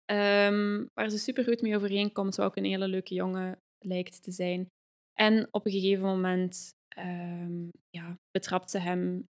Ehm, 0.04 0.86
waar 0.94 1.10
ze 1.10 1.18
super 1.18 1.44
goed 1.44 1.62
mee 1.62 1.76
overeenkomt, 1.76 2.36
wat 2.36 2.46
ook 2.46 2.56
een 2.56 2.64
hele 2.64 2.88
leuke 2.88 3.14
jongen 3.14 3.58
lijkt 3.78 4.22
te 4.22 4.30
zijn. 4.32 4.66
En 5.14 5.48
op 5.50 5.66
een 5.66 5.72
gegeven 5.72 6.04
moment 6.04 6.70
ehm, 6.88 7.68
ja, 7.90 8.18
betrapt 8.30 8.70
ze 8.70 8.78
hem 8.78 9.28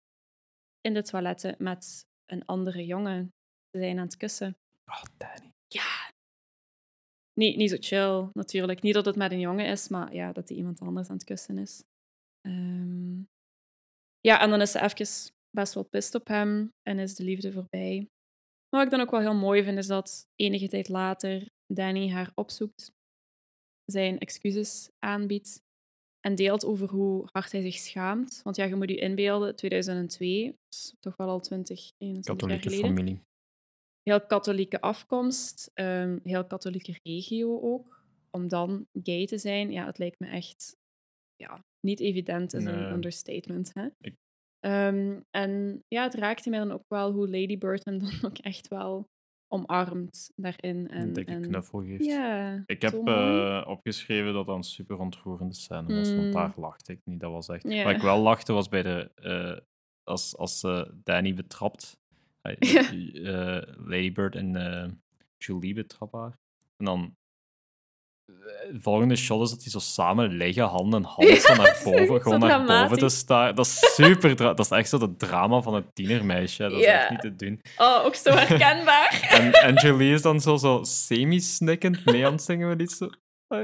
in 0.80 0.94
de 0.94 1.02
toiletten 1.02 1.54
met 1.58 2.04
een 2.26 2.44
andere 2.44 2.85
jongen. 2.87 3.32
Ze 3.72 3.78
zijn 3.78 3.98
aan 3.98 4.04
het 4.04 4.16
kussen. 4.16 4.56
Oh, 4.87 5.02
Danny. 5.16 5.52
Ja. 5.68 6.11
Niet, 7.32 7.56
niet 7.56 7.70
zo 7.70 7.76
chill, 7.80 8.30
natuurlijk. 8.32 8.82
Niet 8.82 8.94
dat 8.94 9.04
het 9.04 9.16
met 9.16 9.32
een 9.32 9.40
jongen 9.40 9.66
is, 9.66 9.88
maar 9.88 10.14
ja, 10.14 10.32
dat 10.32 10.48
hij 10.48 10.58
iemand 10.58 10.80
anders 10.80 11.08
aan 11.08 11.16
het 11.16 11.24
kussen 11.24 11.58
is. 11.58 11.82
Ehm, 12.40 13.20
ja, 14.20 14.40
en 14.40 14.50
dan 14.50 14.61
is 14.61 14.70
ze 14.70 14.82
even 14.82 15.32
best 15.50 15.74
wel 15.74 15.85
pist 15.85 16.14
op 16.14 16.26
hem 16.26 16.72
en 16.82 16.98
is 16.98 17.14
de 17.14 17.24
liefde 17.24 17.52
voorbij. 17.52 18.08
Maar 18.68 18.85
wat 18.85 18.85
ik 18.85 18.90
dan 18.90 19.00
ook 19.00 19.11
wel 19.11 19.20
heel 19.20 19.35
mooi 19.35 19.62
vind, 19.62 19.78
is 19.78 19.87
dat 19.87 20.28
enige 20.35 20.68
tijd 20.68 20.88
later 20.88 21.48
Danny 21.66 22.11
haar 22.11 22.32
opzoekt, 22.35 22.92
zijn 23.85 24.18
excuses 24.18 24.90
aanbiedt 24.98 25.62
en 26.20 26.35
deelt 26.35 26.64
over 26.64 26.88
hoe 26.88 27.28
hard 27.32 27.52
hij 27.52 27.62
zich 27.62 27.74
schaamt. 27.74 28.40
Want 28.42 28.56
ja, 28.56 28.64
je 28.64 28.74
moet 28.74 28.88
je 28.88 28.96
inbeelden, 28.96 29.56
2002, 29.56 30.44
dat 30.44 30.54
is 30.68 30.94
toch 31.00 31.16
wel 31.16 31.28
al 31.28 31.40
20, 31.40 31.92
21 31.98 32.48
jaar 32.48 32.61
geleden 32.61 32.87
familie. 32.87 33.20
Heel 34.02 34.20
katholieke 34.26 34.80
afkomst, 34.80 35.70
ehm, 35.74 36.18
heel 36.22 36.46
katholieke 36.46 36.98
regio 37.02 37.60
ook. 37.60 38.00
Om 38.30 38.48
dan 38.48 38.86
gay 39.02 39.26
te 39.26 39.38
zijn, 39.38 39.70
ja, 39.70 39.86
het 39.86 39.98
lijkt 39.98 40.18
me 40.20 40.26
echt 40.26 40.76
ja, 41.36 41.64
niet 41.80 42.00
evident, 42.00 42.52
is 42.54 42.64
Nee. 42.64 42.74
een 42.74 42.92
understatement. 42.92 43.70
Hè? 43.74 43.86
Ik- 44.00 44.16
Ehm, 44.60 45.20
en 45.30 45.82
ja, 45.88 46.02
het 46.02 46.14
raakte 46.14 46.50
mij 46.50 46.58
dan 46.58 46.72
ook 46.72 46.84
wel 46.88 47.12
hoe 47.12 47.30
Lady 47.30 47.58
Bird 47.58 47.84
hem 47.84 47.98
dan 48.04 48.12
ook 48.22 48.38
echt 48.38 48.68
wel 48.68 49.08
omarmt 49.48 50.30
daarin. 50.36 50.88
En, 50.88 51.02
Een 51.02 51.12
dikke 51.12 51.30
en, 51.32 51.40
knuffel 51.42 51.82
geeft. 51.82 52.04
Ja, 52.04 52.62
Ik 52.66 52.82
heb 52.82 53.06
eh, 53.06 53.64
opgeschreven 53.68 54.32
dat 54.32 54.46
dat 54.46 54.56
een 54.56 54.62
super 54.62 54.98
ontroerende 54.98 55.54
scène 55.54 55.94
was, 55.96 56.14
want 56.14 56.26
Mm. 56.26 56.32
daar 56.32 56.52
lachte 56.56 56.92
ik 56.92 57.00
niet. 57.04 57.20
Dat 57.20 57.30
was 57.30 57.48
echt... 57.48 57.62
Waar 57.64 57.94
ik 57.94 58.00
wel 58.02 58.18
lachte 58.20 58.52
was 58.52 58.68
bij 58.68 58.82
de... 58.82 59.10
eh, 59.14 59.58
als 60.02 60.36
als 60.36 60.62
eh, 60.62 60.84
Danny 60.94 61.34
betrapt. 61.34 62.00
Eh, 62.42 62.55
Ja. 62.72 62.81
eh, 63.12 63.62
Lady 63.87 64.12
Bird 64.12 64.35
en 64.35 64.57
eh, 64.57 64.90
Julie 65.38 65.74
betrappen 65.74 66.20
haar. 66.20 66.38
En 66.76 66.85
dan... 66.85 67.16
eh, 68.26 68.35
Het 68.72 68.83
volgende 68.83 69.16
shot 69.16 69.42
is 69.42 69.50
dat 69.50 69.61
die 69.61 69.70
zo 69.70 69.78
samen 69.78 70.28
liggen, 70.28 70.64
handen 70.64 71.02
en 71.05 71.09
hals 71.16 71.40
van 71.46 71.57
naar 71.57 71.81
boven, 71.85 72.22
gewoon 72.22 72.38
naar 72.40 72.64
boven 72.66 72.98
te 72.98 73.09
staan. 73.09 73.55
Dat 73.55 73.66
is 73.66 73.94
super... 73.94 74.37
dat 74.37 74.59
is 74.59 74.70
echt 74.70 74.88
zo 74.88 74.98
het 75.00 75.18
drama 75.18 75.61
van 75.61 75.74
het 75.74 75.94
tienermeisje. 75.94 76.62
Dat 76.62 76.72
is 76.72 76.85
Ja. 76.85 77.00
echt 77.00 77.11
niet 77.11 77.20
te 77.20 77.35
doen. 77.44 77.61
Oh, 77.76 78.05
ook 78.05 78.14
zo 78.14 78.31
herkenbaar. 78.33 79.20
En, 79.31 79.52
en 79.52 79.74
Julie 79.74 80.12
is 80.12 80.22
dan 80.22 80.40
zo, 80.40 80.57
zo 80.57 80.81
semi-snikkend 80.83 82.05
mee 82.05 82.26
aan 82.26 82.33
het 82.33 82.42
zingen 82.42 82.68
zo... 82.90 83.11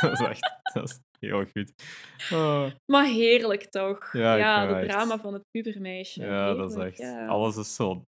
Dat 0.00 0.12
is 0.12 0.20
echt... 0.20 0.60
Dat 0.72 0.84
is 0.88 1.00
heel 1.18 1.44
goed. 1.44 1.72
Ah, 2.30 2.70
maar 2.92 3.06
heerlijk 3.06 3.64
toch? 3.70 4.12
Ja, 4.12 4.68
echt- 4.80 4.88
drama 4.90 5.18
van 5.18 5.32
het 5.32 5.42
pubermeisje. 5.50 6.22
ja, 6.24 6.54
dat 6.54 6.70
is 6.70 6.76
echt... 6.76 6.98
ja. 6.98 7.26
Alles 7.26 7.56
is 7.56 7.74
zo 7.74 8.04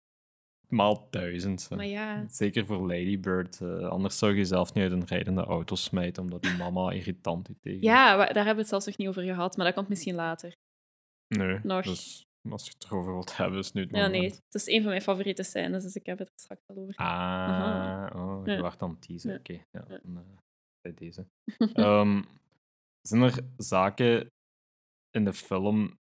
maal 0.69 1.07
duizend. 1.11 1.61
Zo. 1.61 1.77
Maar 1.77 1.87
ja, 1.87 2.25
Zeker 2.29 2.67
voor 2.67 2.79
Lady 2.81 3.21
Bird. 3.21 3.61
eh, 3.61 3.89
anders 3.89 4.19
zou 4.19 4.33
je 4.33 4.39
jezelf 4.39 4.75
niet 4.75 4.83
uit 4.83 4.93
een 4.93 5.07
rijdende 5.07 5.43
auto 5.45 5.75
smijten, 5.75 6.23
omdat 6.23 6.43
die 6.43 6.57
mama 6.57 6.91
irritant 7.01 7.49
is 7.49 7.57
tegen 7.61 7.83
ja, 7.83 8.17
daar 8.17 8.27
hebben 8.35 8.55
we 8.55 8.61
het 8.61 8.69
zelfs 8.69 8.87
nog 8.87 8.97
niet 8.97 9.09
over 9.09 9.23
gehad, 9.23 9.57
maar 9.57 9.67
dat 9.67 9.75
komt 9.75 9.89
misschien 9.89 10.15
later. 10.15 10.55
Nee, 11.29 11.59
nog. 11.63 11.85
dus 11.85 12.25
als 12.51 12.65
je 12.67 12.71
het 12.79 12.85
erover 12.85 13.13
wilt 13.13 13.37
hebben, 13.37 13.59
is 13.59 13.73
nu 13.73 13.81
het 13.83 13.91
Ja, 13.91 13.97
moment. 13.97 14.13
nee, 14.23 14.31
het 14.31 14.55
is 14.55 14.67
een 14.67 14.81
van 14.81 14.91
mijn 14.91 15.03
favoriete 15.03 15.43
scènes, 15.43 15.83
dus 15.83 15.95
ik 15.95 16.07
heb 16.07 16.19
het 16.19 16.29
er 16.29 16.35
straks 16.39 16.67
al 16.67 16.77
over. 16.77 16.95
Ah, 16.97 17.07
Aha. 17.07 18.11
oh, 18.15 18.47
je 18.47 18.53
Ja. 18.53 18.61
wacht 18.61 18.79
dan 18.79 18.99
teasen. 18.99 19.31
Ja. 19.31 19.37
Oké, 19.39 19.53
ja, 19.53 19.65
Ja. 19.89 19.99
dan, 20.03 20.17
eh, 20.19 20.39
bij 20.81 20.95
deze. 20.95 21.27
Ehm, 21.73 22.23
zijn 23.01 23.23
er 23.23 23.45
zaken 23.57 24.27
in 25.11 25.25
de 25.25 25.33
film 25.33 25.99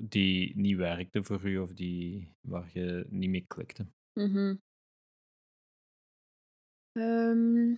die 0.00 0.56
niet 0.56 0.76
werkten 0.76 1.24
voor 1.24 1.44
u 1.48 1.58
of 1.58 1.72
die, 1.72 2.32
waar 2.40 2.70
je 2.72 3.06
niet 3.08 3.30
mee 3.30 3.44
klikte? 3.46 3.86
Mhm. 4.20 4.56
Ehm, 6.92 7.74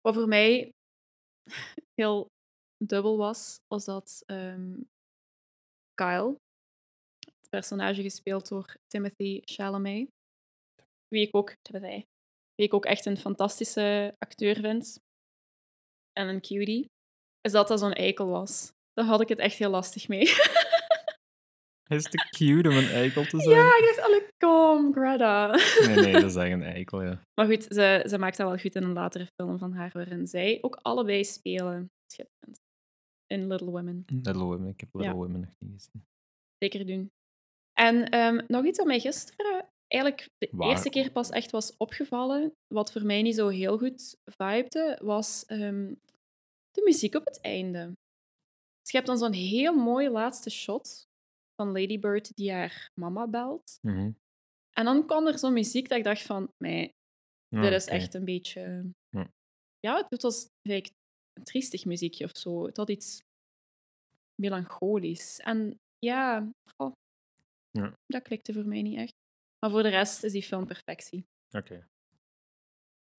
wat 0.00 0.14
voor 0.14 0.28
mij 0.28 0.72
heel 2.00 2.26
dubbel 2.84 3.16
was, 3.16 3.58
was 3.66 3.84
dat 3.84 4.22
ehm, 4.26 4.80
Kyle, 6.00 6.36
het 7.18 7.48
personage 7.48 8.02
gespeeld 8.02 8.48
door 8.48 8.76
Timothy 8.86 9.40
Chalamet, 9.44 10.08
wie 11.08 11.26
ik 11.26 11.36
ook, 11.36 11.54
Timothy, 11.62 12.04
wie 12.54 12.66
ik 12.66 12.74
ook 12.74 12.84
echt 12.84 13.06
een 13.06 13.16
fantastische 13.16 14.14
acteur 14.18 14.54
vind 14.54 14.98
en 16.12 16.28
een 16.28 16.40
cutie, 16.40 16.90
is 17.40 17.52
dat 17.52 17.68
dat 17.68 17.78
zo'n 17.78 17.92
eikel 17.92 18.26
was. 18.26 18.72
Daar 18.92 19.04
had 19.04 19.20
ik 19.20 19.28
het 19.28 19.38
echt 19.38 19.56
heel 19.56 19.70
lastig 19.70 20.08
mee. 20.08 20.26
Hij 21.88 21.98
is 21.98 22.10
te 22.10 22.28
cute 22.36 22.68
om 22.68 22.76
een 22.76 22.88
eikel 22.88 23.24
te 23.24 23.40
zijn. 23.40 23.56
ja, 23.56 23.76
ik 23.76 23.84
dacht, 23.84 24.00
alle 24.00 24.28
kom, 24.38 24.92
Greta. 24.92 25.46
Nee, 25.86 25.96
nee, 25.96 26.12
dat 26.22 26.30
is 26.30 26.34
echt 26.34 26.52
een 26.52 26.62
eikel, 26.62 27.02
ja. 27.02 27.22
Maar 27.34 27.46
goed, 27.46 27.62
ze, 27.62 28.04
ze 28.08 28.18
maakt 28.18 28.36
dat 28.36 28.48
wel 28.48 28.58
goed 28.58 28.74
in 28.74 28.82
een 28.82 28.92
latere 28.92 29.26
film 29.34 29.58
van 29.58 29.72
haar, 29.72 29.90
waarin 29.92 30.26
zij 30.26 30.58
ook 30.60 30.78
allebei 30.82 31.24
spelen. 31.24 31.90
Schitterend. 32.12 32.69
In 33.30 33.46
Little 33.46 33.70
Women. 33.70 34.02
Little 34.06 34.44
Women, 34.44 34.68
ik 34.68 34.80
heb 34.80 34.94
Little 34.94 35.10
Ja. 35.10 35.16
Women 35.16 35.40
nog 35.40 35.54
niet 35.58 35.72
gezien. 35.72 36.04
Zeker 36.58 36.86
doen. 36.86 37.10
En 37.72 38.08
ehm, 38.08 38.44
nog 38.46 38.64
iets 38.64 38.78
wat 38.78 38.86
mij 38.86 39.00
gisteren 39.00 39.68
eigenlijk 39.86 40.28
de 40.38 40.48
Waar- 40.52 40.68
eerste 40.68 40.90
keer 40.90 41.10
pas 41.12 41.30
echt 41.30 41.50
was 41.50 41.76
opgevallen, 41.76 42.52
wat 42.74 42.92
voor 42.92 43.04
mij 43.04 43.22
niet 43.22 43.34
zo 43.34 43.48
heel 43.48 43.78
goed 43.78 44.16
vibede, 44.24 44.98
was 45.02 45.44
ehm, 45.46 45.94
de 46.70 46.82
muziek 46.84 47.14
op 47.14 47.24
het 47.24 47.40
einde. 47.40 47.84
Dus 48.80 48.90
je 48.90 48.96
hebt 48.96 49.06
dan 49.06 49.18
zo'n 49.18 49.32
heel 49.32 49.74
mooi 49.74 50.08
laatste 50.08 50.50
shot 50.50 51.08
van 51.54 51.66
Lady 51.72 51.98
Bird 51.98 52.36
die 52.36 52.52
haar 52.52 52.90
mama 52.94 53.26
belt. 53.28 53.78
Mhm. 53.80 54.10
En 54.70 54.84
dan 54.84 55.06
kwam 55.06 55.26
er 55.26 55.38
zo'n 55.38 55.52
muziek 55.52 55.88
dat 55.88 55.98
ik 55.98 56.04
dacht 56.04 56.22
van, 56.22 56.52
nee, 56.58 56.94
dit 57.48 57.72
is 57.72 57.84
oké. 57.84 57.92
echt 57.94 58.14
een 58.14 58.24
beetje... 58.24 58.90
Ja. 59.08 59.30
Ja, 59.80 60.06
het 60.08 60.22
was 60.22 60.48
een 60.62 60.82
triestig 61.42 61.84
muziekje 61.84 62.24
of 62.24 62.30
zo. 62.36 62.66
Het 62.66 62.76
had 62.76 62.90
iets 62.90 63.20
melancholisch. 64.42 65.38
En 65.38 65.78
ja, 65.98 66.50
Ja. 67.70 67.92
dat 68.06 68.22
klikte 68.22 68.52
voor 68.52 68.66
mij 68.66 68.82
niet 68.82 68.96
echt. 68.98 69.12
Maar 69.58 69.70
voor 69.70 69.82
de 69.82 69.88
rest 69.88 70.22
is 70.24 70.32
die 70.32 70.42
film 70.42 70.66
perfectie. 70.66 71.24
Oké. 71.56 71.86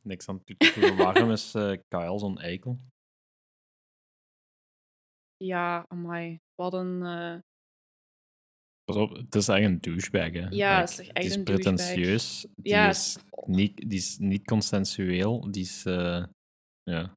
Niks 0.03 0.27
aan 0.29 0.41
voegen. 0.45 0.95
Waarom 1.05 1.31
is 1.31 1.53
eh, 1.53 1.77
Kyle 1.87 2.19
zo'n 2.19 2.39
eikel? 2.39 2.79
Ja, 5.37 5.85
amai. 5.87 6.39
Wat 6.55 6.73
een... 6.73 7.03
eh, 7.03 7.39
Pas 8.83 8.95
op, 8.95 9.09
het 9.15 9.35
is 9.35 9.47
echt 9.47 9.63
een 9.65 9.81
douchebag, 9.81 10.31
hè. 10.31 10.47
Ja, 10.49 10.79
het 10.79 10.89
is 10.89 10.97
echt 10.99 11.15
die 11.15 11.23
is 11.25 11.35
een 11.35 11.43
pretentieus, 11.43 12.41
die, 12.55 12.73
Ja, 12.73 12.89
is 12.89 13.17
niet, 13.45 13.77
die 13.77 13.97
is 13.97 14.17
niet 14.17 14.45
consensueel, 14.45 15.51
die 15.51 15.63
is... 15.63 15.85
eh, 15.85 16.25
ja, 16.83 17.13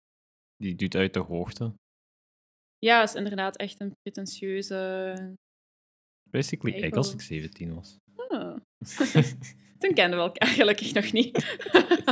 die 0.56 0.74
doet 0.74 0.94
uit 0.94 1.14
de 1.14 1.20
hoogte. 1.20 1.74
Ja, 2.78 3.02
is 3.02 3.14
inderdaad 3.14 3.56
echt 3.56 3.80
een 3.80 3.96
pretentieuze... 4.02 5.36
Basically, 6.30 6.76
ik 6.76 6.96
als 6.96 7.12
ik 7.12 7.20
Eikel. 7.20 7.36
17 7.36 7.74
was. 7.74 7.96
Ah. 8.28 8.56
Toen 9.78 9.94
kenden 9.94 10.18
we 10.18 10.24
elkaar 10.24 10.48
gelukkig 10.48 10.92
nog 10.92 11.12
niet. 11.12 11.58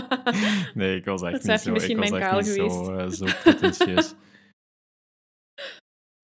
nee, 0.75 0.97
ik 0.97 1.05
was 1.05 1.23
echt 1.23 1.33
Dat 1.33 1.45
niet 1.47 1.61
zo, 1.61 1.69
ik 1.69 1.75
misschien 1.75 1.99
was 1.99 2.11
mijn 2.11 2.23
kaal 2.23 2.43
geweest. 2.43 2.75
zo, 2.75 2.97
eh, 2.97 3.09
zo 3.09 3.25
pretentieus. 3.43 4.15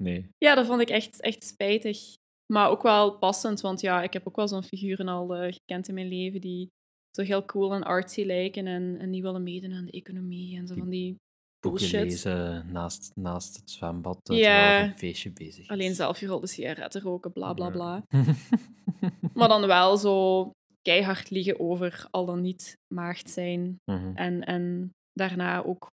Nee. 0.02 0.28
Ja, 0.38 0.54
dat 0.54 0.66
vond 0.66 0.80
ik 0.80 0.88
echt, 0.88 1.20
echt 1.20 1.44
spijtig. 1.44 2.14
Maar 2.52 2.70
ook 2.70 2.82
wel 2.82 3.18
passend, 3.18 3.60
want 3.60 3.80
ja, 3.80 4.02
ik 4.02 4.12
heb 4.12 4.26
ook 4.26 4.36
wel 4.36 4.48
zo'n 4.48 4.62
figuren 4.62 5.08
al 5.08 5.34
eh, 5.34 5.52
gekend 5.52 5.88
in 5.88 5.94
mijn 5.94 6.08
leven 6.08 6.40
die 6.40 6.68
zo 7.10 7.22
heel 7.22 7.44
cool 7.44 7.74
en 7.74 7.82
artsy 7.82 8.24
lijken 8.24 8.66
en, 8.66 8.98
en 8.98 9.10
die 9.10 9.22
willen 9.22 9.42
meedoen 9.42 9.72
aan 9.72 9.84
de 9.84 9.90
economie 9.90 10.56
en 10.56 10.66
zo 10.66 10.74
van 10.74 10.88
die 10.88 11.16
Boeken 11.60 11.80
bullshit. 11.80 12.02
lezen 12.10 12.72
naast, 12.72 13.12
naast 13.14 13.56
het 13.56 13.70
zwembad, 13.70 14.18
eh, 14.28 14.38
Ja. 14.38 14.84
een 14.84 14.96
feestje 14.96 15.30
bezig 15.32 15.58
is. 15.62 15.68
Alleen 15.68 15.94
zelfgerolde 15.94 16.46
sigaretten 16.46 17.00
roken, 17.00 17.32
bla 17.32 17.52
bla 17.52 17.64
Ja. 17.66 17.70
bla. 17.70 18.02
Maar 19.34 19.48
dan 19.48 19.66
wel 19.66 19.96
zo 19.96 20.50
keihard 20.82 21.30
liegen 21.30 21.60
over 21.60 22.06
al 22.10 22.26
dan 22.26 22.40
niet 22.40 22.76
maagd 22.94 23.30
zijn. 23.30 23.76
Mhm. 23.84 24.16
En, 24.16 24.44
en 24.44 24.90
daarna 25.12 25.64
ook 25.64 25.86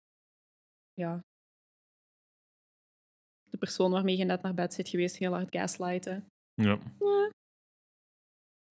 ja, 0.95 1.21
de 3.51 3.59
persoon 3.59 3.91
waarmee 3.91 4.17
je 4.17 4.25
net 4.25 4.43
naar 4.43 4.55
bed 4.55 4.75
zit 4.75 4.89
geweest 4.89 5.17
heel 5.17 5.33
hard 5.33 5.49
gaslighten. 5.57 6.27
Ja. 6.55 6.79
Ja, 6.99 7.31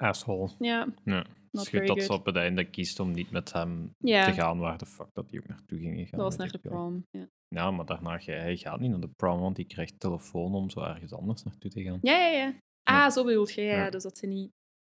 Asshole. 0.01 0.49
ja. 0.59 0.87
Ja. 1.03 1.25
Not 1.51 1.65
Schud 1.65 1.81
very 1.81 1.85
dat 1.95 2.03
ze 2.03 2.13
op 2.13 2.25
het 2.25 2.35
einde 2.35 2.69
kiest 2.69 2.99
om 2.99 3.11
niet 3.11 3.31
met 3.31 3.53
hem 3.53 3.93
Ja. 3.97 4.25
te 4.25 4.31
gaan 4.31 4.59
waar 4.59 4.77
de 4.77 4.85
fuck 4.85 5.07
dat 5.13 5.29
hij 5.29 5.39
ook 5.39 5.47
naartoe 5.47 5.79
ging 5.79 5.95
gaan. 6.09 6.19
dat 6.19 6.27
was 6.27 6.35
naar 6.35 6.51
de 6.51 6.57
prom. 6.57 7.03
Ja. 7.09 7.27
Ja, 7.47 7.71
maar 7.71 7.85
daarna, 7.85 8.17
ga- 8.19 8.31
hij 8.31 8.57
gaat 8.57 8.79
niet 8.79 8.89
naar 8.91 8.99
de 8.99 9.09
prom, 9.15 9.39
want 9.39 9.57
hij 9.57 9.65
krijgt 9.65 9.99
telefoon 9.99 10.53
om 10.53 10.69
zo 10.69 10.81
ergens 10.81 11.13
anders 11.13 11.43
naartoe 11.43 11.71
te 11.71 11.83
gaan. 11.83 11.99
Ja, 12.01 12.17
ja, 12.17 12.27
ja. 12.27 12.45
Ja. 12.83 13.05
Ah, 13.05 13.11
zo 13.11 13.23
bedoelt 13.23 13.53
je. 13.53 13.61
Ja, 13.61 13.71
Ja. 13.71 13.83
ja, 13.83 13.89
dus 13.89 14.03
dat 14.03 14.17
ze 14.17 14.25
niet 14.27 14.49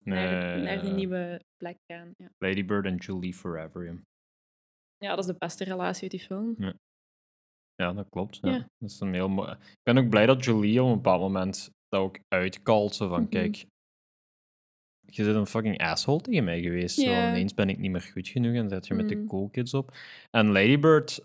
Nee, 0.03 0.25
naar, 0.29 0.59
naar 0.61 0.81
die 0.81 0.91
nieuwe 0.93 1.41
plek 1.57 1.77
gaan. 1.91 2.11
Ja. 2.17 2.29
Lady 2.37 2.65
Bird 2.65 2.85
en 2.85 2.95
Julie 2.95 3.33
Forever. 3.33 3.83
ja. 3.85 3.93
ja, 4.97 5.09
dat 5.15 5.19
is 5.19 5.25
de 5.25 5.35
beste 5.37 5.63
relatie 5.63 6.01
uit 6.01 6.11
die 6.11 6.19
film. 6.19 6.55
Ja, 7.75 7.93
dat 7.93 8.09
klopt. 8.09 8.37
Ja. 8.41 8.49
Ja. 8.51 8.57
Dat 8.77 8.89
is 8.89 8.99
een 8.99 9.13
heel 9.13 9.29
mooi... 9.29 9.51
Ik 9.51 9.79
ben 9.83 9.97
ook 9.97 10.09
blij 10.09 10.25
dat 10.25 10.45
Julie 10.45 10.83
op 10.83 10.87
een 10.89 10.95
bepaald 10.95 11.21
moment 11.21 11.69
dat 11.87 12.01
ook 12.01 12.19
uitkalt. 12.27 12.95
Zo 12.95 13.07
van, 13.07 13.21
Mhm. 13.21 13.29
kijk, 13.29 13.65
je 15.05 15.23
bent 15.23 15.35
een 15.35 15.47
fucking 15.47 15.79
asshole 15.81 16.21
tegen 16.21 16.43
mij 16.43 16.61
geweest. 16.61 16.95
Zo, 16.95 17.09
Ja. 17.09 17.29
ineens 17.29 17.53
ben 17.53 17.69
ik 17.69 17.77
niet 17.77 17.91
meer 17.91 18.01
goed 18.13 18.27
genoeg 18.27 18.55
en 18.55 18.69
zet 18.69 18.87
je 18.87 18.93
met 18.93 19.09
de 19.09 19.15
Mhm. 19.15 19.25
cool 19.27 19.49
kids 19.49 19.73
op. 19.73 19.95
En 20.31 20.51
Lady 20.51 20.79
Bird, 20.79 21.19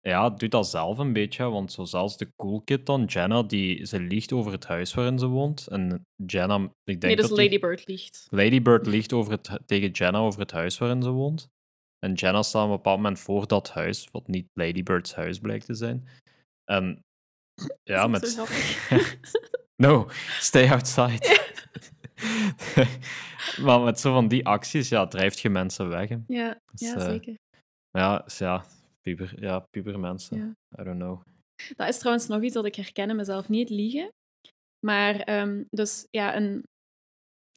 ja, 0.00 0.30
doet 0.30 0.50
dat 0.50 0.68
zelf 0.68 0.98
een 0.98 1.12
beetje, 1.12 1.44
want 1.44 1.72
zo 1.72 1.84
zelfs 1.84 2.16
de 2.16 2.28
cool 2.36 2.60
kid 2.62 2.86
dan, 2.86 3.04
Jenna, 3.04 3.42
die, 3.42 3.86
ze 3.86 4.00
liegt 4.00 4.32
over 4.32 4.52
het 4.52 4.66
huis 4.66 4.94
waarin 4.94 5.18
ze 5.18 5.26
woont. 5.26 5.66
En 5.66 6.02
Jenna, 6.26 6.56
ik 6.64 6.70
denk 6.84 7.02
Nee, 7.02 7.16
dus 7.16 7.28
dat 7.28 7.36
die- 7.36 7.44
Lady 7.46 7.58
Bird 7.60 7.86
liegt. 7.86 8.26
Lady 8.30 8.62
Bird 8.62 8.86
liegt 8.86 9.12
over 9.12 9.32
het, 9.32 9.58
tegen 9.66 9.90
Jenna 9.90 10.18
over 10.18 10.40
het 10.40 10.50
huis 10.50 10.78
waarin 10.78 11.02
ze 11.02 11.10
woont. 11.10 11.48
En 11.98 12.12
Jenna 12.14 12.42
staat 12.42 12.62
op 12.64 12.70
een 12.70 12.76
bepaald 12.76 12.96
moment 12.96 13.20
voor 13.20 13.46
dat 13.46 13.70
huis, 13.70 14.08
wat 14.12 14.26
niet 14.28 14.46
Lady 14.54 14.82
Bird's 14.82 15.14
huis 15.14 15.38
blijkt 15.38 15.66
te 15.66 15.74
zijn. 15.74 16.08
En 16.64 17.00
ja, 17.90 18.06
met. 18.06 18.28
zo 18.28 18.44
no, 19.82 20.06
stay 20.38 20.68
outside. 20.70 21.18
maar 23.64 23.80
met 23.80 24.00
zo 24.00 24.12
van 24.12 24.28
die 24.28 24.46
acties, 24.46 24.88
ja, 24.88 25.06
drijft 25.06 25.38
je 25.40 25.48
mensen 25.50 25.88
weg. 25.88 26.08
hè. 26.08 26.16
Ja, 26.26 26.58
Dus, 26.72 26.80
ja 26.80 26.94
eh, 26.94 27.04
zeker. 27.04 27.34
Ja, 27.90 28.18
dus 28.18 28.38
ja, 28.38 28.64
puber, 29.00 29.34
ja, 29.40 29.58
pubermensen. 29.70 30.36
Ja. 30.38 30.80
I 30.80 30.84
don't 30.84 30.98
know. 30.98 31.20
Dat 31.76 31.88
is 31.88 31.98
trouwens 31.98 32.26
nog 32.26 32.42
iets 32.42 32.54
dat 32.54 32.64
ik 32.64 32.74
herken 32.74 33.10
in 33.10 33.16
mezelf. 33.16 33.48
Niet 33.48 33.70
liegen. 33.70 34.08
Maar 34.86 35.14
ehm, 35.20 35.62
dus 35.70 36.06
ja, 36.10 36.36
een, 36.36 36.62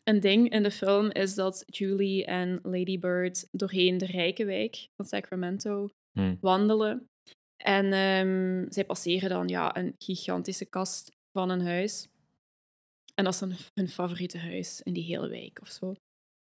een 0.03 0.20
ding 0.20 0.49
in 0.49 0.63
de 0.63 0.72
film 0.72 1.11
is 1.11 1.36
dat 1.36 1.63
Julie 1.66 2.26
en 2.26 2.59
Lady 2.63 2.99
Bird 2.99 3.47
doorheen 3.51 3.97
de 3.97 4.05
rijke 4.05 4.45
wijk 4.45 4.88
van 4.95 5.05
Sacramento 5.05 5.89
Hm. 6.20 6.36
wandelen. 6.41 7.07
En 7.63 7.93
ehm, 7.93 8.66
zij 8.72 8.86
passeren 8.86 9.30
dan 9.30 9.47
ja, 9.47 9.76
een 9.78 9.95
gigantische 9.97 10.66
kast 10.66 11.11
van 11.38 11.49
een 11.49 11.61
huis. 11.66 12.07
En 13.16 13.24
dat 13.24 13.34
is 13.34 13.39
dan 13.39 13.53
hun 13.74 13.89
favoriete 13.89 14.38
huis 14.38 14.82
in 14.82 14.93
die 14.93 15.03
hele 15.03 15.28
wijk 15.28 15.59
of 15.61 15.68
zo. 15.68 15.93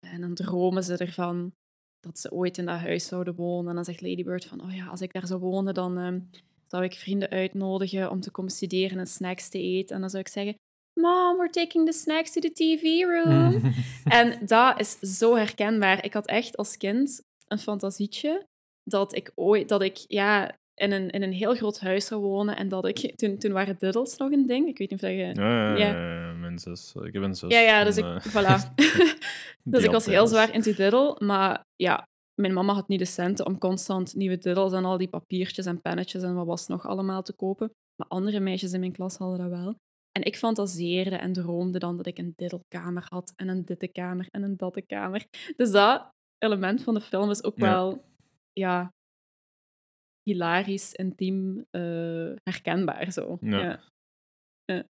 En 0.06 0.20
dan 0.20 0.34
dromen 0.34 0.84
ze 0.84 0.96
ervan 0.96 1.52
dat 2.00 2.18
ze 2.18 2.32
ooit 2.32 2.58
in 2.58 2.66
dat 2.66 2.78
huis 2.78 3.06
zouden 3.06 3.34
wonen. 3.34 3.68
En 3.68 3.74
dan 3.74 3.84
zegt 3.84 4.00
Lady 4.00 4.24
Bird 4.24 4.44
van, 4.44 4.62
oh 4.62 4.74
ja, 4.74 4.86
als 4.86 5.00
ik 5.00 5.12
daar 5.12 5.26
zou 5.26 5.40
wonen, 5.40 5.74
dan 5.74 5.98
ehm, 5.98 6.20
zou 6.66 6.84
ik 6.84 6.94
vrienden 6.94 7.28
uitnodigen 7.28 8.10
om 8.10 8.20
te 8.20 8.30
komen 8.30 8.50
studeren 8.50 8.98
en 8.98 9.06
snacks 9.06 9.48
te 9.48 9.58
eten. 9.58 9.94
En 9.94 10.00
dan 10.00 10.10
zou 10.10 10.22
ik 10.22 10.28
zeggen, 10.28 10.54
Mom, 11.00 11.36
we're 11.36 11.50
taking 11.50 11.86
the 11.86 11.92
snacks 11.92 12.32
to 12.32 12.40
the 12.40 12.52
TV 12.52 13.02
room. 13.02 13.72
en 14.18 14.46
dat 14.46 14.80
is 14.80 14.98
zo 14.98 15.34
herkenbaar. 15.34 16.04
Ik 16.04 16.12
had 16.12 16.26
echt 16.26 16.56
als 16.56 16.76
kind 16.76 17.22
een 17.46 17.58
fantasietje 17.58 18.46
dat 18.84 19.14
ik 19.14 19.32
ooit, 19.34 19.68
dat 19.68 19.82
ik 19.82 19.96
ja, 19.96 20.58
in 20.76 20.92
een, 20.92 21.10
in 21.10 21.22
een 21.22 21.32
heel 21.32 21.54
groot 21.54 21.80
huis 21.80 22.06
zou 22.06 22.20
wonen 22.20 22.56
en 22.56 22.68
dat 22.68 22.86
ik, 22.86 23.16
toen, 23.16 23.38
toen 23.38 23.52
waren 23.52 23.76
diddles 23.78 24.16
nog 24.16 24.30
een 24.30 24.46
ding. 24.46 24.68
Ik 24.68 24.78
weet 24.78 24.90
niet 24.90 25.02
of 25.02 25.08
dat 25.08 25.18
je... 25.18 25.32
Ja, 25.34 25.76
ja, 25.76 25.76
Ja. 25.76 25.86
ja, 25.86 26.32
mijn 26.32 26.58
zus. 26.58 26.94
Ik 27.02 27.12
heb 27.12 27.22
een 27.22 27.34
zus. 27.34 27.52
Ja, 27.52 27.60
ja, 27.60 27.84
dus 27.84 27.96
ik, 27.96 28.04
eh, 28.04 28.26
voilà. 28.26 28.74
dus 29.64 29.78
die 29.80 29.84
ik 29.84 29.90
was 29.90 30.06
heel 30.06 30.26
zwaar 30.26 30.54
into 30.54 30.72
diddle, 30.74 31.16
maar 31.18 31.64
ja, 31.76 32.06
mijn 32.40 32.52
mama 32.52 32.72
had 32.72 32.88
niet 32.88 32.98
de 32.98 33.04
centen 33.04 33.46
om 33.46 33.58
constant 33.58 34.14
nieuwe 34.14 34.38
diddles 34.38 34.72
en 34.72 34.84
al 34.84 34.96
die 34.98 35.08
papiertjes 35.08 35.66
en 35.66 35.80
pennetjes 35.80 36.22
en 36.22 36.34
wat 36.34 36.46
was 36.46 36.66
nog 36.66 36.86
allemaal 36.86 37.22
te 37.22 37.32
kopen. 37.32 37.70
Maar 37.96 38.08
andere 38.08 38.40
meisjes 38.40 38.72
in 38.72 38.80
mijn 38.80 38.92
klas 38.92 39.16
hadden 39.16 39.38
dat 39.38 39.58
wel. 39.60 39.74
En 40.12 40.22
ik 40.22 40.36
fantaseerde 40.36 41.16
en 41.16 41.32
droomde 41.32 41.78
dan 41.78 41.96
dat 41.96 42.06
ik 42.06 42.18
een 42.18 42.32
diddelkamer 42.36 43.06
had 43.08 43.32
en 43.36 43.48
een 43.48 43.64
dittekamer 43.64 44.26
en 44.30 44.42
een 44.42 44.56
dattekamer. 44.56 45.26
Dus 45.56 45.70
dat 45.70 46.08
element 46.38 46.82
van 46.82 46.94
de 46.94 47.00
film 47.00 47.30
is 47.30 47.44
ook 47.44 47.58
Ja. 47.58 47.70
wel, 47.70 48.04
ja, 48.52 48.92
hilarisch, 50.26 50.92
intiem, 50.92 51.66
eh, 51.70 52.32
herkenbaar 52.42 53.12
zo. 53.12 53.38
Ja. 53.40 53.80
Ja. 54.64 54.84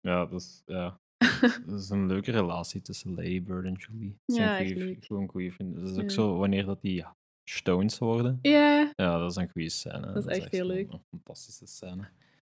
Ja, 0.00 0.26
dat 0.26 0.40
is, 0.40 0.62
ja. 0.66 1.00
dat 1.66 1.80
is 1.80 1.90
een 1.90 2.06
leuke 2.06 2.30
relatie 2.30 2.82
tussen 2.82 3.14
Lady 3.14 3.42
Bird 3.42 3.64
en 3.64 3.72
Julie. 3.72 4.18
Zijn 4.26 4.68
Ja, 4.68 4.74
goeie-. 4.74 4.96
Gewoon 5.00 5.28
goede 5.28 5.50
vrienden. 5.52 5.84
Dat 5.84 5.90
is 5.90 6.02
ook 6.02 6.10
zo, 6.10 6.36
wanneer 6.36 6.64
dat 6.64 6.80
die 6.80 7.04
stones 7.44 7.98
worden. 7.98 8.38
Ja, 8.42 8.92
Ja, 8.96 9.18
dat 9.18 9.30
is 9.30 9.36
een 9.36 9.50
goede 9.50 9.68
scène. 9.68 10.12
Dat 10.12 10.28
is 10.28 10.38
echt 10.38 10.52
heel 10.52 10.66
leuk. 10.66 10.92
Een 10.92 11.02
fantastische 11.10 11.66
scène. 11.66 12.08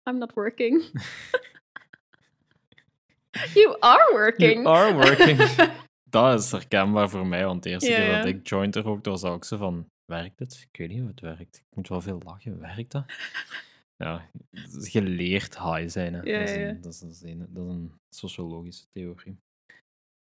I'm 0.09 0.17
not 0.17 0.33
working. 0.33 0.83
you 3.53 3.77
are 3.79 4.11
working. 4.11 4.63
You 4.63 4.67
are 4.67 4.93
working. 4.93 5.37
dat 6.03 6.39
is 6.39 6.51
herkenbaar 6.51 7.09
voor 7.09 7.27
mij, 7.27 7.45
want 7.45 7.63
de 7.63 7.69
eerste 7.69 7.89
keer 7.89 8.15
dat 8.15 8.25
ik 8.25 8.47
joint 8.47 8.75
er 8.75 8.87
ook, 8.87 9.05
was 9.05 9.23
ik 9.23 9.43
zo 9.43 9.57
van, 9.57 9.89
werkt 10.05 10.39
het? 10.39 10.67
Ik 10.71 10.77
weet 10.77 10.89
niet 10.89 11.01
of 11.01 11.07
het 11.07 11.19
werkt. 11.19 11.57
Ik 11.57 11.75
moet 11.75 11.87
wel 11.87 12.01
veel 12.01 12.19
lachen. 12.23 12.59
Werkt 12.59 12.91
dat? 12.91 13.05
Ja, 13.97 14.29
geleerd 14.69 15.59
high 15.59 15.87
zijn. 15.89 16.13
Hè. 16.13 16.21
Ja, 16.21 16.39
dat, 16.39 16.49
is 16.49 16.55
ja. 16.55 16.67
een, 16.67 16.81
dat, 16.81 16.93
is 16.93 17.21
een, 17.21 17.39
dat 17.53 17.65
is 17.67 17.71
een 17.73 17.93
sociologische 18.15 18.85
theorie. 18.91 19.37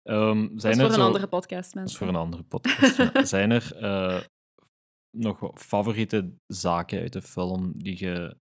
Ehm, 0.09 0.47
Dat 0.47 0.61
zijn 0.61 0.74
is 0.74 0.80
er 0.80 0.84
voor 0.86 0.93
een 0.93 0.99
zo- 0.99 1.05
andere 1.05 1.28
podcast, 1.28 1.59
Dat 1.61 1.67
is 1.69 1.74
mensen. 1.74 1.97
voor 1.97 2.07
een 2.07 2.15
andere 2.15 2.43
podcast. 2.43 2.95
Zijn 3.30 3.51
er 3.51 3.76
eh, 3.76 4.24
nog 5.17 5.39
wat 5.39 5.59
favoriete 5.59 6.34
zaken 6.47 6.99
uit 6.99 7.13
de 7.13 7.21
film 7.21 7.74
die 7.78 7.99
je 8.05 8.38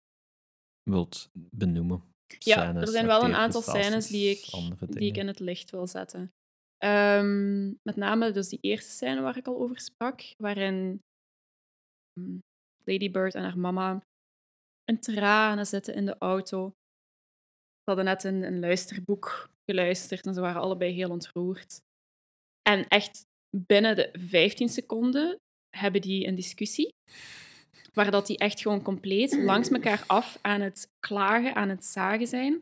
wilt 0.84 1.30
benoemen. 1.34 2.04
Ja, 2.40 2.76
er 2.76 2.88
zijn 2.88 3.06
wel 3.06 3.24
een 3.24 3.36
aantal 3.36 3.62
scènes 3.62 4.08
die 4.08 4.30
ik, 4.30 4.46
die 4.90 5.10
ik 5.10 5.18
in 5.18 5.28
het 5.28 5.40
licht 5.40 5.70
wil 5.70 5.88
zetten. 5.88 6.32
Ehm, 6.78 7.68
met 7.68 7.96
name 7.96 8.32
dus 8.32 8.50
die 8.50 8.60
eerste 8.62 8.92
scène 8.92 9.22
waar 9.22 9.38
ik 9.38 9.48
al 9.48 9.58
over 9.60 9.80
sprak, 9.80 10.22
waarin 10.38 11.02
mm, 12.20 12.44
Lady 12.84 13.12
Bird 13.12 13.36
en 13.36 13.44
haar 13.44 13.60
mama 13.60 14.02
in 14.86 15.00
tranen 15.00 15.66
zitten 15.66 15.94
in 15.94 16.06
de 16.06 16.18
auto. 16.18 16.74
Ze 17.78 17.84
hadden 17.84 18.06
net 18.06 18.24
een, 18.24 18.44
een 18.44 18.60
luisterboek 18.60 19.50
geluisterd 19.66 20.26
en 20.26 20.34
ze 20.34 20.42
waren 20.42 20.62
allebei 20.62 20.94
heel 20.94 21.10
ontroerd. 21.10 21.82
En 22.62 22.88
echt 22.88 23.26
binnen 23.50 23.96
de 23.96 24.10
15 24.14 24.70
seconden 24.70 25.40
hebben 25.70 26.02
die 26.02 26.28
een 26.28 26.36
discussie, 26.36 26.94
waar 27.94 28.12
dat 28.12 28.28
die 28.28 28.38
echt 28.38 28.62
gewoon 28.62 28.82
compleet 28.82 29.38
langs 29.44 29.70
elkaar 29.70 30.04
af 30.08 30.38
aan 30.42 30.62
het 30.62 30.88
klagen, 31.00 31.56
aan 31.56 31.70
het 31.70 31.86
zagen 31.86 32.28
zijn 32.28 32.62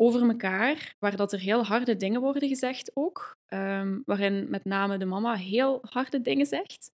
over 0.00 0.22
elkaar, 0.22 0.94
waar 0.98 1.16
dat 1.16 1.32
er 1.32 1.38
heel 1.38 1.64
harde 1.64 1.96
dingen 1.96 2.20
worden 2.20 2.48
gezegd 2.48 2.90
ook, 2.94 3.36
ehm, 3.46 4.00
waarin 4.04 4.50
met 4.50 4.64
name 4.64 4.98
de 4.98 5.04
mama 5.04 5.34
heel 5.34 5.78
harde 5.82 6.20
dingen 6.20 6.46
zegt. 6.46 6.90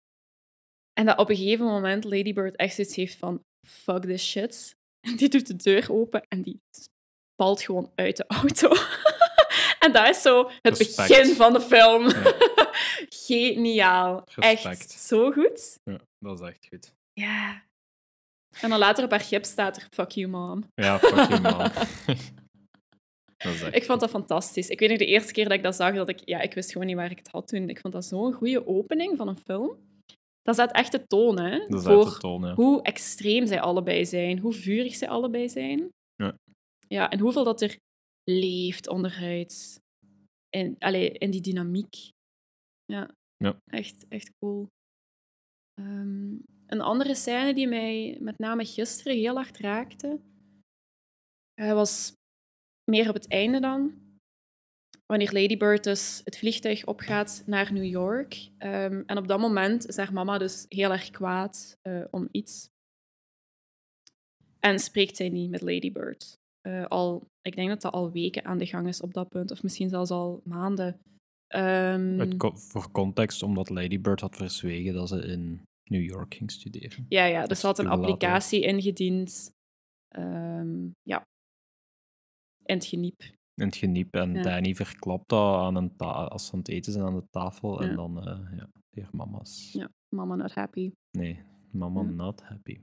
En 1.00 1.06
dat 1.06 1.18
op 1.18 1.30
een 1.30 1.36
gegeven 1.36 1.66
moment 1.66 2.04
Lady 2.04 2.32
Bird 2.32 2.56
echt 2.56 2.74
zoiets 2.74 2.96
heeft 2.96 3.16
van 3.16 3.44
fuck 3.68 4.02
this 4.02 4.30
shit. 4.30 4.76
En 5.00 5.16
die 5.16 5.28
doet 5.28 5.46
de 5.46 5.56
deur 5.56 5.92
open 5.92 6.22
en 6.28 6.42
die 6.42 6.60
valt 7.42 7.62
gewoon 7.62 7.92
uit 7.94 8.16
de 8.16 8.24
auto. 8.26 8.68
en 9.84 9.92
dat 9.92 10.08
is 10.08 10.22
zo 10.22 10.50
het 10.62 10.78
Respect. 10.78 11.08
begin 11.08 11.34
van 11.34 11.52
de 11.52 11.60
film. 11.60 12.10
Geniaal. 13.26 14.22
Respect. 14.24 14.80
Echt 14.80 14.90
zo 14.90 15.32
goed. 15.32 15.78
Ja, 15.84 16.00
dat 16.18 16.40
is 16.40 16.48
echt 16.48 16.66
goed. 16.68 16.92
Ja. 17.12 17.62
En 18.60 18.70
dan 18.70 18.78
later 18.78 19.04
op 19.04 19.10
haar 19.10 19.20
gips 19.20 19.48
staat 19.48 19.76
er 19.76 19.86
fuck 19.90 20.10
you 20.10 20.28
mom. 20.30 20.64
Ja, 20.74 20.98
fuck 20.98 21.28
you, 21.28 21.70
echt 23.36 23.74
Ik 23.74 23.84
vond 23.84 24.00
dat 24.00 24.10
fantastisch. 24.10 24.68
Ik 24.68 24.78
weet 24.78 24.88
nog 24.88 24.98
de 24.98 25.06
eerste 25.06 25.32
keer 25.32 25.44
dat 25.44 25.52
ik 25.52 25.62
dat 25.62 25.74
zag, 25.74 25.94
dat 25.94 26.08
ik, 26.08 26.20
ja, 26.24 26.40
ik 26.40 26.54
wist 26.54 26.72
gewoon 26.72 26.86
niet 26.86 26.96
waar 26.96 27.10
ik 27.10 27.18
het 27.18 27.28
had 27.28 27.48
toen. 27.48 27.68
Ik 27.68 27.80
vond 27.80 27.92
dat 27.92 28.04
zo'n 28.04 28.32
goede 28.32 28.66
opening 28.66 29.16
van 29.16 29.28
een 29.28 29.38
film. 29.44 29.88
Dat 30.42 30.56
zet 30.56 30.72
echt 30.72 30.92
de 30.92 31.06
toon, 31.06 31.40
hè? 31.40 31.66
Dat 31.66 31.82
voor 31.82 32.04
de 32.04 32.18
toon, 32.18 32.42
ja. 32.42 32.54
hoe 32.54 32.82
extreem 32.82 33.46
zij 33.46 33.60
allebei 33.60 34.06
zijn, 34.06 34.38
hoe 34.38 34.52
vurig 34.52 34.94
zij 34.94 35.08
allebei 35.08 35.48
zijn. 35.48 35.88
Ja. 36.14 36.36
Ja, 36.88 37.10
en 37.10 37.18
hoeveel 37.18 37.44
dat 37.44 37.60
er 37.60 37.76
leeft 38.24 38.88
onderhuid. 38.88 39.80
En, 40.48 40.76
allee, 40.78 41.10
in 41.10 41.30
die 41.30 41.40
dynamiek. 41.40 42.10
Ja, 42.84 43.10
Ja. 43.36 43.60
Echt, 43.64 44.08
echt 44.08 44.30
cool. 44.38 44.66
Ehm, 45.74 46.34
een 46.66 46.80
andere 46.80 47.14
scène 47.14 47.54
die 47.54 47.68
mij 47.68 48.18
met 48.20 48.38
name 48.38 48.64
gisteren 48.64 49.16
heel 49.16 49.34
hard 49.34 49.58
raakte, 49.58 50.20
eh, 51.54 51.72
was 51.72 52.12
meer 52.90 53.08
op 53.08 53.14
het 53.14 53.28
einde 53.28 53.60
dan. 53.60 54.09
Wanneer 55.10 55.32
Lady 55.32 55.56
Bird 55.56 55.84
dus 55.84 56.20
het 56.24 56.38
vliegtuig 56.38 56.86
opgaat 56.86 57.42
naar 57.46 57.72
New 57.72 57.84
York. 57.84 58.48
Ehm, 58.58 59.02
en 59.06 59.18
op 59.18 59.28
dat 59.28 59.40
moment 59.40 59.86
is 59.88 59.96
haar 59.96 60.12
mama 60.12 60.38
dus 60.38 60.64
heel 60.68 60.90
erg 60.92 61.10
kwaad 61.10 61.76
eh, 61.82 62.04
om 62.10 62.28
iets. 62.30 62.68
En 64.60 64.78
spreekt 64.78 65.16
zij 65.16 65.28
niet 65.28 65.50
met 65.50 65.60
Lady 65.60 65.92
Bird. 65.92 66.38
Eh, 66.60 66.86
al, 66.86 67.26
ik 67.42 67.54
denk 67.56 67.68
dat 67.68 67.80
dat 67.80 67.92
al 67.92 68.10
weken 68.12 68.44
aan 68.44 68.58
de 68.58 68.66
gang 68.66 68.88
is 68.88 69.00
op 69.00 69.12
dat 69.14 69.28
punt, 69.28 69.50
of 69.50 69.62
misschien 69.62 69.88
zelfs 69.88 70.10
al 70.10 70.40
maanden. 70.44 71.00
Ehm, 71.46 72.36
co- 72.36 72.56
voor 72.56 72.90
context, 72.90 73.42
omdat 73.42 73.70
Lady 73.70 74.00
Bird 74.00 74.20
had 74.20 74.36
verzwegen 74.36 74.94
dat 74.94 75.08
ze 75.08 75.16
in 75.26 75.62
New 75.90 76.02
York 76.02 76.34
ging 76.34 76.50
studeren. 76.50 77.06
Ja, 77.08 77.24
ja, 77.24 77.46
dus 77.46 77.60
ze 77.60 77.66
had 77.66 77.78
een 77.78 77.86
applicatie 77.92 78.62
ingediend. 78.62 79.50
Ehm, 80.08 80.88
ja. 81.02 81.22
In 82.64 82.74
het 82.74 82.84
geniep. 82.86 83.38
In 83.60 83.66
het 83.66 83.76
geniep. 83.76 84.14
En 84.14 84.32
Ja. 84.34 84.42
Danny 84.42 84.74
verklapt 84.74 85.28
dat 85.28 85.54
aan 85.56 85.74
een 85.76 85.96
als 85.98 86.46
ze 86.46 86.52
aan 86.52 86.58
het 86.58 86.68
eten 86.68 86.92
zijn 86.92 87.04
aan 87.04 87.14
de 87.16 87.26
tafel. 87.30 87.82
Ja. 87.82 87.88
En 87.88 87.96
dan, 87.96 88.26
eh 88.28 88.58
ja, 88.90 89.08
mama's. 89.12 89.72
Ja, 89.72 89.88
mama 90.14 90.34
not 90.34 90.54
happy. 90.54 90.92
Nee, 91.18 91.42
mama 91.72 92.00
Ja. 92.02 92.08
not 92.08 92.42
happy. 92.42 92.80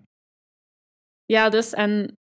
Ja, 1.25 1.49
dus 1.49 1.73
en 1.73 2.17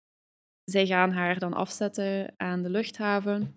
zij 0.70 0.86
gaan 0.86 1.10
haar 1.10 1.38
dan 1.38 1.52
afzetten 1.52 2.32
aan 2.36 2.62
de 2.62 2.70
luchthaven. 2.70 3.56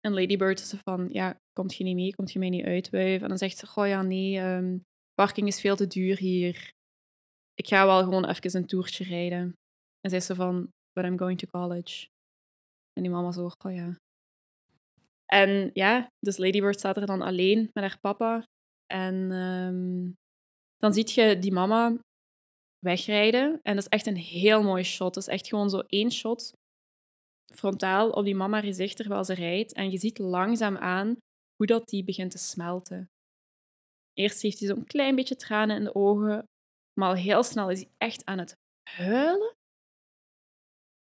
En 0.00 0.12
Lady 0.12 0.36
Bird 0.36 0.60
is 0.60 0.74
van, 0.82 1.08
ja, 1.12 1.36
komt 1.52 1.74
je 1.74 1.84
niet 1.84 1.94
mee? 1.94 2.14
Komt 2.14 2.32
je 2.32 2.38
mij 2.38 2.48
niet 2.48 2.64
uitwuiven? 2.64 3.22
En 3.22 3.28
dan 3.28 3.38
zegt 3.38 3.56
ze, 3.58 3.66
goh 3.66 3.86
ja, 3.86 4.02
nee, 4.02 4.38
ehm, 4.38 4.78
parking 5.14 5.46
is 5.46 5.60
veel 5.60 5.76
te 5.76 5.86
duur 5.86 6.16
hier. 6.18 6.72
Ik 7.54 7.66
ga 7.68 7.86
wel 7.86 8.02
gewoon 8.02 8.24
even 8.28 8.56
een 8.56 8.66
toertje 8.66 9.04
rijden. 9.04 9.52
En 10.00 10.10
zij 10.10 10.18
is 10.18 10.26
zo 10.26 10.34
van, 10.34 10.68
but 10.92 11.04
I'm 11.04 11.18
going 11.18 11.38
to 11.38 11.46
college. 11.50 12.06
En 12.92 13.02
die 13.02 13.10
mama 13.10 13.32
zo, 13.32 13.48
goh 13.58 13.74
ja. 13.74 13.96
En 15.34 15.70
ja, 15.72 16.06
dus 16.18 16.36
Lady 16.36 16.60
Bird 16.60 16.78
staat 16.78 16.96
er 16.96 17.06
dan 17.06 17.22
alleen 17.22 17.70
met 17.72 17.84
haar 17.84 17.98
papa. 18.00 18.46
En 18.86 19.30
ehm, 19.32 20.12
dan 20.76 20.92
ziet 20.92 21.12
je 21.12 21.38
die 21.38 21.52
mama 21.52 21.98
wegrijden. 22.78 23.60
En 23.62 23.74
dat 23.74 23.84
is 23.84 23.88
echt 23.90 24.06
een 24.06 24.16
heel 24.16 24.62
mooi 24.62 24.82
shot. 24.82 25.14
Dat 25.14 25.22
is 25.22 25.32
echt 25.32 25.48
gewoon 25.48 25.70
zo 25.70 25.78
één 25.78 26.10
shot 26.12 26.52
frontaal 27.54 28.10
op 28.10 28.24
die 28.24 28.34
mama 28.34 28.60
gezicht 28.60 28.96
terwijl 28.96 29.24
ze 29.24 29.34
rijdt. 29.34 29.72
En 29.72 29.90
je 29.90 29.98
ziet 29.98 30.18
langzaam 30.18 30.76
aan 30.76 31.16
hoe 31.56 31.66
dat 31.66 31.88
die 31.88 32.04
begint 32.04 32.30
te 32.30 32.38
smelten. 32.38 33.06
Eerst 34.12 34.42
heeft 34.42 34.58
hij 34.58 34.68
zo'n 34.68 34.84
klein 34.84 35.14
beetje 35.14 35.36
tranen 35.36 35.76
in 35.76 35.84
de 35.84 35.94
ogen, 35.94 36.44
maar 37.00 37.08
al 37.08 37.14
heel 37.14 37.42
snel 37.42 37.70
is 37.70 37.80
hij 37.80 37.90
echt 37.98 38.24
aan 38.24 38.38
het 38.38 38.54
huilen. 38.90 39.54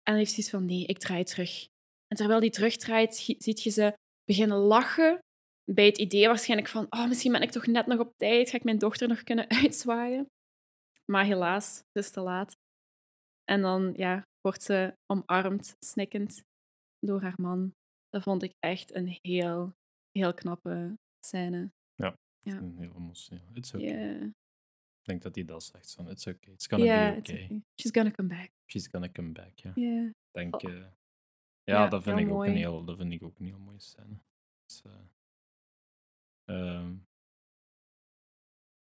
En 0.02 0.14
heeft 0.14 0.30
hij 0.30 0.38
iets 0.38 0.50
van, 0.50 0.64
nee, 0.64 0.84
ik 0.86 0.98
draai 0.98 1.24
terug. 1.24 1.66
En 2.06 2.16
terwijl 2.16 2.40
hij 2.40 2.50
terugdraait, 2.50 3.16
zie- 3.16 3.36
ziet 3.38 3.62
je 3.62 3.70
ze 3.70 3.96
beginnen 4.28 4.56
lachen 4.58 5.18
bij 5.64 5.86
het 5.86 5.98
idee 5.98 6.26
waarschijnlijk 6.26 6.68
van, 6.70 6.86
oh, 6.90 7.08
misschien 7.08 7.32
ben 7.32 7.42
ik 7.42 7.50
toch 7.50 7.66
net 7.66 7.86
nog 7.86 7.98
op 8.00 8.12
tijd, 8.16 8.50
ga 8.50 8.56
ik 8.56 8.64
mijn 8.64 8.78
dochter 8.78 9.08
nog 9.08 9.22
kunnen 9.22 9.48
uitzwaaien. 9.62 10.26
Maar 11.12 11.24
helaas, 11.24 11.76
het 11.76 12.04
is 12.04 12.10
te 12.10 12.20
laat. 12.20 12.56
En 13.44 13.60
dan 13.60 13.92
ja, 13.96 14.22
wordt 14.40 14.62
ze 14.62 14.92
omarmd, 15.06 15.74
snikkend, 15.78 16.42
door 16.98 17.20
haar 17.22 17.34
man. 17.36 17.72
Dat 18.08 18.22
vond 18.22 18.42
ik 18.42 18.52
echt 18.58 18.94
een 18.94 19.18
heel, 19.22 19.72
heel 20.10 20.34
knappe 20.34 20.94
scène. 21.26 21.70
Ja, 21.94 22.14
Ja. 22.40 22.56
een 22.56 22.78
heel 22.78 22.94
emotioneel. 22.96 23.50
It's 23.54 23.74
okay. 23.74 23.86
Yeah. 23.86 24.22
Ik 24.22 25.04
denk 25.14 25.22
dat 25.22 25.34
hij 25.34 25.44
dat 25.44 25.62
zegt. 25.62 25.92
Van, 25.92 26.08
it's 26.10 26.26
okay. 26.26 26.52
It's 26.52 26.66
gonna 26.66 26.84
Yeah, 26.84 27.12
be 27.12 27.18
okay. 27.18 27.44
okay. 27.44 27.62
She's 27.80 27.90
gonna 27.92 28.10
come 28.10 28.28
back. 28.28 28.50
She's 28.70 28.88
gonna 28.88 29.08
come 29.12 29.32
back. 29.32 29.58
Ja. 29.58 29.72
Yeah. 29.74 30.06
Ik 30.06 30.14
denk, 30.30 30.54
Oh. 30.54 30.70
Ja, 31.68 31.82
Ja, 31.82 31.88
dat, 31.88 32.02
vind 32.02 32.18
ik 32.18 32.30
ook 32.30 32.44
een 32.44 32.56
heel, 32.56 32.84
dat 32.84 32.96
vind 32.96 33.12
ik 33.12 33.22
ook 33.22 33.38
een 33.38 33.46
heel 33.46 33.58
mooie 33.58 33.80
scène. 33.80 34.18
Dus, 34.64 34.82
eh, 34.82 34.92
ehm, 36.44 36.96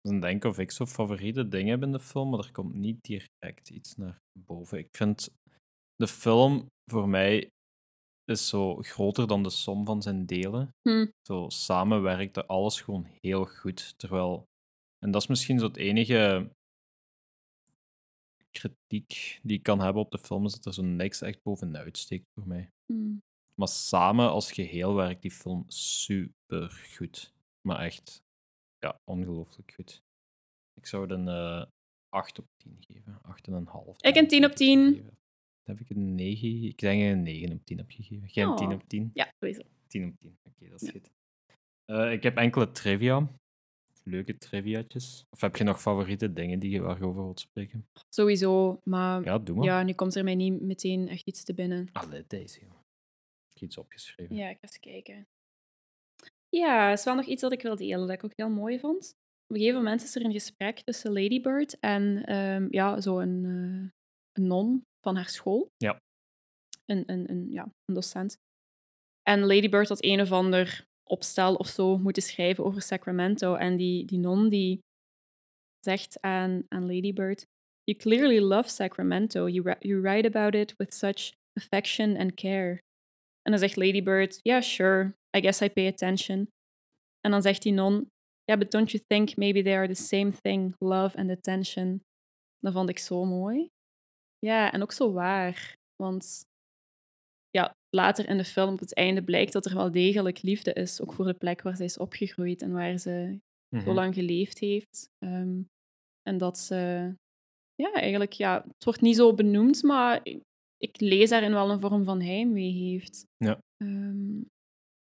ik 0.00 0.20
denk 0.20 0.44
of 0.44 0.58
ik 0.58 0.70
zo 0.70 0.86
favoriete 0.86 1.48
dingen 1.48 1.70
heb 1.70 1.82
in 1.82 1.92
de 1.92 2.00
film, 2.00 2.30
maar 2.30 2.38
er 2.38 2.52
komt 2.52 2.74
niet 2.74 3.02
direct 3.02 3.70
iets 3.70 3.96
naar 3.96 4.22
boven. 4.38 4.78
Ik 4.78 4.88
vind 4.96 5.28
de 5.96 6.08
film 6.08 6.66
voor 6.90 7.08
mij 7.08 7.48
is 8.24 8.48
zo 8.48 8.76
groter 8.76 9.26
dan 9.26 9.42
de 9.42 9.50
som 9.50 9.86
van 9.86 10.02
zijn 10.02 10.26
delen. 10.26 10.68
Hm. 10.82 11.06
Zo 11.26 11.48
samen 11.48 12.02
werkte 12.02 12.46
alles 12.46 12.80
gewoon 12.80 13.06
heel 13.20 13.44
goed. 13.44 13.98
Terwijl, 13.98 14.44
en 14.98 15.10
dat 15.10 15.22
is 15.22 15.28
misschien 15.28 15.58
zo 15.58 15.66
het 15.66 15.76
enige 15.76 16.50
kritiek 18.58 19.40
die 19.42 19.56
ik 19.56 19.62
kan 19.62 19.80
hebben 19.80 20.02
op 20.02 20.10
de 20.10 20.18
film, 20.18 20.44
is 20.44 20.52
dat 20.52 20.64
er 20.66 20.74
zo 20.74 20.82
niks 20.82 21.20
echt 21.20 21.42
bovenuit 21.42 21.98
steekt 21.98 22.26
voor 22.34 22.46
mij. 22.48 22.70
Hm. 22.92 23.16
Maar 23.54 23.68
samen 23.68 24.30
als 24.30 24.52
geheel 24.52 24.94
werkt 24.94 25.22
die 25.22 25.30
film 25.30 25.64
super 25.70 26.70
goed. 26.70 27.32
Maar 27.68 27.78
echt, 27.78 28.22
ja, 28.78 28.96
ongelooflijk 29.10 29.72
goed. 29.74 30.02
Ik 30.74 30.86
zou 30.86 31.02
het 31.02 31.10
een 31.10 31.28
eh 31.28 31.64
8 32.08 32.38
op 32.38 32.46
10 32.56 32.76
geven. 32.80 33.18
8,5. 33.22 33.96
Ik 34.00 34.16
een 34.16 34.28
10 34.28 34.44
op 34.44 34.52
10. 34.52 35.08
Heb 35.62 35.80
ik 35.80 35.90
een 35.90 36.14
9? 36.14 36.62
Ik 36.62 36.78
denk 36.78 37.02
een 37.02 37.22
9 37.22 37.52
op 37.52 37.64
10 37.64 37.78
heb 37.78 37.90
gegeven. 37.90 38.28
Jij 38.28 38.44
een 38.44 38.50
Oh. 38.50 38.56
10 38.56 38.72
op 38.72 38.82
10? 38.88 39.10
Ja, 39.14 39.32
sowieso. 39.40 39.62
10 39.86 40.04
op 40.08 40.14
10. 40.20 40.38
Oké, 40.42 40.68
dat 40.68 40.82
is 40.82 40.86
Ja. 40.86 40.92
goed. 40.92 41.10
Eh, 41.84 42.12
ik 42.12 42.22
heb 42.22 42.36
enkele 42.36 42.70
trivia. 42.70 43.28
Leuke 44.06 44.38
triviaatjes. 44.38 45.24
Of 45.30 45.40
heb 45.40 45.56
je 45.56 45.64
nog 45.64 45.80
favoriete 45.80 46.32
dingen 46.32 46.58
die 46.58 46.70
je 46.70 46.80
waarover 46.80 47.22
wilt 47.22 47.40
spreken? 47.40 47.88
Sowieso, 48.08 48.80
maar 48.84 49.24
Ja, 49.24 49.38
doe 49.38 49.56
maar. 49.56 49.64
ja, 49.64 49.82
nu 49.82 49.92
komt 49.92 50.14
er 50.14 50.24
mij 50.24 50.34
niet 50.34 50.60
meteen 50.60 51.08
echt 51.08 51.26
iets 51.26 51.44
te 51.44 51.54
binnen. 51.54 51.88
Allee, 51.92 52.24
deze, 52.26 52.60
joh. 52.60 52.70
Ik 53.48 53.60
heb 53.60 53.62
iets 53.62 53.78
opgeschreven. 53.78 54.36
Ja, 54.36 54.48
ik 54.48 54.56
ga 54.60 54.62
eens 54.66 54.78
kijken. 54.80 55.26
Ja, 56.48 56.86
er 56.86 56.92
is 56.92 57.04
wel 57.04 57.14
nog 57.14 57.26
iets 57.26 57.40
dat 57.42 57.52
ik 57.52 57.62
wil 57.62 57.76
delen, 57.76 58.06
dat 58.06 58.16
ik 58.16 58.24
ook 58.24 58.32
heel 58.36 58.50
mooi 58.50 58.78
vond. 58.78 59.14
Op 59.46 59.54
een 59.56 59.56
gegeven 59.56 59.82
moment 59.82 60.02
is 60.02 60.14
er 60.16 60.24
een 60.24 60.32
gesprek 60.32 60.80
tussen 60.80 61.12
Lady 61.12 61.40
Bird 61.40 61.78
en 61.80 62.24
ehm, 62.24 62.66
ja, 62.70 63.00
zo 63.00 63.18
een, 63.18 63.44
eh, 63.44 63.90
een 64.32 64.46
non 64.46 64.82
van 65.00 65.16
haar 65.16 65.28
school. 65.28 65.70
Ja. 65.76 66.00
Een, 66.84 67.02
een, 67.06 67.30
een, 67.30 67.50
ja, 67.50 67.62
een 67.84 67.94
docent. 67.94 68.36
En 69.22 69.40
Lady 69.40 69.68
Bird 69.68 69.88
had 69.88 70.04
een 70.04 70.20
of 70.20 70.32
ander 70.32 70.86
opstel 71.10 71.54
of 71.54 71.66
zo 71.66 71.98
moeten 71.98 72.22
schrijven 72.22 72.64
over 72.64 72.82
Sacramento. 72.82 73.54
En 73.54 73.76
die, 73.76 74.04
die 74.04 74.18
non 74.18 74.48
die 74.48 74.78
zegt 75.80 76.20
aan, 76.20 76.64
aan 76.68 76.86
Lady 76.86 77.12
Bird, 77.12 77.46
You 77.86 77.94
clearly 77.94 78.40
love 78.40 78.68
Sacramento. 78.70 79.46
You, 79.46 79.62
you 79.82 80.00
write 80.00 80.24
about 80.24 80.54
it 80.54 80.74
with 80.78 80.94
such 80.94 81.34
affection 81.56 82.16
and 82.16 82.34
care. 82.34 82.80
En 83.46 83.52
dan 83.52 83.58
zegt 83.58 83.76
Lady 83.76 84.02
Bird, 84.02 84.40
yeah, 84.42 84.62
sure, 84.62 85.14
I 85.36 85.40
guess 85.40 85.60
I 85.60 85.68
pay 85.68 85.86
attention. 85.86 86.48
En 87.20 87.30
dan 87.30 87.42
zegt 87.42 87.62
die 87.62 87.72
non, 87.72 88.06
yeah, 88.44 88.58
but 88.58 88.70
don't 88.70 88.90
you 88.92 89.02
think 89.08 89.36
maybe 89.36 89.62
they 89.62 89.76
are 89.76 89.88
the 89.88 89.94
same 89.94 90.32
thing, 90.32 90.74
love 90.80 91.16
and 91.16 91.30
attention? 91.30 92.00
Dat 92.60 92.72
vond 92.72 92.88
ik 92.88 92.98
zo 92.98 93.24
mooi. 93.24 93.68
Ja, 94.38 94.72
en 94.72 94.82
ook 94.82 94.92
zo 94.92 95.12
waar. 95.12 95.74
Want 96.02 96.44
ja, 97.58 97.74
later 97.96 98.28
in 98.28 98.36
de 98.36 98.44
film, 98.44 98.72
op 98.72 98.78
het 98.80 98.94
einde, 98.94 99.22
blijkt 99.24 99.52
dat 99.52 99.66
er 99.66 99.74
wel 99.74 99.90
degelijk 99.90 100.42
liefde 100.42 100.72
is. 100.72 101.00
Ook 101.00 101.12
voor 101.12 101.24
de 101.24 101.34
plek 101.34 101.62
waar 101.62 101.76
zij 101.76 101.84
is 101.86 101.98
opgegroeid 101.98 102.62
en 102.62 102.72
waar 102.72 102.98
ze 102.98 103.38
zo 103.70 103.78
Mhm. 103.78 103.90
lang 103.90 104.14
geleefd 104.14 104.58
heeft. 104.58 105.08
Ehm, 105.18 105.60
en 106.22 106.38
dat 106.38 106.58
ze, 106.58 106.74
ja, 107.74 107.92
eigenlijk, 107.92 108.32
ja, 108.32 108.62
het 108.66 108.84
wordt 108.84 109.00
niet 109.00 109.16
zo 109.16 109.34
benoemd, 109.34 109.82
maar 109.82 110.20
ik, 110.22 110.40
ik 110.76 111.00
lees 111.00 111.30
daarin 111.30 111.52
wel 111.52 111.70
een 111.70 111.80
vorm 111.80 112.04
van 112.04 112.20
heimwee 112.20 112.72
heeft. 112.72 113.24
Ja. 113.36 113.58
Ehm, 113.76 114.36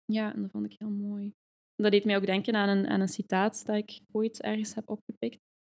ja, 0.05 0.35
en 0.35 0.43
dat 0.43 0.51
vond 0.51 0.65
ik 0.73 0.75
heel 0.79 0.91
mooi. 0.91 1.33
Dat 1.75 1.91
deed 1.91 2.05
mij 2.05 2.17
ook 2.17 2.27
denken 2.27 2.55
aan 2.55 2.69
een, 2.69 2.87
aan 2.87 3.01
een 3.01 3.09
citaat 3.09 3.67
dat 3.67 3.77
ik 3.77 4.01
ooit 4.13 4.43
ergens 4.43 4.75
heb 4.75 4.89
opgepikt. 4.91 5.39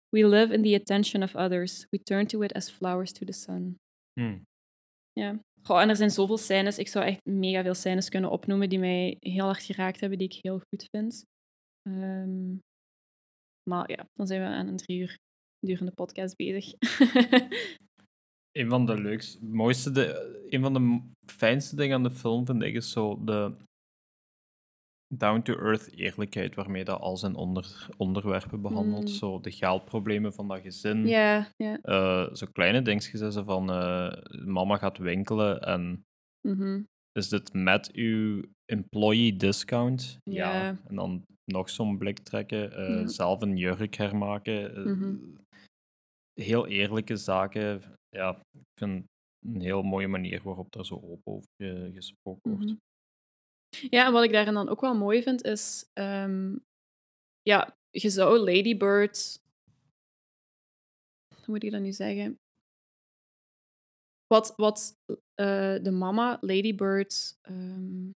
We 0.09 0.27
live 0.29 0.53
in 0.53 0.63
the 0.63 0.75
attention 0.81 1.23
of 1.23 1.35
others. 1.35 1.87
We 1.91 1.99
turn 2.03 2.27
to 2.27 2.43
it 2.43 2.53
as 2.53 2.71
flowers 2.71 3.13
to 3.13 3.27
the 3.27 3.33
sun. 3.33 3.77
Hmm. 4.21 4.43
Ja. 5.13 5.39
Goh, 5.67 5.81
en 5.81 5.89
er 5.89 5.97
zijn 5.97 6.11
zoveel 6.11 6.39
scènes. 6.39 6.79
Ik 6.79 6.89
zou 6.89 7.05
echt 7.05 7.21
mega 7.25 7.63
veel 7.63 7.75
scènes 7.75 8.09
kunnen 8.09 8.31
opnoemen 8.31 8.69
die 8.69 8.79
mij 8.79 9.17
heel 9.21 9.45
hard 9.45 9.63
geraakt 9.63 10.01
hebben, 10.01 10.19
die 10.19 10.29
ik 10.29 10.39
heel 10.43 10.59
goed 10.59 10.89
vind. 10.91 11.25
Ehm, 11.83 12.57
maar 13.71 13.91
ja, 13.91 14.09
dan 14.13 14.27
zijn 14.27 14.41
we 14.41 14.47
aan 14.47 14.69
een 14.69 14.77
drie 14.77 14.99
uur 14.99 15.19
durende 15.59 15.93
podcast 15.93 16.37
bezig. 16.37 16.73
Een 18.59 18.69
van 18.69 18.87
de 18.87 19.01
leukste, 19.01 19.45
mooiste, 19.45 19.91
de, 19.91 20.47
een 20.49 20.61
van 20.61 20.73
de 20.75 21.01
fijnste 21.33 21.77
dingen 21.77 21.97
aan 21.97 22.03
de 22.03 22.11
film 22.11 22.47
vind 22.47 22.63
ik 22.63 22.75
is 22.75 22.91
zo 22.91 23.25
de 23.25 23.57
down-to-earth 25.19 25.91
eerlijkheid 25.97 26.55
waarmee 26.55 26.85
dat 26.85 27.01
al 27.01 27.17
zijn 27.17 27.35
onder, 27.35 27.89
onderwerpen 27.97 28.61
behandelt. 28.61 29.09
Mm. 29.09 29.15
Zo 29.15 29.41
de 29.41 29.51
geldproblemen 29.51 30.33
van 30.33 30.49
dat 30.49 30.61
gezin. 30.61 31.07
ja, 31.07 31.49
ja. 31.57 31.79
Eh, 31.83 32.35
zo 32.35 32.47
kleine 32.53 32.83
dingetjes 32.83 33.35
van 33.35 33.71
eh, 33.71 34.13
mama 34.45 34.77
gaat 34.77 34.99
winkelen 34.99 35.61
en 35.61 36.05
mhm. 36.49 36.83
is 37.13 37.29
dit 37.29 37.53
met 37.53 37.93
uw 37.93 38.43
employee 38.65 39.37
discount? 39.37 40.19
Ja. 40.23 40.79
En 40.85 40.95
dan 40.95 41.23
nog 41.45 41.71
zo'n 41.71 41.99
blik 41.99 42.19
trekken, 42.19 42.73
eh, 42.73 42.89
Ja. 42.89 43.07
zelf 43.07 43.43
een 43.43 43.57
jurk 43.57 43.95
hermaken. 43.95 44.89
Mhm. 44.91 45.17
Heel 46.41 46.67
eerlijke 46.67 47.17
zaken. 47.17 47.83
Ja, 48.09 48.41
ik 48.53 48.79
vind 48.81 49.05
een 49.47 49.61
heel 49.61 49.83
mooie 49.83 50.09
manier 50.09 50.43
waarop 50.43 50.75
er 50.75 50.87
zo 50.87 50.95
open 50.95 51.33
over 51.33 51.91
gesproken 51.93 52.51
wordt. 52.51 52.65
Mhm. 52.65 52.75
Ja, 53.81 54.07
en 54.07 54.13
wat 54.13 54.25
ik 54.25 54.33
daarin 54.33 54.55
dan 54.55 54.69
ook 54.69 54.81
wel 54.81 54.95
mooi 54.95 55.23
vind, 55.23 55.43
is... 55.43 55.91
ehm, 55.93 56.57
ja, 57.43 57.77
je 57.91 58.11
zou 58.11 58.39
Lady 58.39 58.77
Bird... 58.77 59.43
Hoe 61.29 61.55
moet 61.55 61.63
ik 61.63 61.71
dat 61.71 61.81
nu 61.81 61.93
zeggen? 61.93 62.39
Wat, 64.27 64.53
wat 64.57 64.97
eh, 65.35 65.77
de 65.83 65.91
mama, 65.91 66.39
Lady 66.41 66.75
ehm, 67.43 68.11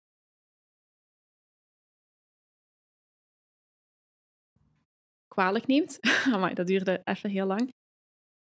kwalijk 5.28 5.66
neemt. 5.66 5.98
Amai, 6.34 6.54
dat 6.54 6.66
duurde 6.66 7.00
even 7.04 7.30
heel 7.30 7.46
lang. 7.46 7.74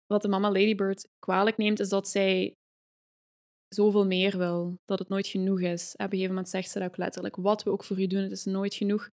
Wat 0.06 0.22
de 0.22 0.28
mama 0.28 0.48
Lady 0.48 0.76
Bird 0.76 1.08
kwalijk 1.20 1.58
neemt, 1.58 1.80
is 1.80 1.90
dat 1.90 2.08
zij 2.08 2.56
zoveel 3.68 4.06
meer 4.06 4.38
wil. 4.38 4.78
Dat 4.86 5.00
het 5.00 5.10
nooit 5.10 5.28
genoeg 5.28 5.62
is. 5.62 5.94
Op 5.94 6.00
een 6.00 6.10
gegeven 6.10 6.30
moment 6.30 6.50
zegt 6.50 6.70
ze 6.70 6.80
dat 6.80 6.88
ook 6.88 6.98
letterlijk. 6.98 7.36
Wat 7.36 7.64
we 7.64 7.70
ook 7.70 7.84
voor 7.84 8.00
u 8.00 8.08
doen, 8.08 8.22
het 8.22 8.32
is 8.32 8.46
nooit 8.46 8.74
genoeg. 8.74 9.10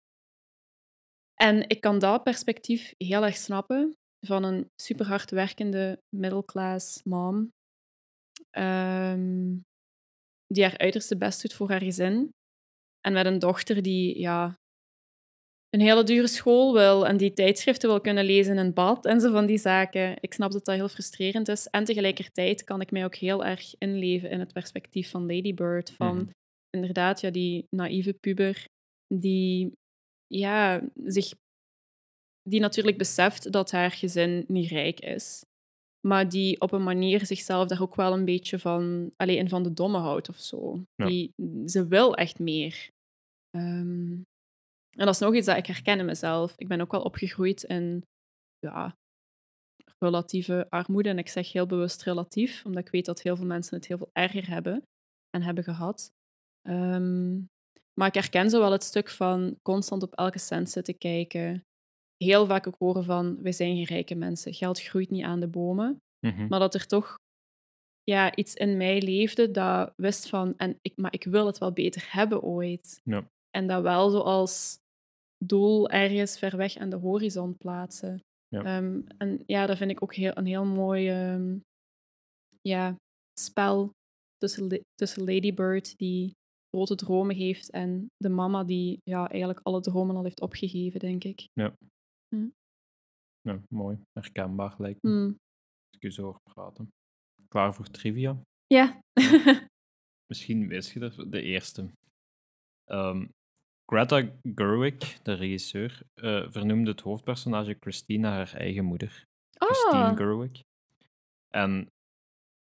En 1.34 1.70
ik 1.70 1.82
kan 1.82 2.00
dat 2.00 2.24
perspectief 2.24 2.94
heel 2.98 3.24
erg 3.24 3.36
snappen 3.36 3.96
van 4.26 4.44
een 4.44 4.70
super 4.76 5.06
middelklas 6.10 7.02
mom. 7.04 7.52
ehm, 8.50 9.58
die 10.48 10.64
haar 10.64 10.78
uiterste 10.78 11.18
best 11.18 11.42
doet 11.42 11.54
voor 11.54 11.70
haar 11.70 11.82
gezin. 11.82 12.30
En 13.00 13.14
met 13.14 13.26
een 13.26 13.40
dochter 13.40 13.82
die 13.82 14.20
ja, 14.20 14.60
een 15.72 15.82
hele 15.82 16.04
dure 16.04 16.28
school 16.28 16.74
wil 16.74 17.08
en 17.08 17.18
die 17.18 17.34
tijdschriften 17.34 17.90
wil 17.90 18.02
kunnen 18.02 18.26
lezen 18.26 18.58
in 18.58 18.74
bad 18.74 19.06
en 19.06 19.20
zo 19.22 19.32
van 19.32 19.46
die 19.46 19.58
zaken. 19.58 20.18
Ik 20.20 20.34
snap 20.34 20.52
dat 20.52 20.66
dat 20.66 20.76
heel 20.76 20.90
frustrerend 20.90 21.48
is. 21.48 21.68
En 21.68 21.84
tegelijkertijd 21.84 22.64
kan 22.64 22.82
ik 22.82 22.92
mij 22.92 23.06
ook 23.06 23.16
heel 23.16 23.46
erg 23.46 23.76
inleven 23.78 24.30
in 24.30 24.40
het 24.40 24.54
perspectief 24.54 25.10
van 25.10 25.26
Lady 25.26 25.54
Bird. 25.54 25.92
Van 25.92 26.16
Mhm. 26.16 26.30
inderdaad, 26.70 27.22
ja, 27.22 27.30
die 27.30 27.66
naïeve 27.70 28.14
puber 28.14 28.66
die 29.14 29.72
ja, 30.28 30.82
zich 31.06 31.34
die 32.50 32.60
natuurlijk 32.60 32.98
beseft 32.98 33.52
dat 33.52 33.72
haar 33.72 33.92
gezin 33.92 34.44
niet 34.48 34.70
rijk 34.70 35.00
is. 35.00 35.44
Maar 36.08 36.30
die 36.30 36.62
op 36.62 36.72
een 36.72 36.84
manier 36.84 37.26
zichzelf 37.26 37.68
daar 37.68 37.82
ook 37.82 37.96
wel 37.96 38.14
een 38.14 38.26
beetje 38.26 38.60
van, 38.60 39.12
alleen 39.16 39.38
in 39.38 39.50
van 39.50 39.64
de 39.64 39.74
domme 39.74 39.98
houdt 39.98 40.30
of 40.30 40.38
zo. 40.38 40.84
Ja. 40.96 41.06
Die, 41.06 41.32
ze 41.66 41.88
wil 41.88 42.16
echt 42.16 42.40
meer. 42.40 42.88
Ehm, 43.50 44.22
en 45.02 45.08
dat 45.08 45.16
is 45.16 45.22
nog 45.22 45.36
iets 45.36 45.46
dat 45.46 45.58
ik 45.58 45.66
herken 45.66 46.00
in 46.00 46.06
mezelf. 46.06 46.54
Ik 46.58 46.68
ben 46.68 46.82
ook 46.82 46.92
wel 46.92 47.02
opgegroeid 47.02 47.64
in 47.64 48.06
ja, 48.60 48.98
relatieve 50.00 50.68
armoede. 50.70 51.10
En 51.10 51.18
ik 51.18 51.28
zeg 51.28 51.52
heel 51.52 51.66
bewust 51.66 52.04
relatief, 52.04 52.66
omdat 52.66 52.86
ik 52.86 52.92
weet 52.92 53.06
dat 53.06 53.22
heel 53.22 53.36
veel 53.36 53.46
mensen 53.46 53.76
het 53.76 53.88
heel 53.88 53.98
veel 53.98 54.10
erger 54.14 54.50
hebben 54.50 54.84
en 55.30 55.42
hebben 55.42 55.64
gehad. 55.64 56.12
Ehm, 56.62 57.34
maar 57.94 58.08
ik 58.08 58.14
herken 58.14 58.50
zo 58.50 58.60
wel 58.60 58.72
het 58.72 58.84
stuk 58.84 59.10
van 59.10 59.58
constant 59.62 60.04
op 60.04 60.14
elke 60.14 60.40
cent 60.40 60.70
zitten 60.70 60.98
kijken. 60.98 61.64
Heel 62.18 62.46
vaak 62.46 62.68
ook 62.68 62.78
horen 62.78 63.04
van, 63.04 63.42
wij 63.42 63.52
zijn 63.52 63.76
geen 63.76 63.86
rijke 63.86 64.16
mensen. 64.16 64.54
Geld 64.54 64.82
groeit 64.82 65.10
niet 65.10 65.24
aan 65.24 65.40
de 65.40 65.48
bomen. 65.48 66.02
Mhm. 66.28 66.48
Maar 66.48 66.60
dat 66.60 66.74
er 66.74 66.88
toch 66.88 67.16
ja, 68.04 68.36
iets 68.36 68.54
in 68.54 68.78
mij 68.78 69.02
leefde 69.02 69.52
dat 69.52 69.94
wist 69.96 70.30
van, 70.30 70.58
en 70.58 70.78
ik, 70.82 70.98
maar 70.98 71.14
ik 71.14 71.24
wil 71.24 71.46
het 71.46 71.58
wel 71.58 71.72
beter 71.72 72.08
hebben 72.12 72.42
ooit. 72.42 73.02
Ja. 73.04 73.30
En 73.50 73.68
dat 73.68 73.82
wel 73.82 74.10
zoals 74.10 74.80
doel 75.46 75.90
ergens 75.90 76.40
ver 76.40 76.58
weg 76.58 76.78
aan 76.78 76.90
de 76.90 76.96
horizon 76.96 77.58
plaatsen. 77.58 78.20
Ja. 78.48 78.64
Ehm, 78.64 79.02
en 79.18 79.44
ja, 79.46 79.66
dat 79.66 79.78
vind 79.78 79.92
ik 79.92 80.04
ook 80.04 80.16
heel, 80.16 80.38
een 80.38 80.46
heel 80.46 80.66
mooi 80.66 81.10
ehm, 81.10 81.58
ja, 82.62 82.96
spel 83.40 83.92
tussen, 84.38 84.82
tussen 84.96 85.24
Lady 85.24 85.54
Bird, 85.54 85.98
die 85.98 86.32
grote 86.76 86.96
dromen 86.96 87.36
heeft, 87.36 87.70
en 87.70 88.08
de 88.18 88.30
mama 88.30 88.64
die 88.64 88.98
ja, 89.04 89.30
eigenlijk 89.30 89.60
alle 89.64 89.82
dromen 89.82 90.16
al 90.16 90.24
heeft 90.24 90.42
opgegeven, 90.42 91.00
denk 91.00 91.24
ik. 91.24 91.48
Ja, 93.42 93.62
mooi. 93.70 94.00
Herkenbaar 94.12 94.76
lijkt 94.78 95.04
me. 95.04 95.10
Hmm. 95.10 95.28
Als 95.28 95.98
ik 95.98 96.04
u 96.04 96.12
zo 96.12 96.24
hoor 96.24 96.40
praten. 96.44 96.90
Klaar 97.48 97.74
voor 97.74 97.90
trivia? 97.90 98.42
Ja. 98.68 99.00
Misschien 100.32 100.68
wist 100.68 100.92
je 100.92 101.00
er 101.00 101.32
de 101.32 101.42
eerste. 101.42 101.92
Ehm, 102.84 103.28
Greta 103.94 104.22
Gerwig, 104.56 105.22
de 105.24 105.34
regisseur, 105.34 106.02
eh, 106.14 106.52
vernoemde 106.52 106.92
het 106.92 107.02
hoofdpersonage 107.02 107.78
Christine 107.80 108.28
naar 108.28 108.36
haar 108.36 108.54
eigen 108.54 108.86
moeder. 108.86 109.26
Christine 109.50 110.04
Ah. 110.04 110.18
Gerwig. 110.18 110.62
En 111.50 111.88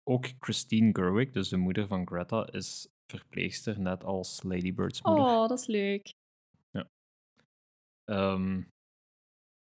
ook 0.03 0.25
Christine 0.39 0.89
Gerwig, 0.93 1.31
dus 1.31 1.49
de 1.49 1.57
moeder 1.57 1.87
van 1.87 2.07
Greta, 2.07 2.47
is 2.51 2.87
verpleegster, 3.11 3.79
net 3.79 4.03
als 4.03 4.43
Lady 4.43 4.73
Bird's 4.73 5.01
moeder. 5.01 5.23
Oh, 5.23 5.47
dat 5.47 5.59
is 5.59 5.67
leuk. 5.67 6.13
Ehm, 8.05 8.61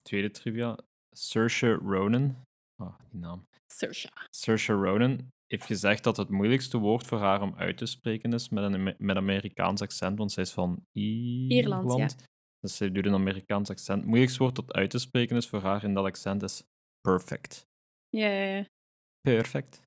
tweede 0.02 0.30
trivia. 0.30 0.78
Saoirse 1.10 1.72
Ronan. 1.72 2.36
Ah, 2.76 2.98
die 3.10 3.20
naam. 3.20 3.46
Saoirse. 3.72 4.08
Saoirse 4.30 4.72
Ronan 4.72 5.28
heeft 5.48 5.64
gezegd 5.66 6.04
dat 6.04 6.16
het 6.16 6.28
moeilijkste 6.28 6.78
woord 6.78 7.06
voor 7.06 7.18
haar 7.18 7.42
om 7.42 7.54
uit 7.56 7.76
te 7.76 7.86
spreken 7.86 8.32
is 8.32 8.48
met 8.48 8.64
een 8.72 8.94
met 8.98 9.16
Amerikaans 9.16 9.80
accent, 9.80 10.18
want 10.18 10.32
zij 10.32 10.42
is 10.42 10.52
van 10.52 10.86
Ierland. 10.92 11.84
Ierland, 11.84 12.14
ja. 12.18 12.26
Dus 12.60 12.76
zij 12.76 12.90
doet 12.92 13.06
een 13.06 13.14
Amerikaans 13.14 13.70
accent. 13.70 13.98
Het 13.98 14.06
moeilijkste 14.06 14.42
woord 14.42 14.56
dat 14.56 14.72
uit 14.72 14.90
te 14.90 14.98
spreken 14.98 15.36
is 15.36 15.48
voor 15.48 15.60
haar 15.60 15.84
in 15.84 15.94
dat 15.94 16.04
accent 16.04 16.42
is 16.42 16.62
perfect. 17.00 17.66
Ja, 18.08 18.28
ja, 18.28 18.56
ja. 18.56 18.64
Perfect. 19.20 19.80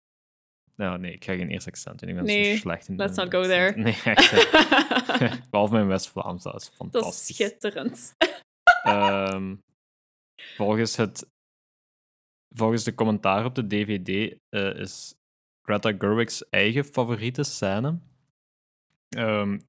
Nou, 0.76 1.00
nee, 1.00 1.14
ik 1.14 1.24
ga 1.24 1.36
geen 1.36 1.50
eerste 1.50 1.70
accent 1.70 2.00
doen. 2.00 2.10
Ik 2.10 2.16
ben 2.16 2.24
Nee, 2.24 2.54
zo 2.54 2.60
slecht 2.60 2.88
in 2.88 2.96
let's 2.96 3.16
not 3.18 3.32
go 3.32 3.44
there. 3.44 3.78
Nee, 3.78 3.98
echt. 4.04 4.32
Behalve 5.52 5.74
mijn 5.74 5.88
West-Vlaams, 5.88 6.44
dat 6.44 6.54
is 6.56 6.62
Dat 6.62 6.72
is 6.72 6.76
fantastisch. 6.76 7.36
schitterend. 7.36 8.14
Ehm, 8.84 9.56
volgens, 10.56 10.96
het, 10.96 11.30
volgens 12.56 12.84
de 12.84 12.94
commentaar 12.94 13.46
op 13.46 13.56
de 13.56 13.68
DVD 13.68 14.38
eh, 14.50 14.76
is 14.80 15.16
Greta 15.62 15.94
Gerwig's 15.98 16.50
eigen 16.50 16.84
favoriete 16.84 17.44
scène, 17.44 18.00
ehm, 19.10 19.60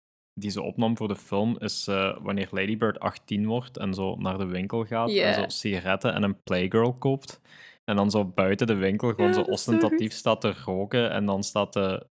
die 0.41 0.51
ze 0.51 0.63
opnam 0.63 0.97
voor 0.97 1.09
de 1.09 1.17
film, 1.17 1.59
is 1.59 1.87
eh, 1.87 2.19
wanneer 2.23 2.49
Lady 2.51 2.77
Bird 2.77 3.01
18 3.01 3.47
wordt 3.47 3.77
en 3.77 3.95
zo 3.95 4.17
naar 4.17 4.39
de 4.39 4.47
winkel 4.47 4.85
gaat 4.85 5.11
en 5.11 5.35
zo 5.35 5.49
sigaretten 5.49 6.15
en 6.15 6.23
een 6.23 6.43
Playgirl 6.43 6.95
koopt. 6.95 7.41
En 7.85 7.97
dan 7.97 8.11
zo 8.11 8.25
buiten 8.25 8.67
de 8.67 8.75
winkel 8.75 9.11
gewoon 9.15 9.27
Ja, 9.27 9.33
zo 9.33 9.43
ostentatief 9.43 10.13
staat 10.13 10.41
te 10.41 10.55
roken 10.65 11.11
en 11.11 11.27
dan 11.27 11.43
staat 11.43 11.73
te 11.73 12.07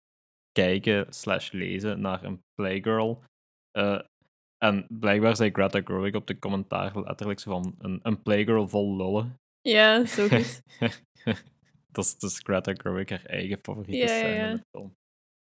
kijken 0.52 1.14
slash 1.14 1.52
lezen 1.52 2.02
naar 2.02 2.24
een 2.24 2.44
playgirl. 2.54 3.24
Eh, 3.72 4.00
en 4.58 4.86
blijkbaar 4.90 5.36
zei 5.36 5.50
Greta 5.52 5.82
Gerwig 5.84 6.14
op 6.14 6.28
de 6.28 6.40
commentaar 6.40 7.00
letterlijk 7.00 7.40
zo 7.40 7.52
van 7.52 7.76
een, 7.78 8.00
een 8.04 8.22
playgirl 8.22 8.68
vol 8.68 8.96
lullen. 8.96 9.40
Ja, 9.62 10.06
zo 10.06 10.28
goed. 10.36 10.62
Dat 11.92 12.06
is 12.06 12.18
dus 12.18 12.40
Greta 12.40 12.74
Gerwig 12.74 13.10
haar 13.10 13.26
eigen 13.26 13.60
favoriete 13.62 13.98
Ja, 13.98 14.08
scène 14.08 14.36
ja. 14.36 14.50
in 14.50 14.56
de 14.56 14.64
film. 14.72 14.98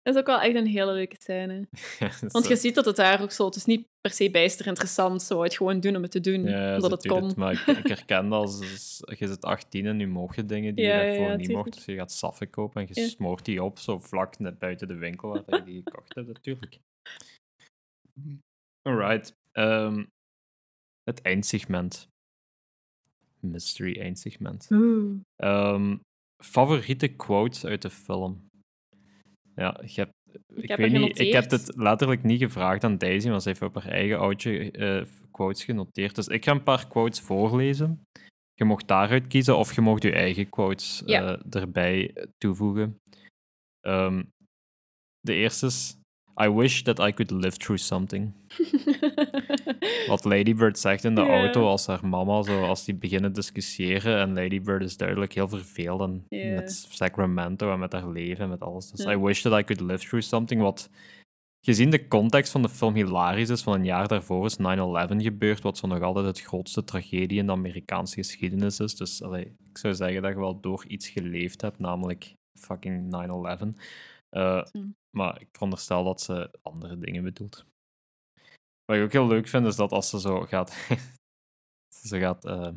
Dat 0.02 0.14
is 0.14 0.20
ook 0.20 0.28
wel 0.28 0.42
echt 0.42 0.56
een 0.56 0.68
hele 0.68 0.94
leuke 0.94 1.16
scène. 1.20 1.68
Want 2.28 2.48
je 2.48 2.56
ziet 2.56 2.76
dat 2.76 2.86
het 2.86 2.96
daar 2.96 3.22
ook 3.22 3.32
zo... 3.32 3.46
Het 3.46 3.56
is 3.56 3.66
niet 3.66 3.88
per 4.00 4.12
se 4.12 4.32
bijster 4.32 4.68
interessant. 4.68 5.22
Ze 5.22 5.34
wou 5.34 5.46
het 5.46 5.56
gewoon 5.56 5.80
doen 5.80 5.96
om 5.96 6.02
het 6.02 6.12
te 6.12 6.20
doen. 6.20 6.44
Ja, 6.44 6.76
omdat 6.76 6.92
het 6.92 7.08
kon. 7.08 7.24
het, 7.24 7.36
maar 7.36 7.52
ik, 7.52 7.78
ik 7.78 7.88
herken 7.98 8.30
dat 8.30 8.42
als, 8.42 9.02
je 9.18 9.28
zit 9.28 9.44
18 9.46 9.86
en 9.86 9.98
nu 9.98 10.28
je 10.36 10.46
dingen 10.46 10.76
die 10.76 10.86
je 10.86 10.92
daarvoor 10.92 11.38
niet 11.38 11.52
mocht. 11.52 11.74
Dus 11.74 11.86
je 11.86 11.96
gaat 11.96 12.12
saffen 12.12 12.50
kopen 12.50 12.82
en 12.82 12.88
je 12.94 13.10
smoort 13.10 13.46
die 13.46 13.64
op, 13.64 13.80
zo 13.80 14.00
vlak 14.00 14.40
net 14.40 14.60
buiten 14.60 14.88
de 14.88 14.96
winkel 14.96 15.44
waar 15.46 15.60
je 15.60 15.64
die 15.64 15.82
gekocht 15.84 16.16
hebt, 16.16 16.28
natuurlijk. 16.28 16.80
Alright. 18.82 19.34
ehm, 19.52 20.06
het 21.04 21.22
eindsegment. 21.22 22.08
Mystery 23.40 24.00
eindsegment. 24.00 24.68
Oeh. 24.72 25.20
Favoriete 26.44 27.08
quotes 27.08 27.66
uit 27.66 27.82
de 27.82 27.90
film? 27.90 28.50
Ja, 29.56 29.80
je 29.86 30.02
hebt, 30.02 30.14
ik, 30.56 30.68
heb 30.70 30.78
weet 30.78 30.92
niet, 30.92 31.20
ik 31.20 31.34
heb 31.34 31.52
het 31.52 31.76
letterlijk 31.76 32.24
niet 32.24 32.42
gevraagd 32.42 32.84
aan 32.84 32.98
Daisy, 32.98 33.30
want 33.30 33.42
ze 33.44 33.50
heeft 33.50 33.62
op 33.62 33.76
haar 33.76 33.92
eigen 33.92 34.20
oudje 34.20 34.72
eh, 34.72 35.06
quotes 35.32 35.64
genoteerd. 35.64 36.16
Dus 36.16 36.28
ik 36.28 36.44
ga 36.46 36.52
een 36.52 36.64
paar 36.64 36.88
quotes 36.88 37.20
voorlezen. 37.20 38.02
Je 38.54 38.66
mocht 38.66 38.88
daaruit 38.88 39.28
kiezen 39.28 39.58
of 39.58 39.76
je 39.76 39.82
mocht 39.82 40.04
je 40.04 40.12
eigen 40.12 40.50
quotes 40.50 41.02
Ja. 41.06 41.38
eh, 41.38 41.62
erbij 41.62 42.16
toevoegen. 42.38 42.98
Ehm, 43.80 44.24
de 45.20 45.34
eerste 45.34 45.66
is: 45.66 45.96
I 46.44 46.50
wish 46.50 46.84
that 46.84 47.00
I 47.00 47.12
could 47.12 47.32
live 47.32 47.58
through 47.58 47.82
something. 47.82 48.34
Wat 50.08 50.24
Lady 50.26 50.54
Bird 50.56 50.80
zegt 50.80 51.04
in 51.04 51.16
de 51.16 51.22
auto 51.22 51.66
als 51.66 51.88
haar 51.88 52.08
mama, 52.08 52.42
zo, 52.42 52.64
als 52.64 52.86
die 52.86 52.96
beginnen 52.96 53.34
discussiëren. 53.34 54.20
En 54.20 54.34
Lady 54.34 54.62
Bird 54.62 54.84
is 54.84 54.98
duidelijk 54.98 55.34
heel 55.34 55.48
verveeld 55.48 56.02
en 56.02 56.26
met 56.30 56.88
Sacramento 56.90 57.72
en 57.72 57.80
met 57.80 57.92
haar 57.92 58.10
leven 58.10 58.44
en 58.44 58.50
met 58.50 58.62
alles. 58.62 58.92
Dus. 58.92 59.06
I 59.06 59.18
wish 59.18 59.42
that 59.42 59.60
I 59.60 59.64
could 59.64 59.82
live 59.92 60.08
through 60.08 60.26
something. 60.26 60.62
Wat 60.62 60.90
gezien 61.66 61.90
de 61.90 62.08
context 62.08 62.52
van 62.52 62.62
de 62.62 62.70
film 62.70 62.94
hilarisch 62.94 63.50
is, 63.50 63.62
van 63.62 63.74
een 63.74 63.86
jaar 63.86 64.08
daarvoor 64.08 64.46
is 64.46 64.58
9-11 64.58 64.62
gebeurd, 65.18 65.62
wat 65.62 65.78
zo 65.78 65.88
nog 65.88 66.02
altijd 66.02 66.26
het 66.26 66.42
grootste 66.42 66.84
tragedie 66.84 67.40
in 67.40 67.46
de 67.46 67.52
Amerikaanse 67.52 68.16
geschiedenis 68.16 68.80
is. 68.80 68.96
Dus 68.96 69.24
allee, 69.24 69.56
ik 69.70 69.78
zou 69.78 69.94
zeggen 69.94 70.22
dat 70.22 70.34
je 70.34 70.40
wel 70.40 70.60
door 70.60 70.86
iets 70.88 71.10
geleefd 71.10 71.62
hebt, 71.62 71.80
namelijk 71.80 72.34
fucking 72.60 73.10
9-11. 73.10 73.76
Eh, 74.30 74.64
Hm. 74.72 74.80
Maar 75.12 75.42
ik 75.42 75.48
veronderstel 75.52 76.04
dat 76.04 76.22
ze 76.22 76.60
andere 76.62 76.98
dingen 76.98 77.24
bedoelt. 77.24 77.66
Wat 78.86 78.98
ik 78.98 79.04
ook 79.04 79.12
heel 79.12 79.28
leuk 79.28 79.48
vind, 79.48 79.66
is 79.66 79.76
dat 79.76 79.92
als 79.92 80.10
ze 80.10 80.20
zo 80.20 80.42
gaat, 80.42 80.72
ze 82.08 82.20
gaat 82.20 82.46
eh, 82.46 82.74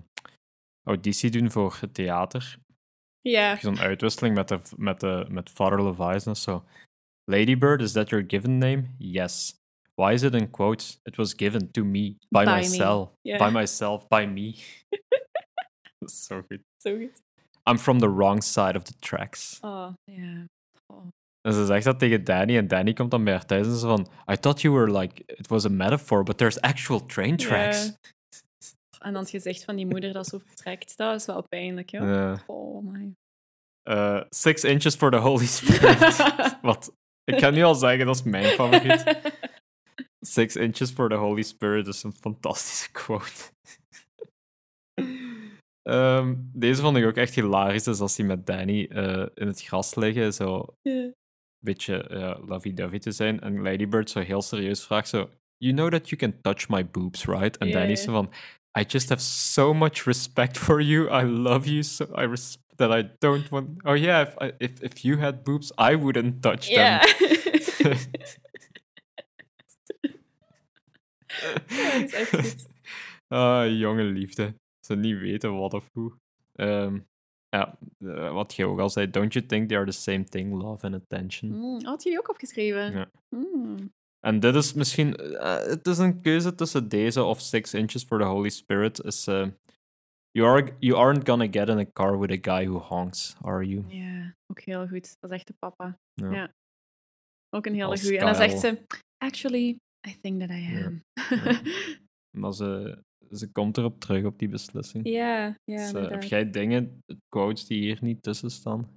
auditie 0.87 1.31
doen 1.31 1.51
voor 1.51 1.77
het 1.81 1.95
theater, 1.95 2.59
ja. 3.21 3.57
zo'n 3.57 3.79
uitwisseling 3.79 4.35
met, 4.35 4.49
de, 4.49 4.61
met, 4.77 5.01
de, 5.01 5.27
met 5.29 5.51
Father 5.51 5.85
Levi's 5.85 6.27
en 6.27 6.37
zo. 6.37 6.65
Ladybird, 7.25 7.81
is 7.81 7.93
that 7.93 8.09
your 8.09 8.25
given 8.29 8.59
name? 8.59 8.95
Yes. 8.99 9.57
Why 9.95 10.13
is 10.13 10.23
it 10.23 10.35
in 10.35 10.51
quotes? 10.51 11.01
It 11.03 11.17
was 11.17 11.35
given 11.37 11.71
to 11.71 11.85
me, 11.85 12.17
by, 12.31 12.45
By 12.45 12.51
me. 12.51 12.57
myself. 12.57 13.11
By 13.23 13.51
myself, 13.51 14.09
by 14.09 14.27
me. 14.27 14.55
Dat 15.99 16.11
is 16.11 16.25
zo 16.25 16.43
goed. 16.49 16.61
Zo 16.77 16.97
goed. 16.97 17.23
I'm 17.67 17.79
from 17.79 17.99
the 17.99 18.09
wrong 18.09 18.43
side 18.43 18.77
of 18.77 18.85
the 18.85 18.95
tracks. 18.99 19.59
Oh, 19.63 19.95
ja. 20.05 20.47
Oh. 20.87 21.09
En 21.47 21.53
ze 21.53 21.67
zegt 21.67 21.85
dat 21.85 21.99
tegen 21.99 22.25
Danny 22.25 22.57
en 22.57 22.69
Danny 22.69 22.93
komt 22.93 23.11
dan 23.11 23.25
bij 23.25 23.33
haar 23.33 23.47
thuis 23.47 23.67
en 23.67 23.77
ze 23.77 23.87
van 23.87 24.09
I 24.33 24.37
thought 24.37 24.61
you 24.61 24.75
were 24.75 24.99
like, 24.99 25.23
it 25.27 25.47
was 25.47 25.65
a 25.65 25.69
metaphor, 25.69 26.23
but 26.23 26.39
there's 26.39 26.61
actual 26.61 27.07
train 27.07 27.37
tracks. 27.37 27.85
Ja. 27.87 28.13
En 28.99 29.13
dan 29.13 29.23
het 29.23 29.31
gezicht 29.31 29.65
van 29.65 29.77
die 29.77 29.87
moeder 29.87 30.13
dat 30.13 30.27
zo 30.27 30.39
vertrekt. 30.39 30.97
Dat 30.97 31.21
is 31.21 31.27
wel 31.27 31.47
pijnlijk, 31.49 31.91
joh. 31.91 32.03
Ja. 32.03 32.43
Oh 32.47 32.85
my. 32.85 33.13
Eh, 33.83 34.23
six 34.29 34.65
inches 34.65 34.95
for 34.95 35.11
the 35.11 35.17
Holy 35.17 35.47
Spirit. 35.47 36.17
Wat? 36.63 36.95
Ik 37.25 37.37
kan 37.37 37.55
nu 37.55 37.63
al 37.63 37.75
zeggen, 37.75 38.07
dat 38.07 38.15
is 38.15 38.23
mijn 38.23 38.45
favoriet. 38.45 39.21
Six 40.21 40.57
inches 40.57 40.91
for 40.91 41.09
the 41.09 41.15
Holy 41.15 41.43
Spirit 41.43 41.87
is 41.87 42.03
een 42.03 42.13
fantastische 42.13 42.91
quote. 42.93 43.53
Ehm, 45.83 46.35
deze 46.53 46.81
vond 46.81 46.97
ik 46.97 47.05
ook 47.05 47.17
echt 47.17 47.35
hilarisch. 47.35 47.83
Dus 47.83 48.01
als 48.01 48.17
die 48.17 48.25
met 48.25 48.47
Danny 48.47 48.85
eh, 48.85 49.27
in 49.35 49.47
het 49.47 49.63
gras 49.63 49.95
liggen, 49.95 50.33
zo. 50.33 50.77
Beetje 51.65 52.03
eh, 52.09 52.39
lovey-dovey 52.47 52.99
te 52.99 53.11
zijn. 53.13 53.41
En 53.41 53.63
Ladybird 53.63 54.11
zo 54.11 54.21
heel 54.21 54.43
serieus 54.43 54.85
vraagt 54.85 55.09
zo... 55.09 55.31
You 55.57 55.75
know 55.75 55.91
that 55.91 56.09
you 56.09 56.21
can 56.21 56.41
touch 56.41 56.69
my 56.69 56.87
boobs, 56.91 57.25
right? 57.25 57.57
En 57.59 57.71
Danny 57.71 57.97
zo 57.97 58.13
van... 58.13 58.31
I 58.79 58.85
just 58.87 59.09
have 59.09 59.21
so 59.23 59.75
much 59.75 60.05
respect 60.05 60.59
for 60.59 60.83
you. 60.83 61.23
I 61.23 61.25
love 61.27 61.69
you 61.71 61.83
so... 61.83 62.05
I 62.05 62.25
res 62.27 62.59
that 62.77 62.99
I 62.99 63.11
don't 63.19 63.49
want... 63.49 63.85
Oh 63.85 63.97
yeah, 63.97 64.29
if, 64.29 64.35
I- 64.43 64.55
if, 64.59 64.81
if 64.81 64.99
you 65.03 65.19
had 65.19 65.43
boobs, 65.45 65.73
I 65.79 65.97
wouldn't 65.97 66.43
touch 66.43 66.75
them. 66.75 67.01
Ja, 71.69 71.93
is 71.93 72.67
ah, 73.29 73.79
jonge 73.79 74.03
liefde. 74.03 74.55
Ze 74.87 74.97
niet 74.97 75.19
weten 75.19 75.57
wat 75.59 75.75
of 75.75 75.89
hoe. 75.93 76.19
Ehm, 76.53 76.99
ja, 77.55 77.79
eh, 77.99 78.33
wat 78.33 78.55
je 78.55 78.67
ook 78.67 78.79
al 78.81 78.91
zei. 78.91 79.11
Don't 79.11 79.33
you 79.33 79.47
think 79.47 79.69
they 79.69 79.77
are 79.77 79.87
the 79.87 79.93
same 79.93 80.25
thing, 80.25 80.53
love 80.63 80.87
and 80.87 80.95
attention? 80.95 81.51
Mm, 81.51 81.85
had 81.85 82.03
je 82.03 82.09
die 82.11 82.19
ook 82.19 82.29
opgeschreven? 82.31 82.93
Ja. 82.93 83.11
Mm. 83.29 83.93
En 84.21 84.41
dit 84.41 84.55
is 84.55 84.73
misschien... 84.73 85.17
eh, 85.17 85.57
het 85.67 85.87
is 85.87 85.99
een 85.99 86.21
keuze 86.21 86.55
tussen 86.55 86.89
deze 86.89 87.23
of 87.23 87.41
Six 87.41 87.75
Inches 87.75 88.03
for 88.05 88.19
the 88.19 88.25
Holy 88.25 88.49
Spirit. 88.49 89.05
Is, 89.05 89.27
eh, 89.27 89.49
you, 90.31 90.49
are, 90.49 90.77
you 90.79 90.99
aren't 90.99 91.29
gonna 91.29 91.47
get 91.51 91.69
in 91.69 91.79
a 91.79 91.85
car 91.93 92.19
with 92.21 92.31
a 92.47 92.55
guy 92.57 92.67
who 92.67 92.79
honks, 92.79 93.37
are 93.43 93.67
you? 93.67 93.85
Ja, 93.89 94.35
ook 94.47 94.61
heel 94.61 94.87
goed. 94.89 95.17
Dat 95.21 95.31
is 95.31 95.37
echt 95.37 95.47
de 95.47 95.55
papa. 95.59 95.99
Ja. 96.15 96.31
Ja. 96.33 96.53
Ook 97.51 97.67
een 97.67 97.75
hele 97.75 97.87
Als 97.87 98.01
goeie. 98.03 98.19
En 98.19 98.27
dan 98.27 98.35
zegt 98.35 98.59
ze... 98.61 98.79
Actually, 99.19 99.79
I 100.09 100.21
think 100.21 100.41
that 100.41 100.51
I 100.51 100.63
Ja. 100.73 100.87
am. 100.87 101.03
Maar 102.41 102.53
ze, 102.53 102.99
ze 103.31 103.53
komt 103.53 103.77
erop 103.77 104.01
terug, 104.01 104.25
op 104.25 104.39
die 104.39 104.49
beslissing. 104.49 105.09
ja, 105.09 105.47
ja, 105.65 105.93
Dus, 105.93 105.93
eh, 105.93 106.11
heb 106.11 106.23
jij 106.23 106.51
dingen, 106.51 106.99
quotes 107.29 107.67
die 107.67 107.81
hier 107.81 107.99
niet 108.01 108.23
tussen 108.23 108.51
staan? 108.51 108.95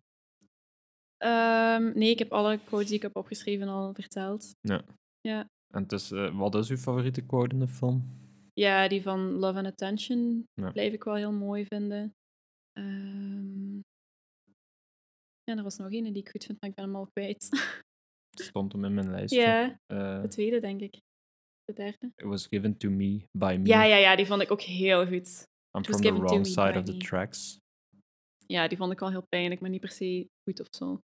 Ehm, 1.18 1.98
nee, 1.98 2.10
ik 2.10 2.20
heb 2.20 2.32
alle 2.32 2.60
quotes 2.66 2.88
die 2.88 2.96
ik 2.96 3.02
heb 3.02 3.16
opgeschreven 3.16 3.68
al 3.68 3.94
verteld. 3.94 4.52
Ja. 4.62 4.84
Ja. 5.22 5.48
En 5.74 5.88
dus, 5.88 6.10
wat 6.34 6.56
is 6.56 6.70
uw 6.70 6.78
favoriete 6.78 7.22
quote 7.26 7.54
in 7.56 7.60
de 7.60 7.68
film? 7.68 8.04
Ja, 8.54 8.88
die 8.88 9.02
van 9.02 9.20
Love 9.32 9.58
and 9.58 9.68
Attention 9.68 10.44
Ja. 10.54 10.72
blijf 10.72 10.94
ik 10.94 11.04
wel 11.04 11.16
heel 11.16 11.32
mooi 11.32 11.66
vinden. 11.66 12.14
Ehm, 12.74 13.76
ja, 15.44 15.56
er 15.58 15.64
was 15.64 15.78
nog 15.78 15.92
een 15.92 16.04
die 16.04 16.22
ik 16.24 16.30
goed 16.30 16.44
vind, 16.46 16.62
maar 16.62 16.70
ik 16.70 16.76
ben 16.76 16.86
hem 16.86 16.96
al 16.96 17.08
kwijt. 17.14 17.50
Stond 18.42 18.72
hem 18.74 18.86
in 18.86 18.94
mijn 18.94 19.10
lijstje. 19.16 19.40
ja, 19.42 19.80
Eh, 19.86 20.22
de 20.22 20.28
tweede 20.28 20.60
denk 20.60 20.82
ik. 20.82 21.00
De 21.68 21.74
derde. 21.74 22.11
it 22.15 22.26
was 22.26 22.47
given 22.47 22.78
to 22.78 22.89
me 22.89 23.26
by 23.38 23.57
me. 23.59 23.68
Ja, 23.68 23.84
ja, 23.84 23.95
ja, 23.95 24.15
die 24.15 24.26
vond 24.26 24.41
ik 24.41 24.51
ook 24.51 24.61
heel 24.61 25.05
goed. 25.07 25.43
I'm 25.78 25.82
it 25.82 25.88
from 25.88 26.01
the 26.01 26.13
wrong 26.13 26.45
side 26.45 26.78
of 26.80 26.84
the 26.86 26.91
me. 26.91 26.97
tracks. 26.97 27.57
Ja, 28.45 28.68
die 28.68 28.78
vond 28.78 28.91
ik 28.91 28.99
wel 28.99 29.09
heel 29.09 29.26
pijnlijk, 29.30 29.61
maar 29.61 29.70
niet 29.70 29.80
per 29.82 29.89
se 29.91 30.28
goed 30.49 30.59
of 30.59 30.68
zo. 30.76 30.99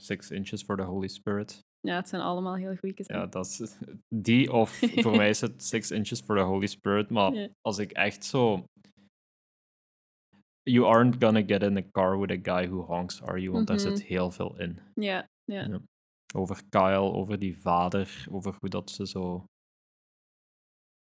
Six 0.00 0.30
inches 0.30 0.62
for 0.62 0.76
the 0.76 0.82
Holy 0.82 1.08
Spirit. 1.08 1.60
Ja, 1.80 1.96
het 1.96 2.08
zijn 2.08 2.22
allemaal 2.22 2.56
heel 2.56 2.76
goede 2.76 3.02
Ja, 3.06 3.26
dat 3.26 3.46
is 3.46 3.76
die 4.24 4.52
of 4.52 4.78
voor 4.94 5.16
mij 5.16 5.28
is 5.28 5.40
het 5.40 5.62
Six 5.72 5.90
inches 5.90 6.20
for 6.20 6.36
the 6.36 6.42
Holy 6.42 6.66
Spirit. 6.66 7.10
Maar 7.10 7.32
Ja. 7.32 7.48
als 7.60 7.78
ik 7.78 7.92
echt 7.92 8.24
zo. 8.24 8.64
You 10.62 10.86
aren't 10.86 11.24
gonna 11.24 11.42
get 11.46 11.62
in 11.62 11.76
a 11.76 11.82
car 11.92 12.18
with 12.20 12.30
a 12.30 12.54
guy 12.54 12.68
who 12.68 12.80
honks, 12.82 13.22
are 13.22 13.40
you? 13.40 13.52
Want 13.52 13.66
daar 13.66 13.76
Mhm. 13.76 13.88
zit 13.88 14.02
heel 14.02 14.30
veel 14.30 14.58
in. 14.58 14.78
Ja, 14.94 15.28
ja. 15.44 15.60
Ja. 15.66 15.80
Over 16.34 16.62
Kyle, 16.68 17.12
over 17.12 17.38
die 17.38 17.58
vader, 17.58 18.26
over 18.30 18.56
hoe 18.60 18.68
dat 18.68 18.90
ze 18.90 19.06
zo. 19.06 19.44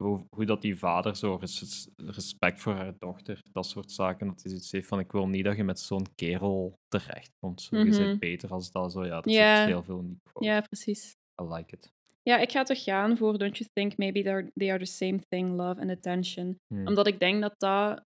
Hoe, 0.04 0.46
dat 0.46 0.62
die 0.62 0.78
vader 0.78 1.16
zo 1.16 1.36
res- 1.36 1.90
respect 1.96 2.62
voor 2.62 2.74
haar 2.74 2.98
dochter, 2.98 3.40
dat 3.52 3.66
soort 3.66 3.92
zaken. 3.92 4.28
Dat 4.28 4.46
is 4.46 4.54
iets 4.54 4.72
heeft 4.72 4.88
van: 4.88 5.00
ik 5.00 5.12
wil 5.12 5.28
niet 5.28 5.44
dat 5.44 5.56
je 5.56 5.64
met 5.64 5.80
zo'n 5.80 6.16
kerel 6.16 6.74
terechtkomt. 6.88 7.62
Zo, 7.62 7.78
Je 7.78 7.84
Mhm. 7.86 7.98
bent 7.98 8.20
beter 8.20 8.52
als 8.52 8.72
dat. 8.72 8.92
Zo, 8.92 9.06
ja, 9.06 9.22
dat 9.22 9.34
zit 9.34 9.66
heel 9.66 9.84
veel 9.84 10.02
die 10.02 10.18
quote. 10.24 10.48
ja, 10.48 10.62
precies. 10.62 11.16
I 11.42 11.44
like 11.44 11.76
it. 11.76 11.92
Ja, 12.24 12.38
ik 12.38 12.52
ga 12.52 12.64
toch 12.64 12.84
gaan 12.84 13.18
voor 13.18 13.38
Don't 13.38 13.58
You 13.58 13.70
Think 13.74 13.98
Maybe 13.98 14.22
They 14.56 14.70
Are 14.72 14.80
the 14.86 14.92
Same 14.92 15.20
Thing, 15.30 15.56
Love 15.56 15.82
and 15.82 15.90
Attention. 15.90 16.56
Hmm. 16.68 16.88
Omdat 16.88 17.08
ik 17.08 17.20
denk 17.20 17.42
dat 17.42 17.54
dat 17.58 18.04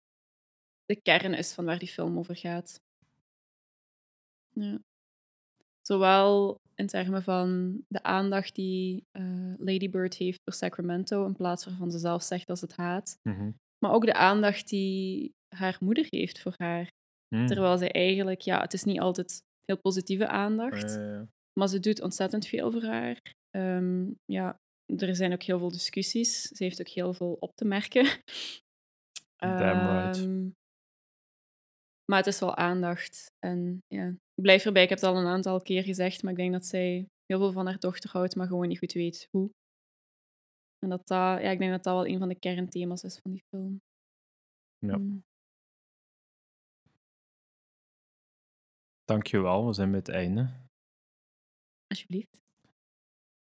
de 0.85 1.01
kern 1.01 1.33
is 1.33 1.53
van 1.53 1.65
waar 1.65 1.79
die 1.79 1.87
film 1.87 2.17
over 2.17 2.35
gaat. 2.35 2.79
Ja. 4.53 4.79
Zowel 5.81 6.57
in 6.75 6.87
termen 6.87 7.23
van 7.23 7.79
de 7.87 8.03
aandacht 8.03 8.55
die 8.55 9.05
eh, 9.11 9.53
Lady 9.57 9.89
Bird 9.89 10.15
heeft 10.15 10.41
voor 10.43 10.53
Sacramento, 10.53 11.25
in 11.25 11.35
plaats 11.35 11.65
waarvan 11.65 11.91
ze 11.91 11.99
zelf 11.99 12.23
zegt 12.23 12.47
dat 12.47 12.59
ze 12.59 12.65
het 12.65 12.75
haat. 12.75 13.19
Mhm. 13.23 13.51
Maar 13.77 13.91
ook 13.91 14.05
de 14.05 14.13
aandacht 14.13 14.69
die 14.69 15.33
haar 15.55 15.77
moeder 15.79 16.05
geeft 16.05 16.41
voor 16.41 16.53
haar. 16.57 16.91
Hmm. 17.27 17.47
Terwijl 17.47 17.77
ze 17.77 17.91
eigenlijk, 17.91 18.41
ja, 18.41 18.61
het 18.61 18.73
is 18.73 18.83
niet 18.83 18.99
altijd 18.99 19.41
heel 19.65 19.79
positieve 19.81 20.27
aandacht, 20.27 20.99
maar 21.59 21.67
ze 21.67 21.79
doet 21.79 22.01
ontzettend 22.01 22.47
veel 22.47 22.71
voor 22.71 22.83
haar. 22.83 23.19
Ehm, 23.49 24.11
ja, 24.25 24.59
er 24.85 25.15
zijn 25.15 25.33
ook 25.33 25.43
heel 25.43 25.59
veel 25.59 25.71
discussies. 25.71 26.41
Ze 26.41 26.63
heeft 26.63 26.79
ook 26.79 26.87
heel 26.87 27.13
veel 27.13 27.37
op 27.39 27.55
te 27.55 27.65
merken. 27.65 28.05
Damn 29.35 29.87
right. 29.87 30.17
Ehm, 30.17 30.49
maar 32.05 32.17
het 32.17 32.27
is 32.27 32.39
wel 32.39 32.55
aandacht. 32.55 33.31
En 33.39 33.83
ja, 33.87 34.15
blijf 34.41 34.65
erbij. 34.65 34.83
Ik 34.83 34.89
heb 34.89 34.99
het 34.99 35.07
al 35.07 35.17
een 35.17 35.27
aantal 35.27 35.61
keer 35.61 35.83
gezegd, 35.83 36.23
maar 36.23 36.31
ik 36.31 36.37
denk 36.37 36.51
dat 36.51 36.65
zij 36.65 37.07
heel 37.25 37.39
veel 37.39 37.51
van 37.51 37.65
haar 37.65 37.79
dochter 37.79 38.09
houdt, 38.09 38.35
maar 38.35 38.47
gewoon 38.47 38.67
niet 38.67 38.79
goed 38.79 38.93
weet 38.93 39.27
hoe. 39.31 39.49
En 40.79 40.89
dat 40.89 41.07
dat, 41.07 41.41
ja, 41.41 41.49
ik 41.49 41.59
denk 41.59 41.71
dat 41.71 41.83
dat 41.83 41.93
wel 41.93 42.07
een 42.07 42.19
van 42.19 42.29
de 42.29 42.39
kernthema's 42.39 43.03
is 43.03 43.19
van 43.19 43.31
die 43.31 43.43
film. 43.49 43.81
Ja. 44.77 44.97
Mm. 44.97 45.23
Dankjewel, 49.03 49.67
we 49.67 49.73
zijn 49.73 49.89
bij 49.89 49.99
het 49.99 50.09
einde. 50.09 50.49
Alsjeblieft. 51.87 52.43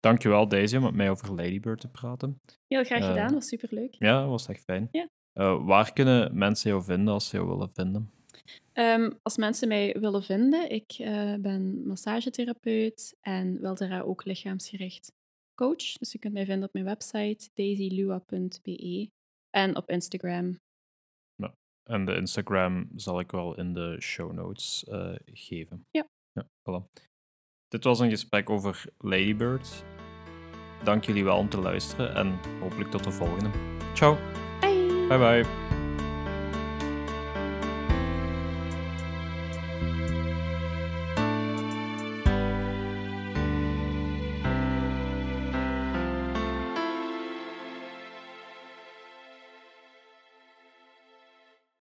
Dankjewel 0.00 0.48
Daisy 0.48 0.76
om 0.76 0.82
met 0.82 0.94
mij 0.94 1.10
over 1.10 1.34
Lady 1.34 1.60
Bird 1.60 1.80
te 1.80 1.88
praten. 1.88 2.40
Heel 2.66 2.84
graag 2.84 3.06
gedaan, 3.06 3.32
was 3.32 3.48
superleuk. 3.48 3.94
Ja, 3.94 4.20
dat 4.20 4.28
was 4.28 4.48
echt 4.48 4.62
fijn. 4.62 4.88
Ja. 4.90 5.08
Eh, 5.32 5.66
waar 5.66 5.92
kunnen 5.92 6.38
mensen 6.38 6.70
jou 6.70 6.82
vinden 6.82 7.14
als 7.14 7.28
ze 7.28 7.36
jou 7.36 7.48
willen 7.48 7.72
vinden? 7.72 8.12
Ehm, 8.72 9.10
als 9.22 9.36
mensen 9.36 9.68
mij 9.68 9.96
willen 10.00 10.22
vinden, 10.22 10.70
ik 10.70 10.92
eh, 10.92 11.34
ben 11.34 11.86
massagetherapeut 11.86 13.16
en 13.20 13.60
weldra 13.60 14.00
ook 14.00 14.24
lichaamsgericht 14.24 15.12
coach. 15.54 15.92
Dus 15.92 16.12
je 16.12 16.18
kunt 16.18 16.32
mij 16.32 16.44
vinden 16.44 16.66
op 16.66 16.72
mijn 16.72 16.84
website 16.84 17.48
daisylua.be 17.54 19.10
en 19.50 19.76
op 19.76 19.90
Instagram. 19.90 20.58
En 21.88 22.04
de 22.04 22.14
Instagram 22.14 22.88
zal 22.96 23.20
ik 23.20 23.30
wel 23.30 23.56
in 23.56 23.74
de 23.74 23.96
show 24.00 24.32
notes 24.32 24.84
eh, 24.84 25.14
geven. 25.24 25.86
Ja. 25.90 26.06
ja 26.32 26.46
voilà. 26.46 26.84
Dit 27.68 27.84
was 27.84 28.00
een 28.00 28.10
gesprek 28.10 28.50
over 28.50 28.84
Lady 28.98 29.36
Bird. 29.36 29.84
Dank 30.84 31.04
jullie 31.04 31.24
wel 31.24 31.38
om 31.38 31.48
te 31.48 31.58
luisteren 31.60 32.14
en 32.14 32.38
hopelijk 32.60 32.90
tot 32.90 33.04
de 33.04 33.12
volgende. 33.12 33.50
Ciao. 33.94 34.16
Bye! 34.60 35.06
Bye 35.08 35.18
bye. 35.18 35.77